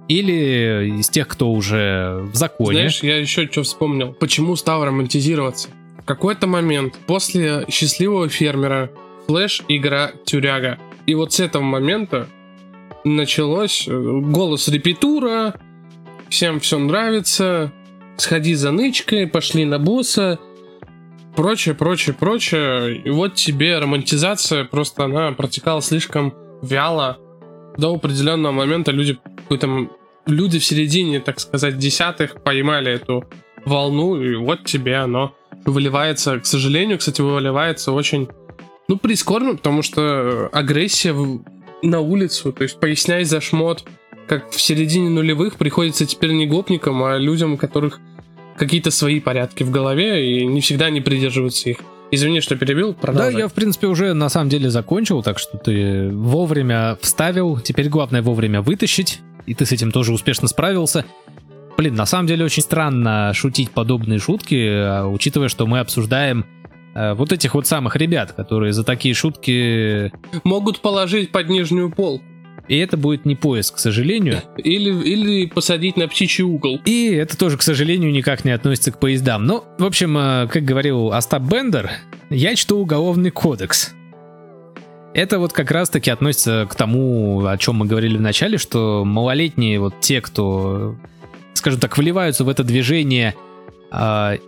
или 0.08 0.98
из 0.98 1.08
тех, 1.08 1.28
кто 1.28 1.50
уже 1.52 2.20
в 2.32 2.34
законе. 2.34 2.78
Знаешь, 2.78 3.02
я 3.02 3.18
еще 3.18 3.46
что 3.50 3.62
вспомнил. 3.62 4.12
Почему 4.12 4.56
стал 4.56 4.84
романтизироваться? 4.84 5.68
в 6.02 6.04
какой-то 6.04 6.46
момент 6.46 6.98
после 7.06 7.64
счастливого 7.70 8.28
фермера 8.28 8.90
флэш 9.26 9.62
игра 9.68 10.12
тюряга. 10.24 10.78
И 11.06 11.14
вот 11.14 11.32
с 11.32 11.40
этого 11.40 11.62
момента 11.62 12.28
началось 13.04 13.86
э, 13.86 13.92
голос 13.92 14.68
репетура, 14.68 15.54
всем 16.28 16.58
все 16.58 16.78
нравится, 16.78 17.72
сходи 18.16 18.54
за 18.54 18.72
нычкой, 18.72 19.28
пошли 19.28 19.64
на 19.64 19.78
босса, 19.78 20.40
прочее, 21.36 21.76
прочее, 21.76 22.14
прочее. 22.18 22.96
И 22.96 23.10
вот 23.10 23.34
тебе 23.34 23.78
романтизация, 23.78 24.64
просто 24.64 25.04
она 25.04 25.30
протекала 25.32 25.82
слишком 25.82 26.34
вяло. 26.62 27.18
До 27.76 27.94
определенного 27.94 28.52
момента 28.52 28.92
люди 28.92 29.18
люди 30.26 30.58
в 30.58 30.64
середине, 30.64 31.20
так 31.20 31.40
сказать, 31.40 31.78
десятых 31.78 32.42
поймали 32.42 32.92
эту 32.92 33.24
волну, 33.64 34.20
и 34.20 34.36
вот 34.36 34.64
тебе 34.64 34.96
оно 34.96 35.34
выливается, 35.64 36.40
к 36.40 36.46
сожалению, 36.46 36.98
кстати, 36.98 37.20
выливается 37.20 37.92
очень, 37.92 38.28
ну, 38.88 38.96
прискорбно, 38.98 39.56
потому 39.56 39.82
что 39.82 40.48
агрессия 40.52 41.14
на 41.82 42.00
улицу, 42.00 42.52
то 42.52 42.62
есть 42.62 42.78
поясняй 42.78 43.24
за 43.24 43.40
шмот, 43.40 43.84
как 44.26 44.50
в 44.50 44.60
середине 44.60 45.10
нулевых 45.10 45.56
приходится 45.56 46.06
теперь 46.06 46.32
не 46.32 46.46
гопникам, 46.46 47.02
а 47.02 47.18
людям, 47.18 47.54
у 47.54 47.56
которых 47.56 48.00
какие-то 48.56 48.90
свои 48.90 49.20
порядки 49.20 49.62
в 49.62 49.70
голове, 49.70 50.40
и 50.40 50.46
не 50.46 50.60
всегда 50.60 50.86
они 50.86 51.00
придерживаются 51.00 51.70
их. 51.70 51.78
Извини, 52.14 52.42
что 52.42 52.56
перебил, 52.56 52.92
продолжай. 52.92 53.32
Да, 53.32 53.38
я, 53.38 53.48
в 53.48 53.54
принципе, 53.54 53.86
уже 53.86 54.12
на 54.12 54.28
самом 54.28 54.50
деле 54.50 54.68
закончил, 54.68 55.22
так 55.22 55.38
что 55.38 55.56
ты 55.56 56.10
вовремя 56.10 56.98
вставил. 57.00 57.58
Теперь 57.58 57.88
главное 57.88 58.20
вовремя 58.20 58.60
вытащить, 58.60 59.20
и 59.46 59.54
ты 59.54 59.64
с 59.64 59.72
этим 59.72 59.90
тоже 59.90 60.12
успешно 60.12 60.46
справился. 60.46 61.06
Блин, 61.78 61.94
на 61.94 62.04
самом 62.04 62.26
деле 62.26 62.44
очень 62.44 62.62
странно 62.62 63.32
шутить 63.34 63.70
подобные 63.70 64.18
шутки, 64.18 64.68
а, 64.68 65.06
учитывая, 65.06 65.48
что 65.48 65.66
мы 65.66 65.78
обсуждаем 65.78 66.44
э, 66.94 67.14
вот 67.14 67.32
этих 67.32 67.54
вот 67.54 67.66
самых 67.66 67.96
ребят, 67.96 68.32
которые 68.32 68.74
за 68.74 68.84
такие 68.84 69.14
шутки... 69.14 70.12
Могут 70.44 70.80
положить 70.80 71.32
под 71.32 71.48
нижнюю 71.48 71.90
пол. 71.90 72.20
И 72.68 72.78
это 72.78 72.96
будет 72.96 73.24
не 73.24 73.34
поиск, 73.34 73.76
к 73.76 73.78
сожалению. 73.78 74.42
Или, 74.56 74.90
или 74.90 75.46
посадить 75.46 75.96
на 75.96 76.08
птичий 76.08 76.44
угол. 76.44 76.80
И 76.84 77.10
это 77.12 77.36
тоже, 77.36 77.58
к 77.58 77.62
сожалению, 77.62 78.12
никак 78.12 78.44
не 78.44 78.52
относится 78.52 78.92
к 78.92 79.00
поездам. 79.00 79.44
Ну, 79.44 79.64
в 79.78 79.84
общем, 79.84 80.16
э, 80.16 80.48
как 80.48 80.64
говорил 80.64 81.12
Остап 81.12 81.42
Бендер, 81.42 81.90
я 82.30 82.54
чту 82.54 82.78
уголовный 82.78 83.30
кодекс. 83.30 83.92
Это 85.14 85.38
вот 85.38 85.52
как 85.52 85.70
раз-таки 85.70 86.10
относится 86.10 86.66
к 86.70 86.74
тому, 86.74 87.44
о 87.44 87.58
чем 87.58 87.76
мы 87.76 87.86
говорили 87.86 88.16
в 88.16 88.22
начале, 88.22 88.56
что 88.56 89.04
малолетние 89.04 89.78
вот 89.78 90.00
те, 90.00 90.20
кто, 90.20 90.96
скажем 91.52 91.80
так, 91.80 91.98
вливаются 91.98 92.44
в 92.44 92.48
это 92.48 92.64
движение 92.64 93.34
э, 93.90 94.38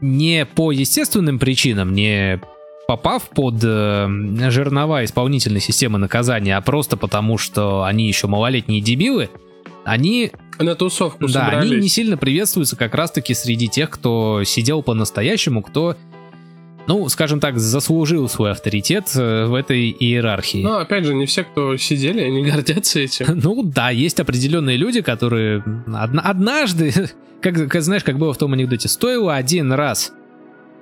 не 0.00 0.46
по 0.46 0.72
естественным 0.72 1.38
причинам, 1.38 1.92
не 1.92 2.40
попав 2.86 3.28
под 3.30 3.56
э, 3.62 4.06
жернова 4.50 5.04
исполнительной 5.04 5.60
системы 5.60 5.98
наказания, 5.98 6.56
а 6.56 6.60
просто 6.60 6.96
потому, 6.96 7.38
что 7.38 7.84
они 7.84 8.06
еще 8.06 8.26
малолетние 8.26 8.80
дебилы, 8.80 9.30
они... 9.84 10.32
На 10.58 10.74
тусовку 10.74 11.26
Да, 11.26 11.46
собрались. 11.46 11.70
они 11.70 11.80
не 11.80 11.88
сильно 11.88 12.16
приветствуются 12.16 12.76
как 12.76 12.94
раз-таки 12.94 13.34
среди 13.34 13.68
тех, 13.68 13.90
кто 13.90 14.42
сидел 14.44 14.82
по-настоящему, 14.82 15.62
кто, 15.62 15.96
ну, 16.86 17.08
скажем 17.08 17.40
так, 17.40 17.58
заслужил 17.58 18.28
свой 18.28 18.52
авторитет 18.52 19.10
э, 19.16 19.46
в 19.46 19.54
этой 19.54 19.90
иерархии. 19.90 20.62
Но, 20.62 20.78
опять 20.78 21.04
же, 21.04 21.14
не 21.14 21.26
все, 21.26 21.44
кто 21.44 21.76
сидели, 21.76 22.20
они 22.20 22.44
гордятся 22.50 23.00
этим. 23.00 23.26
Ну 23.42 23.62
да, 23.62 23.90
есть 23.90 24.20
определенные 24.20 24.76
люди, 24.76 25.00
которые 25.00 25.62
одна- 25.86 26.22
однажды, 26.22 26.92
как, 27.42 27.68
как 27.68 27.82
знаешь, 27.82 28.04
как 28.04 28.18
было 28.18 28.32
в 28.32 28.38
том 28.38 28.52
анекдоте, 28.52 28.88
стоило 28.88 29.34
один 29.34 29.72
раз 29.72 30.12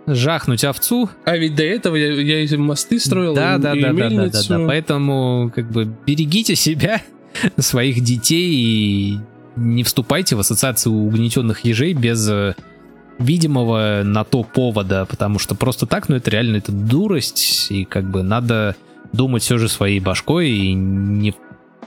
жахнуть 0.07 0.65
овцу. 0.65 1.09
А 1.25 1.37
ведь 1.37 1.55
до 1.55 1.63
этого 1.63 1.97
я, 1.97 2.13
я 2.13 2.41
и 2.41 2.57
мосты 2.57 2.99
строил, 2.99 3.35
да, 3.35 3.57
и, 3.57 3.59
да, 3.59 3.75
и 3.75 3.81
да, 3.81 3.93
да, 3.93 4.09
да, 4.09 4.27
да, 4.29 4.43
да. 4.49 4.67
Поэтому 4.67 5.53
как 5.55 5.71
бы 5.71 5.85
берегите 6.07 6.57
себя, 6.57 7.03
своих 7.59 8.01
детей 8.01 8.53
и 8.53 9.19
не 9.57 9.85
вступайте 9.85 10.37
в 10.37 10.41
ассоциацию 10.41 10.95
угнетенных 10.95 11.65
ежей 11.65 11.93
без 11.93 12.29
э, 12.29 12.55
видимого 13.19 14.03
на 14.05 14.25
то 14.25 14.43
повода, 14.43 15.07
потому 15.07 15.39
что 15.39 15.55
просто 15.55 15.87
так, 15.87 16.09
ну 16.09 16.17
это 16.17 16.31
реально 16.31 16.57
это 16.57 16.73
дурость, 16.73 17.71
и 17.71 17.85
как 17.85 18.11
бы 18.11 18.23
надо 18.23 18.77
думать 19.13 19.43
все 19.43 19.59
же 19.59 19.69
своей 19.69 20.01
башкой 20.01 20.51
и 20.51 20.73
не, 20.73 21.35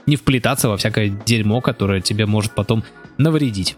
не 0.06 0.16
вплетаться 0.16 0.68
во 0.68 0.76
всякое 0.76 1.08
дерьмо, 1.08 1.60
которое 1.60 2.00
тебе 2.00 2.26
может 2.26 2.52
потом 2.52 2.84
навредить. 3.18 3.76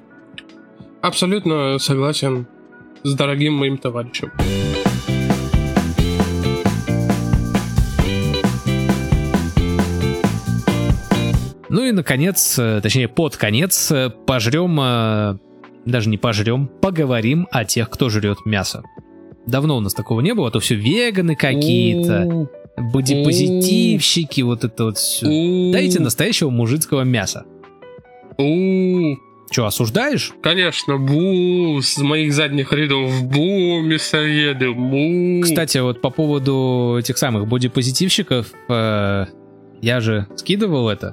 Абсолютно 1.00 1.78
согласен 1.78 2.46
с 3.02 3.14
дорогим 3.14 3.54
моим 3.54 3.78
товарищем. 3.78 4.32
Ну 11.70 11.84
и, 11.84 11.92
наконец, 11.92 12.58
э, 12.58 12.80
точнее, 12.82 13.08
под 13.08 13.36
конец, 13.36 13.90
э, 13.92 14.10
пожрем, 14.26 14.78
э, 14.80 15.36
даже 15.84 16.08
не 16.08 16.16
пожрем, 16.16 16.66
поговорим 16.66 17.46
о 17.50 17.64
тех, 17.64 17.90
кто 17.90 18.08
жрет 18.08 18.38
мясо. 18.46 18.82
Давно 19.46 19.76
у 19.76 19.80
нас 19.80 19.94
такого 19.94 20.20
не 20.20 20.34
было, 20.34 20.48
а 20.48 20.50
то 20.50 20.60
все 20.60 20.74
веганы 20.74 21.36
какие-то, 21.36 22.48
бодипозитивщики, 22.76 24.40
вот 24.40 24.64
это 24.64 24.84
вот 24.84 24.98
все. 24.98 25.26
Дайте 25.72 26.00
настоящего 26.00 26.50
мужицкого 26.50 27.02
мяса. 27.02 27.44
Че, 29.58 29.66
осуждаешь? 29.66 30.32
Конечно, 30.40 30.98
бу, 30.98 31.80
с 31.82 31.98
моих 31.98 32.32
задних 32.32 32.72
рядов, 32.72 33.24
бу, 33.24 33.80
мясоеды, 33.80 34.70
бу. 34.72 35.42
Кстати, 35.42 35.78
вот 35.78 36.00
по 36.00 36.10
поводу 36.10 36.94
этих 36.96 37.18
самых 37.18 37.48
бодипозитивщиков, 37.48 38.46
э, 38.68 39.26
я 39.82 40.00
же 40.00 40.28
скидывал 40.36 40.88
это 40.88 41.12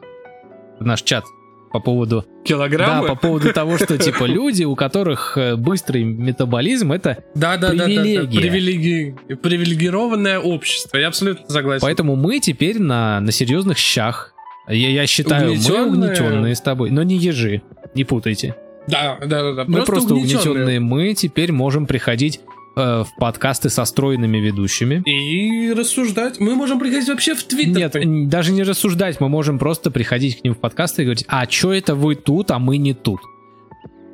в 0.80 0.86
наш 0.86 1.02
чат 1.02 1.24
по 1.72 1.80
поводу 1.80 2.22
Да, 2.22 2.44
килограммы? 2.44 3.08
по 3.08 3.16
поводу 3.16 3.52
того, 3.52 3.80
что 3.80 3.98
типа 3.98 4.26
люди, 4.26 4.64
у 4.64 4.76
которых 4.76 5.40
э, 5.40 5.56
быстрый 5.56 6.04
метаболизм, 6.04 6.92
это 6.92 7.24
Да, 7.34 7.58
да, 7.58 7.70
да, 7.70 7.74
да, 7.74 7.78
да. 7.78 7.86
Привилегия. 7.88 9.16
Привилеги- 9.28 9.36
Привилегированное 9.38 10.38
общество. 10.38 10.98
Я 10.98 11.08
абсолютно 11.08 11.50
согласен. 11.50 11.82
Поэтому 11.82 12.16
мы 12.16 12.40
теперь 12.40 12.80
на, 12.80 13.20
на 13.22 13.32
серьезных 13.32 13.80
щах. 13.80 14.34
Я, 14.68 14.90
я 14.90 15.08
считаю, 15.08 15.52
Угнетенные? 15.52 15.80
мы 15.86 15.88
угнетенные 16.06 16.56
с 16.56 16.62
тобой, 16.62 16.90
но 16.92 17.04
не 17.04 17.18
ежи, 17.18 17.62
не 17.96 18.04
путайте. 18.04 18.56
Да, 18.88 19.18
да, 19.20 19.42
да, 19.42 19.54
да. 19.54 19.66
Мы 19.68 19.84
просто, 19.84 20.14
угнетенные. 20.14 20.52
угнетенные. 20.52 20.80
Мы 20.80 21.14
теперь 21.16 21.52
можем 21.52 21.88
приходить 21.88 22.40
э, 22.76 23.04
в 23.04 23.08
подкасты 23.18 23.70
со 23.70 23.86
стройными 23.86 24.38
ведущими. 24.38 25.02
И 25.06 25.74
рассуждать. 25.74 26.40
Мы 26.40 26.56
можем 26.56 26.80
приходить 26.80 27.10
вообще 27.10 27.34
в 27.34 27.44
Твиттер. 27.44 28.06
Нет, 28.06 28.30
даже 28.30 28.52
не 28.52 28.64
рассуждать, 28.64 29.20
мы 29.20 29.30
можем 29.30 29.58
просто 29.58 29.90
приходить 29.90 30.42
к 30.42 30.44
ним 30.44 30.54
в 30.54 30.60
подкасты 30.60 31.02
и 31.02 31.06
говорить, 31.06 31.26
а 31.28 31.46
чё 31.48 31.72
это 31.72 31.96
вы 31.96 32.16
тут, 32.16 32.52
а 32.52 32.60
мы 32.60 32.78
не 32.78 32.94
тут? 32.94 33.22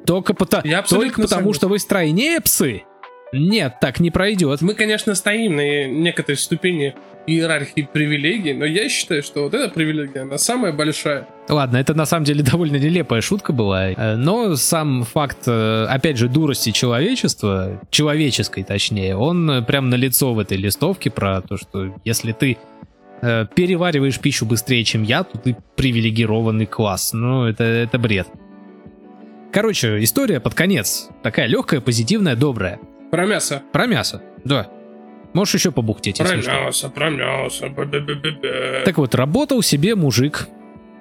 Только, 0.05 0.33
абсолютно 0.33 0.83
только 0.87 1.21
потому, 1.21 1.53
что 1.53 1.67
вы 1.67 1.77
стройнее 1.79 2.39
псы? 2.41 2.83
Нет, 3.33 3.75
так 3.79 3.99
не 3.99 4.11
пройдет. 4.11 4.61
Мы, 4.61 4.73
конечно, 4.73 5.15
стоим 5.15 5.55
на 5.55 5.87
некоторой 5.87 6.37
ступени 6.37 6.95
иерархии 7.27 7.87
привилегий, 7.91 8.53
но 8.53 8.65
я 8.65 8.89
считаю, 8.89 9.23
что 9.23 9.43
вот 9.43 9.53
эта 9.53 9.73
привилегия, 9.73 10.21
она 10.21 10.37
самая 10.37 10.73
большая. 10.73 11.27
Ладно, 11.47 11.77
это 11.77 11.93
на 11.93 12.05
самом 12.05 12.25
деле 12.25 12.43
довольно 12.51 12.77
нелепая 12.77 13.21
шутка 13.21 13.53
была, 13.53 13.91
э, 13.91 14.15
но 14.15 14.55
сам 14.55 15.03
факт, 15.03 15.47
э, 15.47 15.85
опять 15.89 16.17
же, 16.17 16.27
дурости 16.27 16.71
человечества, 16.71 17.81
человеческой 17.89 18.63
точнее, 18.63 19.15
он 19.15 19.63
прям 19.65 19.89
на 19.89 19.95
лицо 19.95 20.33
в 20.33 20.39
этой 20.39 20.57
листовке 20.57 21.09
про 21.09 21.41
то, 21.41 21.57
что 21.57 21.93
если 22.05 22.31
ты 22.31 22.57
э, 23.21 23.45
перевариваешь 23.53 24.19
пищу 24.19 24.45
быстрее, 24.45 24.83
чем 24.83 25.03
я, 25.03 25.23
то 25.23 25.37
ты 25.37 25.55
привилегированный 25.75 26.65
класс. 26.65 27.13
Ну, 27.13 27.45
это, 27.45 27.63
это 27.63 27.99
бред. 27.99 28.27
Короче, 29.51 30.01
история 30.01 30.39
под 30.39 30.53
конец. 30.53 31.09
Такая 31.23 31.47
легкая, 31.47 31.81
позитивная, 31.81 32.35
добрая. 32.35 32.79
Про 33.11 33.25
мясо. 33.25 33.61
Про 33.73 33.85
мясо. 33.85 34.21
Да. 34.45 34.69
Можешь 35.33 35.53
еще 35.55 35.71
побухтеть, 35.71 36.17
Про 36.17 36.27
если 36.27 36.41
что. 36.41 36.51
мясо, 36.51 36.89
про 36.89 37.09
мясо. 37.09 37.69
бе-бе-бе-бе-бе. 37.69 38.81
Так 38.85 38.97
вот, 38.97 39.15
работал 39.15 39.61
себе 39.61 39.95
мужик, 39.95 40.47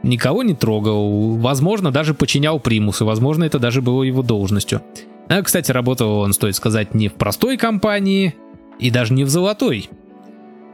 никого 0.03 0.43
не 0.43 0.55
трогал, 0.55 1.37
возможно, 1.37 1.91
даже 1.91 2.15
подчинял 2.15 2.61
примусы, 2.61 3.05
возможно, 3.05 3.45
это 3.45 3.59
даже 3.59 3.83
было 3.83 4.03
его 4.05 4.23
должностью. 4.23 4.83
А, 5.29 5.43
кстати, 5.43 5.73
работал 5.73 6.19
он, 6.21 6.33
стоит 6.33 6.55
сказать, 6.57 6.95
не 6.95 7.09
в 7.09 7.15
простой 7.15 7.57
компании 7.57 8.35
и 8.79 8.91
даже 8.91 9.13
не 9.15 9.25
в 9.25 9.29
золотой. 9.29 9.89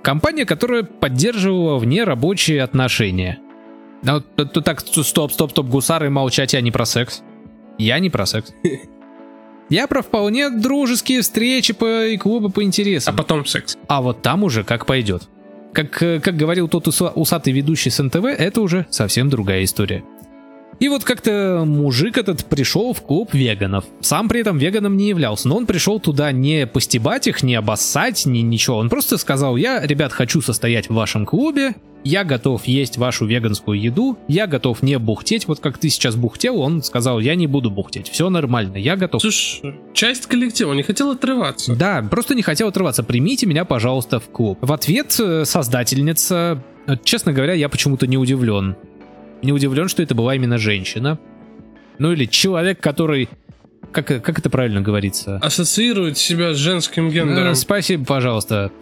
Компания, 0.03 0.45
которая 0.45 0.83
поддерживала 0.85 1.79
внерабочие 1.79 2.63
отношения. 2.63 3.39
А 4.07 4.15
вот, 4.15 4.35
т- 4.37 4.45
т- 4.45 4.61
так, 4.61 4.81
стоп, 4.81 5.33
стоп, 5.33 5.51
стоп, 5.51 5.67
гусары, 5.67 6.11
молчать, 6.11 6.53
я 6.53 6.61
не 6.61 6.71
про 6.71 6.85
секс. 6.87 7.23
Я 7.79 7.99
не 7.99 8.09
про 8.11 8.25
секс. 8.27 8.55
Я 9.69 9.87
про 9.87 10.03
вполне 10.03 10.49
дружеские 10.51 11.23
встречи 11.23 11.73
по, 11.73 12.07
и 12.07 12.17
клубы 12.17 12.51
по 12.51 12.61
А 12.61 12.65
интересам. 12.65 13.17
потом 13.17 13.45
секс. 13.47 13.77
А 13.89 14.01
вот 14.01 14.23
там 14.23 14.45
уже 14.45 14.63
как 14.65 14.87
пойдет. 14.87 15.23
Как, 15.73 16.03
э, 16.03 16.21
как 16.21 16.37
говорил 16.37 16.69
тот 16.69 16.87
уса- 16.89 17.13
усатый 17.15 17.53
ведущий 17.53 17.91
с 17.91 18.03
НТВ, 18.03 18.25
это 18.27 18.61
уже 18.61 18.87
совсем 18.91 19.29
другая 19.29 19.65
история. 19.65 20.05
И 20.79 20.89
вот 20.89 21.05
как-то 21.05 21.65
мужик 21.67 22.19
этот 22.19 22.45
пришел 22.45 22.93
в 22.93 23.03
клуб 23.03 23.33
веганов. 23.33 23.85
Сам 24.01 24.29
при 24.29 24.41
этом 24.41 24.59
веганом 24.59 24.97
не 24.97 25.09
являлся, 25.09 25.49
но 25.49 25.57
он 25.57 25.67
пришел 25.67 25.99
туда 25.99 26.33
не 26.33 26.67
постебать 26.67 27.27
их, 27.27 27.43
не 27.43 27.55
обоссать, 27.55 28.27
ни 28.27 28.41
ничего. 28.41 28.77
Он 28.77 28.89
просто 28.89 29.17
сказал, 29.17 29.57
я, 29.57 29.85
ребят, 29.87 30.13
хочу 30.13 30.43
состоять 30.43 30.91
в 30.91 30.95
вашем 30.95 31.25
клубе, 31.25 31.75
я 32.07 32.23
готов 32.23 32.65
есть 32.67 32.99
вашу 32.99 33.27
веганскую 33.27 33.81
еду, 33.81 34.17
я 34.29 34.47
готов 34.47 34.83
не 34.83 34.97
бухтеть, 34.99 35.49
вот 35.49 35.59
как 35.59 35.79
ты 35.79 35.89
сейчас 35.89 36.15
бухтел, 36.15 36.61
он 36.61 36.83
сказал, 36.83 37.19
я 37.19 37.35
не 37.35 37.49
буду 37.49 37.69
бухтеть, 37.69 38.09
все 38.09 38.31
нормально, 38.31 38.77
я 38.77 38.97
готов. 38.97 39.21
Слушай, 39.21 39.75
часть 39.93 40.27
коллектива 40.27 40.73
не 40.73 40.85
хотел 40.85 41.11
отрываться. 41.11 41.75
Да, 41.75 42.07
просто 42.09 42.37
не 42.37 42.43
хотел 42.43 42.69
отрываться, 42.69 43.03
примите 43.03 43.47
меня, 43.47 43.65
пожалуйста, 43.65 44.21
в 44.21 44.29
клуб. 44.29 44.59
В 44.61 44.73
ответ 44.73 45.17
э, 45.19 45.45
создательница, 45.45 46.63
э, 46.87 46.97
честно 47.03 47.33
говоря, 47.33 47.55
я 47.55 47.69
почему-то 47.69 48.07
не 48.07 48.19
удивлен. 48.19 48.77
Не 49.43 49.53
удивлен, 49.53 49.89
что 49.89 50.03
это 50.03 50.15
была 50.15 50.35
именно 50.35 50.59
женщина. 50.59 51.19
Ну 51.99 52.13
или 52.13 52.25
человек, 52.27 52.81
который... 52.81 53.29
Как, 53.93 54.07
как 54.07 54.39
это 54.39 54.51
правильно 54.51 54.81
говорится? 54.81 55.37
Ассоциирует 55.39 56.19
себя 56.19 56.53
с 56.53 56.57
женским 56.57 57.09
гендером. 57.09 57.53
Э, 57.53 57.55
Спасибо, 57.55 58.05
пожалуйста. 58.05 58.73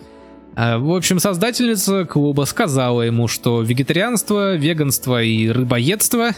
А, 0.57 0.79
В 0.79 0.93
общем, 0.93 1.19
создательница 1.19 2.05
клуба 2.05 2.45
сказала 2.45 3.03
ему, 3.03 3.29
что 3.29 3.61
вегетарианство, 3.63 4.57
веганство 4.57 5.23
и 5.23 5.49
рыбоедство 5.49 6.31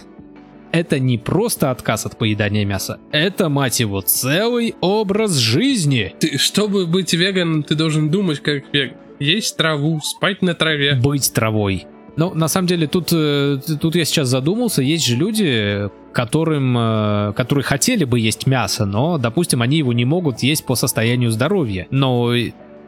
это 0.72 0.98
не 0.98 1.16
просто 1.16 1.70
отказ 1.70 2.06
от 2.06 2.18
поедания 2.18 2.64
мяса, 2.64 2.98
это, 3.12 3.48
мать 3.48 3.80
его, 3.80 4.00
целый 4.00 4.74
образ 4.80 5.36
жизни. 5.36 6.14
Ты, 6.18 6.38
чтобы 6.38 6.86
быть 6.86 7.12
веганом, 7.14 7.62
ты 7.62 7.74
должен 7.74 8.10
думать 8.10 8.40
как 8.40 8.64
веган. 8.72 8.96
Есть 9.18 9.56
траву, 9.56 10.00
спать 10.02 10.42
на 10.42 10.54
траве. 10.54 10.94
Быть 11.02 11.32
травой. 11.32 11.86
Но 12.16 12.32
на 12.32 12.48
самом 12.48 12.66
деле 12.66 12.86
тут, 12.86 13.10
э, 13.12 13.58
тут 13.80 13.94
я 13.94 14.04
сейчас 14.04 14.28
задумался, 14.28 14.82
есть 14.82 15.04
же 15.04 15.16
люди, 15.16 15.90
которым, 16.12 16.76
э, 16.76 17.32
которые 17.36 17.62
хотели 17.62 18.04
бы 18.04 18.18
есть 18.18 18.46
мясо, 18.46 18.86
но, 18.86 19.18
допустим, 19.18 19.60
они 19.60 19.78
его 19.78 19.92
не 19.92 20.06
могут 20.06 20.40
есть 20.40 20.64
по 20.64 20.74
состоянию 20.74 21.30
здоровья. 21.30 21.86
Но 21.90 22.32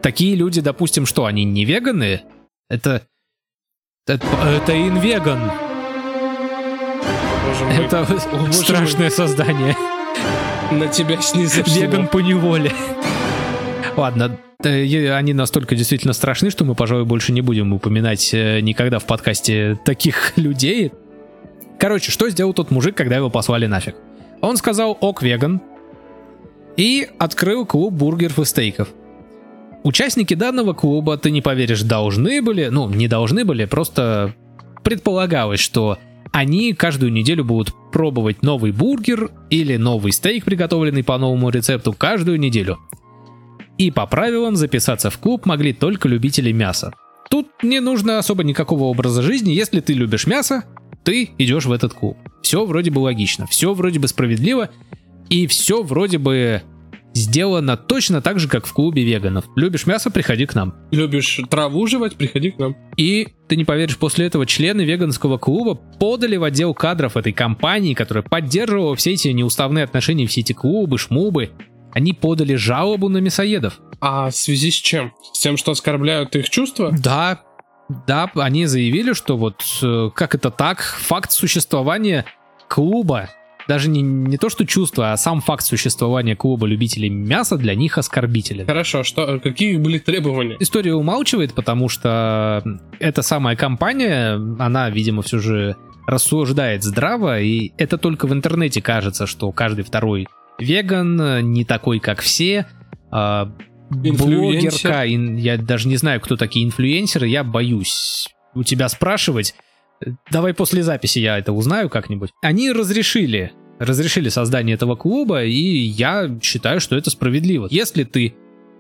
такие 0.00 0.34
люди, 0.34 0.62
допустим, 0.62 1.04
что, 1.04 1.26
они 1.26 1.44
не 1.44 1.64
веганы? 1.64 2.22
Это... 2.70 3.02
Это, 4.06 4.26
это 4.46 4.88
инвеган. 4.88 5.50
Мой. 7.66 7.84
Это 7.84 8.06
боже 8.32 8.52
страшное 8.54 9.10
создание. 9.10 9.76
На 10.72 10.88
тебя 10.88 11.20
снизошло. 11.20 11.82
Веган 11.82 12.08
по 12.08 12.18
неволе. 12.18 12.72
Ладно, 13.96 14.38
они 14.60 15.34
настолько 15.34 15.76
действительно 15.76 16.12
страшны, 16.12 16.50
что 16.50 16.64
мы, 16.64 16.74
пожалуй, 16.74 17.04
больше 17.04 17.30
не 17.32 17.42
будем 17.42 17.72
упоминать 17.72 18.34
э, 18.34 18.58
никогда 18.58 18.98
в 18.98 19.04
подкасте 19.04 19.78
таких 19.84 20.32
людей. 20.36 20.90
Короче, 21.78 22.10
что 22.10 22.28
сделал 22.28 22.52
тот 22.52 22.72
мужик, 22.72 22.96
когда 22.96 23.14
его 23.14 23.30
послали 23.30 23.66
нафиг? 23.66 23.94
Он 24.40 24.56
сказал 24.56 24.98
«ок, 25.00 25.22
веган» 25.22 25.60
и 26.76 27.08
открыл 27.18 27.66
клуб 27.66 27.94
бургеров 27.94 28.40
и 28.40 28.44
стейков. 28.44 28.88
Участники 29.84 30.34
данного 30.34 30.72
клуба, 30.72 31.16
ты 31.18 31.30
не 31.30 31.40
поверишь, 31.40 31.82
должны 31.82 32.42
были, 32.42 32.66
ну, 32.66 32.88
не 32.90 33.06
должны 33.06 33.44
были, 33.44 33.64
просто 33.64 34.34
предполагалось, 34.82 35.60
что 35.60 35.98
они 36.32 36.72
каждую 36.72 37.12
неделю 37.12 37.44
будут 37.44 37.72
пробовать 37.92 38.42
новый 38.42 38.72
бургер 38.72 39.30
или 39.50 39.76
новый 39.76 40.10
стейк, 40.10 40.44
приготовленный 40.44 41.04
по 41.04 41.16
новому 41.16 41.50
рецепту, 41.50 41.92
каждую 41.92 42.40
неделю. 42.40 42.78
И 43.78 43.90
по 43.90 44.06
правилам 44.06 44.56
записаться 44.56 45.08
в 45.08 45.18
клуб 45.18 45.46
могли 45.46 45.72
только 45.72 46.08
любители 46.08 46.52
мяса. 46.52 46.92
Тут 47.30 47.48
не 47.62 47.80
нужно 47.80 48.18
особо 48.18 48.42
никакого 48.42 48.84
образа 48.84 49.22
жизни, 49.22 49.52
если 49.52 49.80
ты 49.80 49.92
любишь 49.92 50.26
мясо, 50.26 50.64
ты 51.04 51.30
идешь 51.38 51.66
в 51.66 51.72
этот 51.72 51.94
клуб. 51.94 52.16
Все 52.42 52.64
вроде 52.64 52.90
бы 52.90 52.98
логично, 52.98 53.46
все 53.46 53.72
вроде 53.74 54.00
бы 54.00 54.08
справедливо, 54.08 54.70
и 55.28 55.46
все 55.46 55.82
вроде 55.82 56.18
бы 56.18 56.62
сделано 57.14 57.76
точно 57.76 58.20
так 58.20 58.38
же, 58.38 58.48
как 58.48 58.66
в 58.66 58.72
клубе 58.72 59.02
веганов. 59.04 59.44
Любишь 59.56 59.86
мясо, 59.86 60.10
приходи 60.10 60.46
к 60.46 60.54
нам. 60.54 60.74
Любишь 60.90 61.40
траву 61.50 61.86
жевать, 61.86 62.16
приходи 62.16 62.50
к 62.50 62.58
нам. 62.58 62.76
И 62.96 63.28
ты 63.48 63.56
не 63.56 63.64
поверишь, 63.64 63.98
после 63.98 64.26
этого 64.26 64.46
члены 64.46 64.82
веганского 64.82 65.38
клуба 65.38 65.74
подали 65.74 66.36
в 66.36 66.44
отдел 66.44 66.74
кадров 66.74 67.16
этой 67.16 67.32
компании, 67.32 67.94
которая 67.94 68.22
поддерживала 68.22 68.96
все 68.96 69.12
эти 69.12 69.28
неуставные 69.28 69.84
отношения, 69.84 70.26
все 70.26 70.40
эти 70.40 70.52
клубы, 70.52 70.98
шмубы. 70.98 71.50
Они 71.98 72.12
подали 72.12 72.54
жалобу 72.54 73.08
на 73.08 73.18
мясоедов. 73.18 73.80
А 74.00 74.30
в 74.30 74.36
связи 74.36 74.70
с 74.70 74.74
чем? 74.76 75.12
С 75.32 75.40
тем, 75.40 75.56
что 75.56 75.72
оскорбляют 75.72 76.36
их 76.36 76.48
чувства? 76.48 76.92
Да, 76.96 77.40
да, 78.06 78.30
они 78.36 78.66
заявили, 78.66 79.14
что 79.14 79.36
вот 79.36 79.64
э, 79.82 80.10
как 80.14 80.36
это 80.36 80.52
так, 80.52 80.80
факт 80.80 81.32
существования 81.32 82.24
клуба, 82.68 83.30
даже 83.66 83.88
не, 83.88 84.00
не 84.00 84.38
то 84.38 84.48
что 84.48 84.64
чувство, 84.64 85.10
а 85.12 85.16
сам 85.16 85.40
факт 85.40 85.64
существования 85.64 86.36
клуба 86.36 86.68
любителей 86.68 87.08
мяса 87.08 87.56
для 87.56 87.74
них 87.74 87.98
оскорбителен. 87.98 88.66
Хорошо, 88.66 89.02
что, 89.02 89.40
какие 89.40 89.76
были 89.76 89.98
требования? 89.98 90.56
История 90.60 90.94
умалчивает, 90.94 91.52
потому 91.52 91.88
что 91.88 92.62
эта 93.00 93.22
самая 93.22 93.56
компания, 93.56 94.34
она, 94.60 94.88
видимо, 94.88 95.22
все 95.22 95.40
же 95.40 95.74
рассуждает 96.06 96.84
здраво, 96.84 97.40
и 97.40 97.72
это 97.76 97.98
только 97.98 98.28
в 98.28 98.32
интернете 98.32 98.80
кажется, 98.80 99.26
что 99.26 99.50
каждый 99.50 99.82
второй 99.82 100.28
веган, 100.58 101.20
э, 101.20 101.40
не 101.42 101.64
такой, 101.64 102.00
как 102.00 102.20
все, 102.20 102.66
а, 103.10 103.52
блогерка, 103.90 105.06
ин- 105.06 105.36
я 105.36 105.56
даже 105.56 105.88
не 105.88 105.96
знаю, 105.96 106.20
кто 106.20 106.36
такие 106.36 106.64
инфлюенсеры, 106.66 107.26
я 107.28 107.44
боюсь 107.44 108.28
у 108.54 108.62
тебя 108.62 108.88
спрашивать. 108.88 109.54
Давай 110.30 110.54
после 110.54 110.82
записи 110.82 111.18
я 111.18 111.38
это 111.38 111.52
узнаю 111.52 111.88
как-нибудь. 111.88 112.30
Они 112.42 112.70
разрешили, 112.70 113.52
разрешили 113.78 114.28
создание 114.28 114.74
этого 114.74 114.94
клуба, 114.94 115.44
и 115.44 115.52
я 115.52 116.38
считаю, 116.42 116.80
что 116.80 116.96
это 116.96 117.10
справедливо. 117.10 117.66
Если 117.70 118.04
ты 118.04 118.34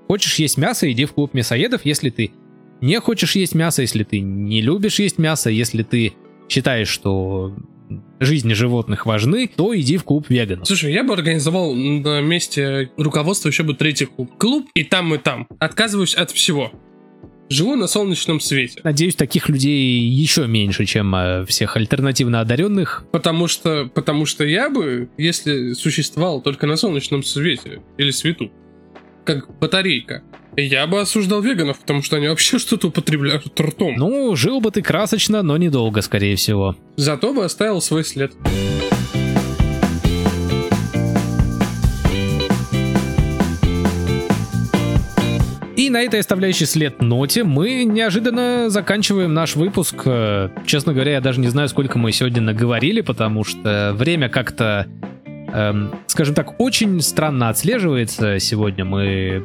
хочешь 0.06 0.36
есть 0.36 0.58
мясо, 0.58 0.90
иди 0.90 1.04
в 1.06 1.12
клуб 1.12 1.34
мясоедов. 1.34 1.82
Если 1.84 2.10
ты 2.10 2.32
не 2.80 3.00
хочешь 3.00 3.34
есть 3.36 3.54
мясо, 3.54 3.82
если 3.82 4.04
ты 4.04 4.20
не 4.20 4.60
любишь 4.62 5.00
есть 5.00 5.18
мясо, 5.18 5.50
если 5.50 5.82
ты 5.82 6.12
считаешь, 6.48 6.88
что 6.88 7.54
жизни 8.20 8.52
животных 8.52 9.06
важны, 9.06 9.48
то 9.54 9.78
иди 9.78 9.96
в 9.96 10.04
клуб 10.04 10.26
веганов. 10.28 10.66
Слушай, 10.66 10.92
я 10.92 11.04
бы 11.04 11.14
организовал 11.14 11.74
на 11.74 12.20
месте 12.20 12.90
руководства 12.96 13.48
еще 13.48 13.62
бы 13.62 13.74
третий 13.74 14.06
клуб. 14.06 14.30
Клуб 14.38 14.68
и 14.74 14.84
там, 14.84 15.14
и 15.14 15.18
там. 15.18 15.46
Отказываюсь 15.58 16.14
от 16.14 16.30
всего. 16.30 16.72
Живу 17.50 17.76
на 17.76 17.86
солнечном 17.86 18.40
свете. 18.40 18.80
Надеюсь, 18.84 19.14
таких 19.14 19.48
людей 19.48 20.00
еще 20.00 20.46
меньше, 20.46 20.84
чем 20.84 21.14
э, 21.14 21.46
всех 21.46 21.76
альтернативно 21.76 22.40
одаренных. 22.40 23.06
Потому 23.10 23.48
что, 23.48 23.90
потому 23.94 24.26
что 24.26 24.44
я 24.44 24.68
бы, 24.68 25.08
если 25.16 25.72
существовал 25.72 26.42
только 26.42 26.66
на 26.66 26.76
солнечном 26.76 27.22
свете 27.22 27.80
или 27.96 28.10
свету, 28.10 28.52
как 29.24 29.58
батарейка, 29.58 30.22
я 30.56 30.86
бы 30.86 31.00
осуждал 31.00 31.40
веганов, 31.40 31.78
потому 31.78 32.02
что 32.02 32.16
они 32.16 32.28
вообще 32.28 32.58
что-то 32.58 32.88
употребляют 32.88 33.58
ртом. 33.60 33.94
Ну, 33.96 34.34
жил 34.36 34.60
бы 34.60 34.70
ты 34.70 34.82
красочно, 34.82 35.42
но 35.42 35.56
недолго, 35.56 36.02
скорее 36.02 36.36
всего. 36.36 36.76
Зато 36.96 37.32
бы 37.32 37.44
оставил 37.44 37.80
свой 37.80 38.04
след. 38.04 38.32
И 45.76 45.90
на 45.90 46.02
этой 46.02 46.18
оставляющей 46.18 46.66
след 46.66 47.00
ноте 47.00 47.44
мы 47.44 47.84
неожиданно 47.84 48.68
заканчиваем 48.68 49.32
наш 49.32 49.54
выпуск. 49.54 49.94
Э, 50.06 50.48
Честно 50.66 50.92
говоря, 50.92 51.12
я 51.12 51.20
даже 51.20 51.40
не 51.40 51.46
знаю, 51.48 51.68
сколько 51.68 51.98
мы 51.98 52.10
сегодня 52.10 52.42
наговорили, 52.42 53.00
потому 53.00 53.44
что 53.44 53.92
время 53.94 54.28
как-то, 54.28 54.88
эм, 55.52 55.94
скажем 56.06 56.34
так, 56.34 56.60
очень 56.60 57.00
странно 57.00 57.48
отслеживается. 57.48 58.38
Сегодня 58.38 58.84
мы 58.84 59.44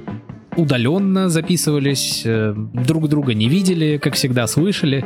удаленно 0.56 1.30
записывались, 1.30 2.22
э, 2.26 2.54
друг 2.56 3.10
друга 3.10 3.34
не 3.34 3.50
видели, 3.50 3.98
как 3.98 4.14
всегда 4.16 4.46
слышали, 4.48 5.04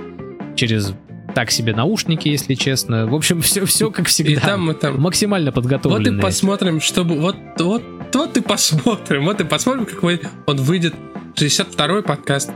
через 0.56 0.93
так 1.34 1.52
себе 1.52 1.76
наушники, 1.76 2.28
если 2.30 2.56
честно. 2.56 3.06
В 3.06 3.14
общем, 3.14 3.41
все, 3.41 3.66
все 3.66 3.91
как 3.91 4.08
всегда. 4.08 4.32
И 4.32 4.36
там, 4.36 4.72
и 4.72 4.74
там. 4.74 5.00
Максимально 5.00 5.52
Вот 5.52 5.56
подготовленные. 5.56 6.18
и 6.18 6.22
посмотрим, 6.22 6.82
чтобы... 6.82 7.16
Вот, 7.20 7.36
вот, 7.60 7.84
вот 8.14 8.38
и 8.38 8.41
посмотрим. 8.41 9.26
Вот 9.26 9.39
и 9.39 9.43
посмотрим, 9.43 9.86
как 9.86 10.02
вы- 10.04 10.20
он 10.48 10.58
выйдет. 10.58 10.95
62-й 11.36 12.02
подкаст 12.02 12.52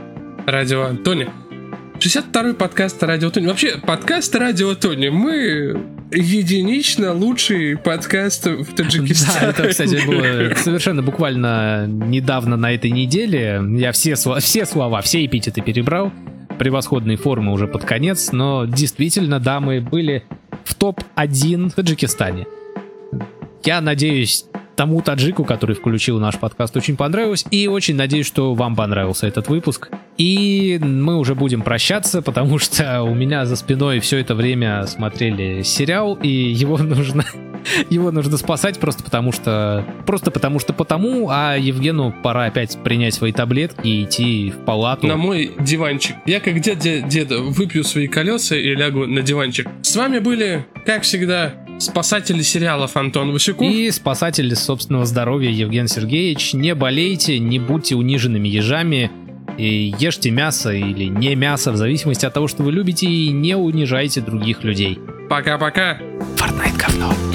Радио 0.46 0.82
Антони. 0.82 1.30
62-й 2.00 2.54
подкаст 2.54 3.00
Радио 3.04 3.30
Тони. 3.30 3.46
Вообще, 3.46 3.76
подкаст 3.78 4.34
Радио 4.34 4.74
Тони. 4.74 5.08
Мы 5.08 5.80
единично 6.12 7.12
лучший 7.12 7.76
подкаст 7.76 8.46
в 8.46 8.64
Да, 8.76 8.84
Таджикистане. 8.84 9.50
это, 9.50 9.68
кстати, 9.68 10.04
было 10.06 10.54
совершенно 10.56 11.02
буквально 11.02 11.86
недавно 11.86 12.56
на 12.56 12.72
этой 12.72 12.90
неделе. 12.90 13.60
Я 13.76 13.92
все, 13.92 14.14
все 14.14 14.66
слова, 14.66 15.00
все 15.00 15.24
эпитеты 15.24 15.60
перебрал. 15.60 16.12
Превосходные 16.58 17.16
формы 17.16 17.52
уже 17.52 17.66
под 17.66 17.84
конец, 17.84 18.30
но 18.32 18.66
действительно, 18.66 19.40
да, 19.40 19.58
мы 19.60 19.80
были 19.80 20.24
в 20.64 20.74
топ-1 20.74 21.70
в 21.70 21.72
Таджикистане. 21.74 22.46
Я 23.64 23.80
надеюсь, 23.80 24.44
тому 24.76 25.00
таджику, 25.02 25.44
который 25.44 25.76
включил 25.76 26.18
наш 26.18 26.38
подкаст, 26.38 26.76
очень 26.76 26.96
понравилось. 26.96 27.44
И 27.50 27.68
очень 27.68 27.96
надеюсь, 27.96 28.26
что 28.26 28.54
вам 28.54 28.76
понравился 28.76 29.26
этот 29.26 29.48
выпуск. 29.48 29.90
И 30.18 30.78
мы 30.82 31.16
уже 31.16 31.34
будем 31.34 31.62
прощаться, 31.62 32.22
потому 32.22 32.58
что 32.58 33.02
у 33.02 33.14
меня 33.14 33.44
за 33.46 33.56
спиной 33.56 34.00
все 34.00 34.18
это 34.18 34.34
время 34.34 34.86
смотрели 34.86 35.62
сериал, 35.62 36.18
и 36.22 36.28
его 36.28 36.78
нужно 36.78 37.24
его 37.90 38.10
нужно 38.10 38.36
спасать 38.36 38.78
просто 38.78 39.02
потому 39.02 39.32
что... 39.32 39.84
Просто 40.06 40.30
потому 40.30 40.58
что 40.58 40.72
потому, 40.72 41.28
а 41.30 41.56
Евгену 41.56 42.14
пора 42.22 42.44
опять 42.46 42.78
принять 42.82 43.14
свои 43.14 43.32
таблетки 43.32 43.86
и 43.86 44.04
идти 44.04 44.50
в 44.50 44.64
палату. 44.64 45.06
На 45.06 45.16
мой 45.16 45.52
диванчик. 45.58 46.16
Я 46.26 46.40
как 46.40 46.60
дед, 46.60 46.78
дед, 46.78 47.08
деда 47.08 47.40
выпью 47.40 47.84
свои 47.84 48.06
колеса 48.06 48.56
и 48.56 48.74
лягу 48.74 49.06
на 49.06 49.22
диванчик. 49.22 49.68
С 49.82 49.96
вами 49.96 50.18
были, 50.18 50.66
как 50.86 51.02
всегда, 51.02 51.54
спасатели 51.78 52.42
сериалов 52.42 52.96
Антон 52.96 53.32
Васюков. 53.32 53.66
И 53.66 53.90
спасатели 53.90 54.54
собственного 54.54 55.04
здоровья 55.04 55.50
Евген 55.50 55.88
Сергеевич. 55.88 56.54
Не 56.54 56.74
болейте, 56.74 57.38
не 57.38 57.58
будьте 57.58 57.96
униженными 57.96 58.48
ежами. 58.48 59.10
И 59.58 59.94
ешьте 59.98 60.30
мясо 60.30 60.72
или 60.72 61.04
не 61.04 61.34
мясо, 61.34 61.72
в 61.72 61.76
зависимости 61.76 62.26
от 62.26 62.34
того, 62.34 62.48
что 62.48 62.62
вы 62.62 62.72
любите, 62.72 63.06
и 63.06 63.30
не 63.30 63.56
унижайте 63.56 64.20
других 64.20 64.64
людей. 64.64 64.98
Пока-пока. 65.28 65.98
Fortnite 66.36 66.76
говно. 66.78 67.31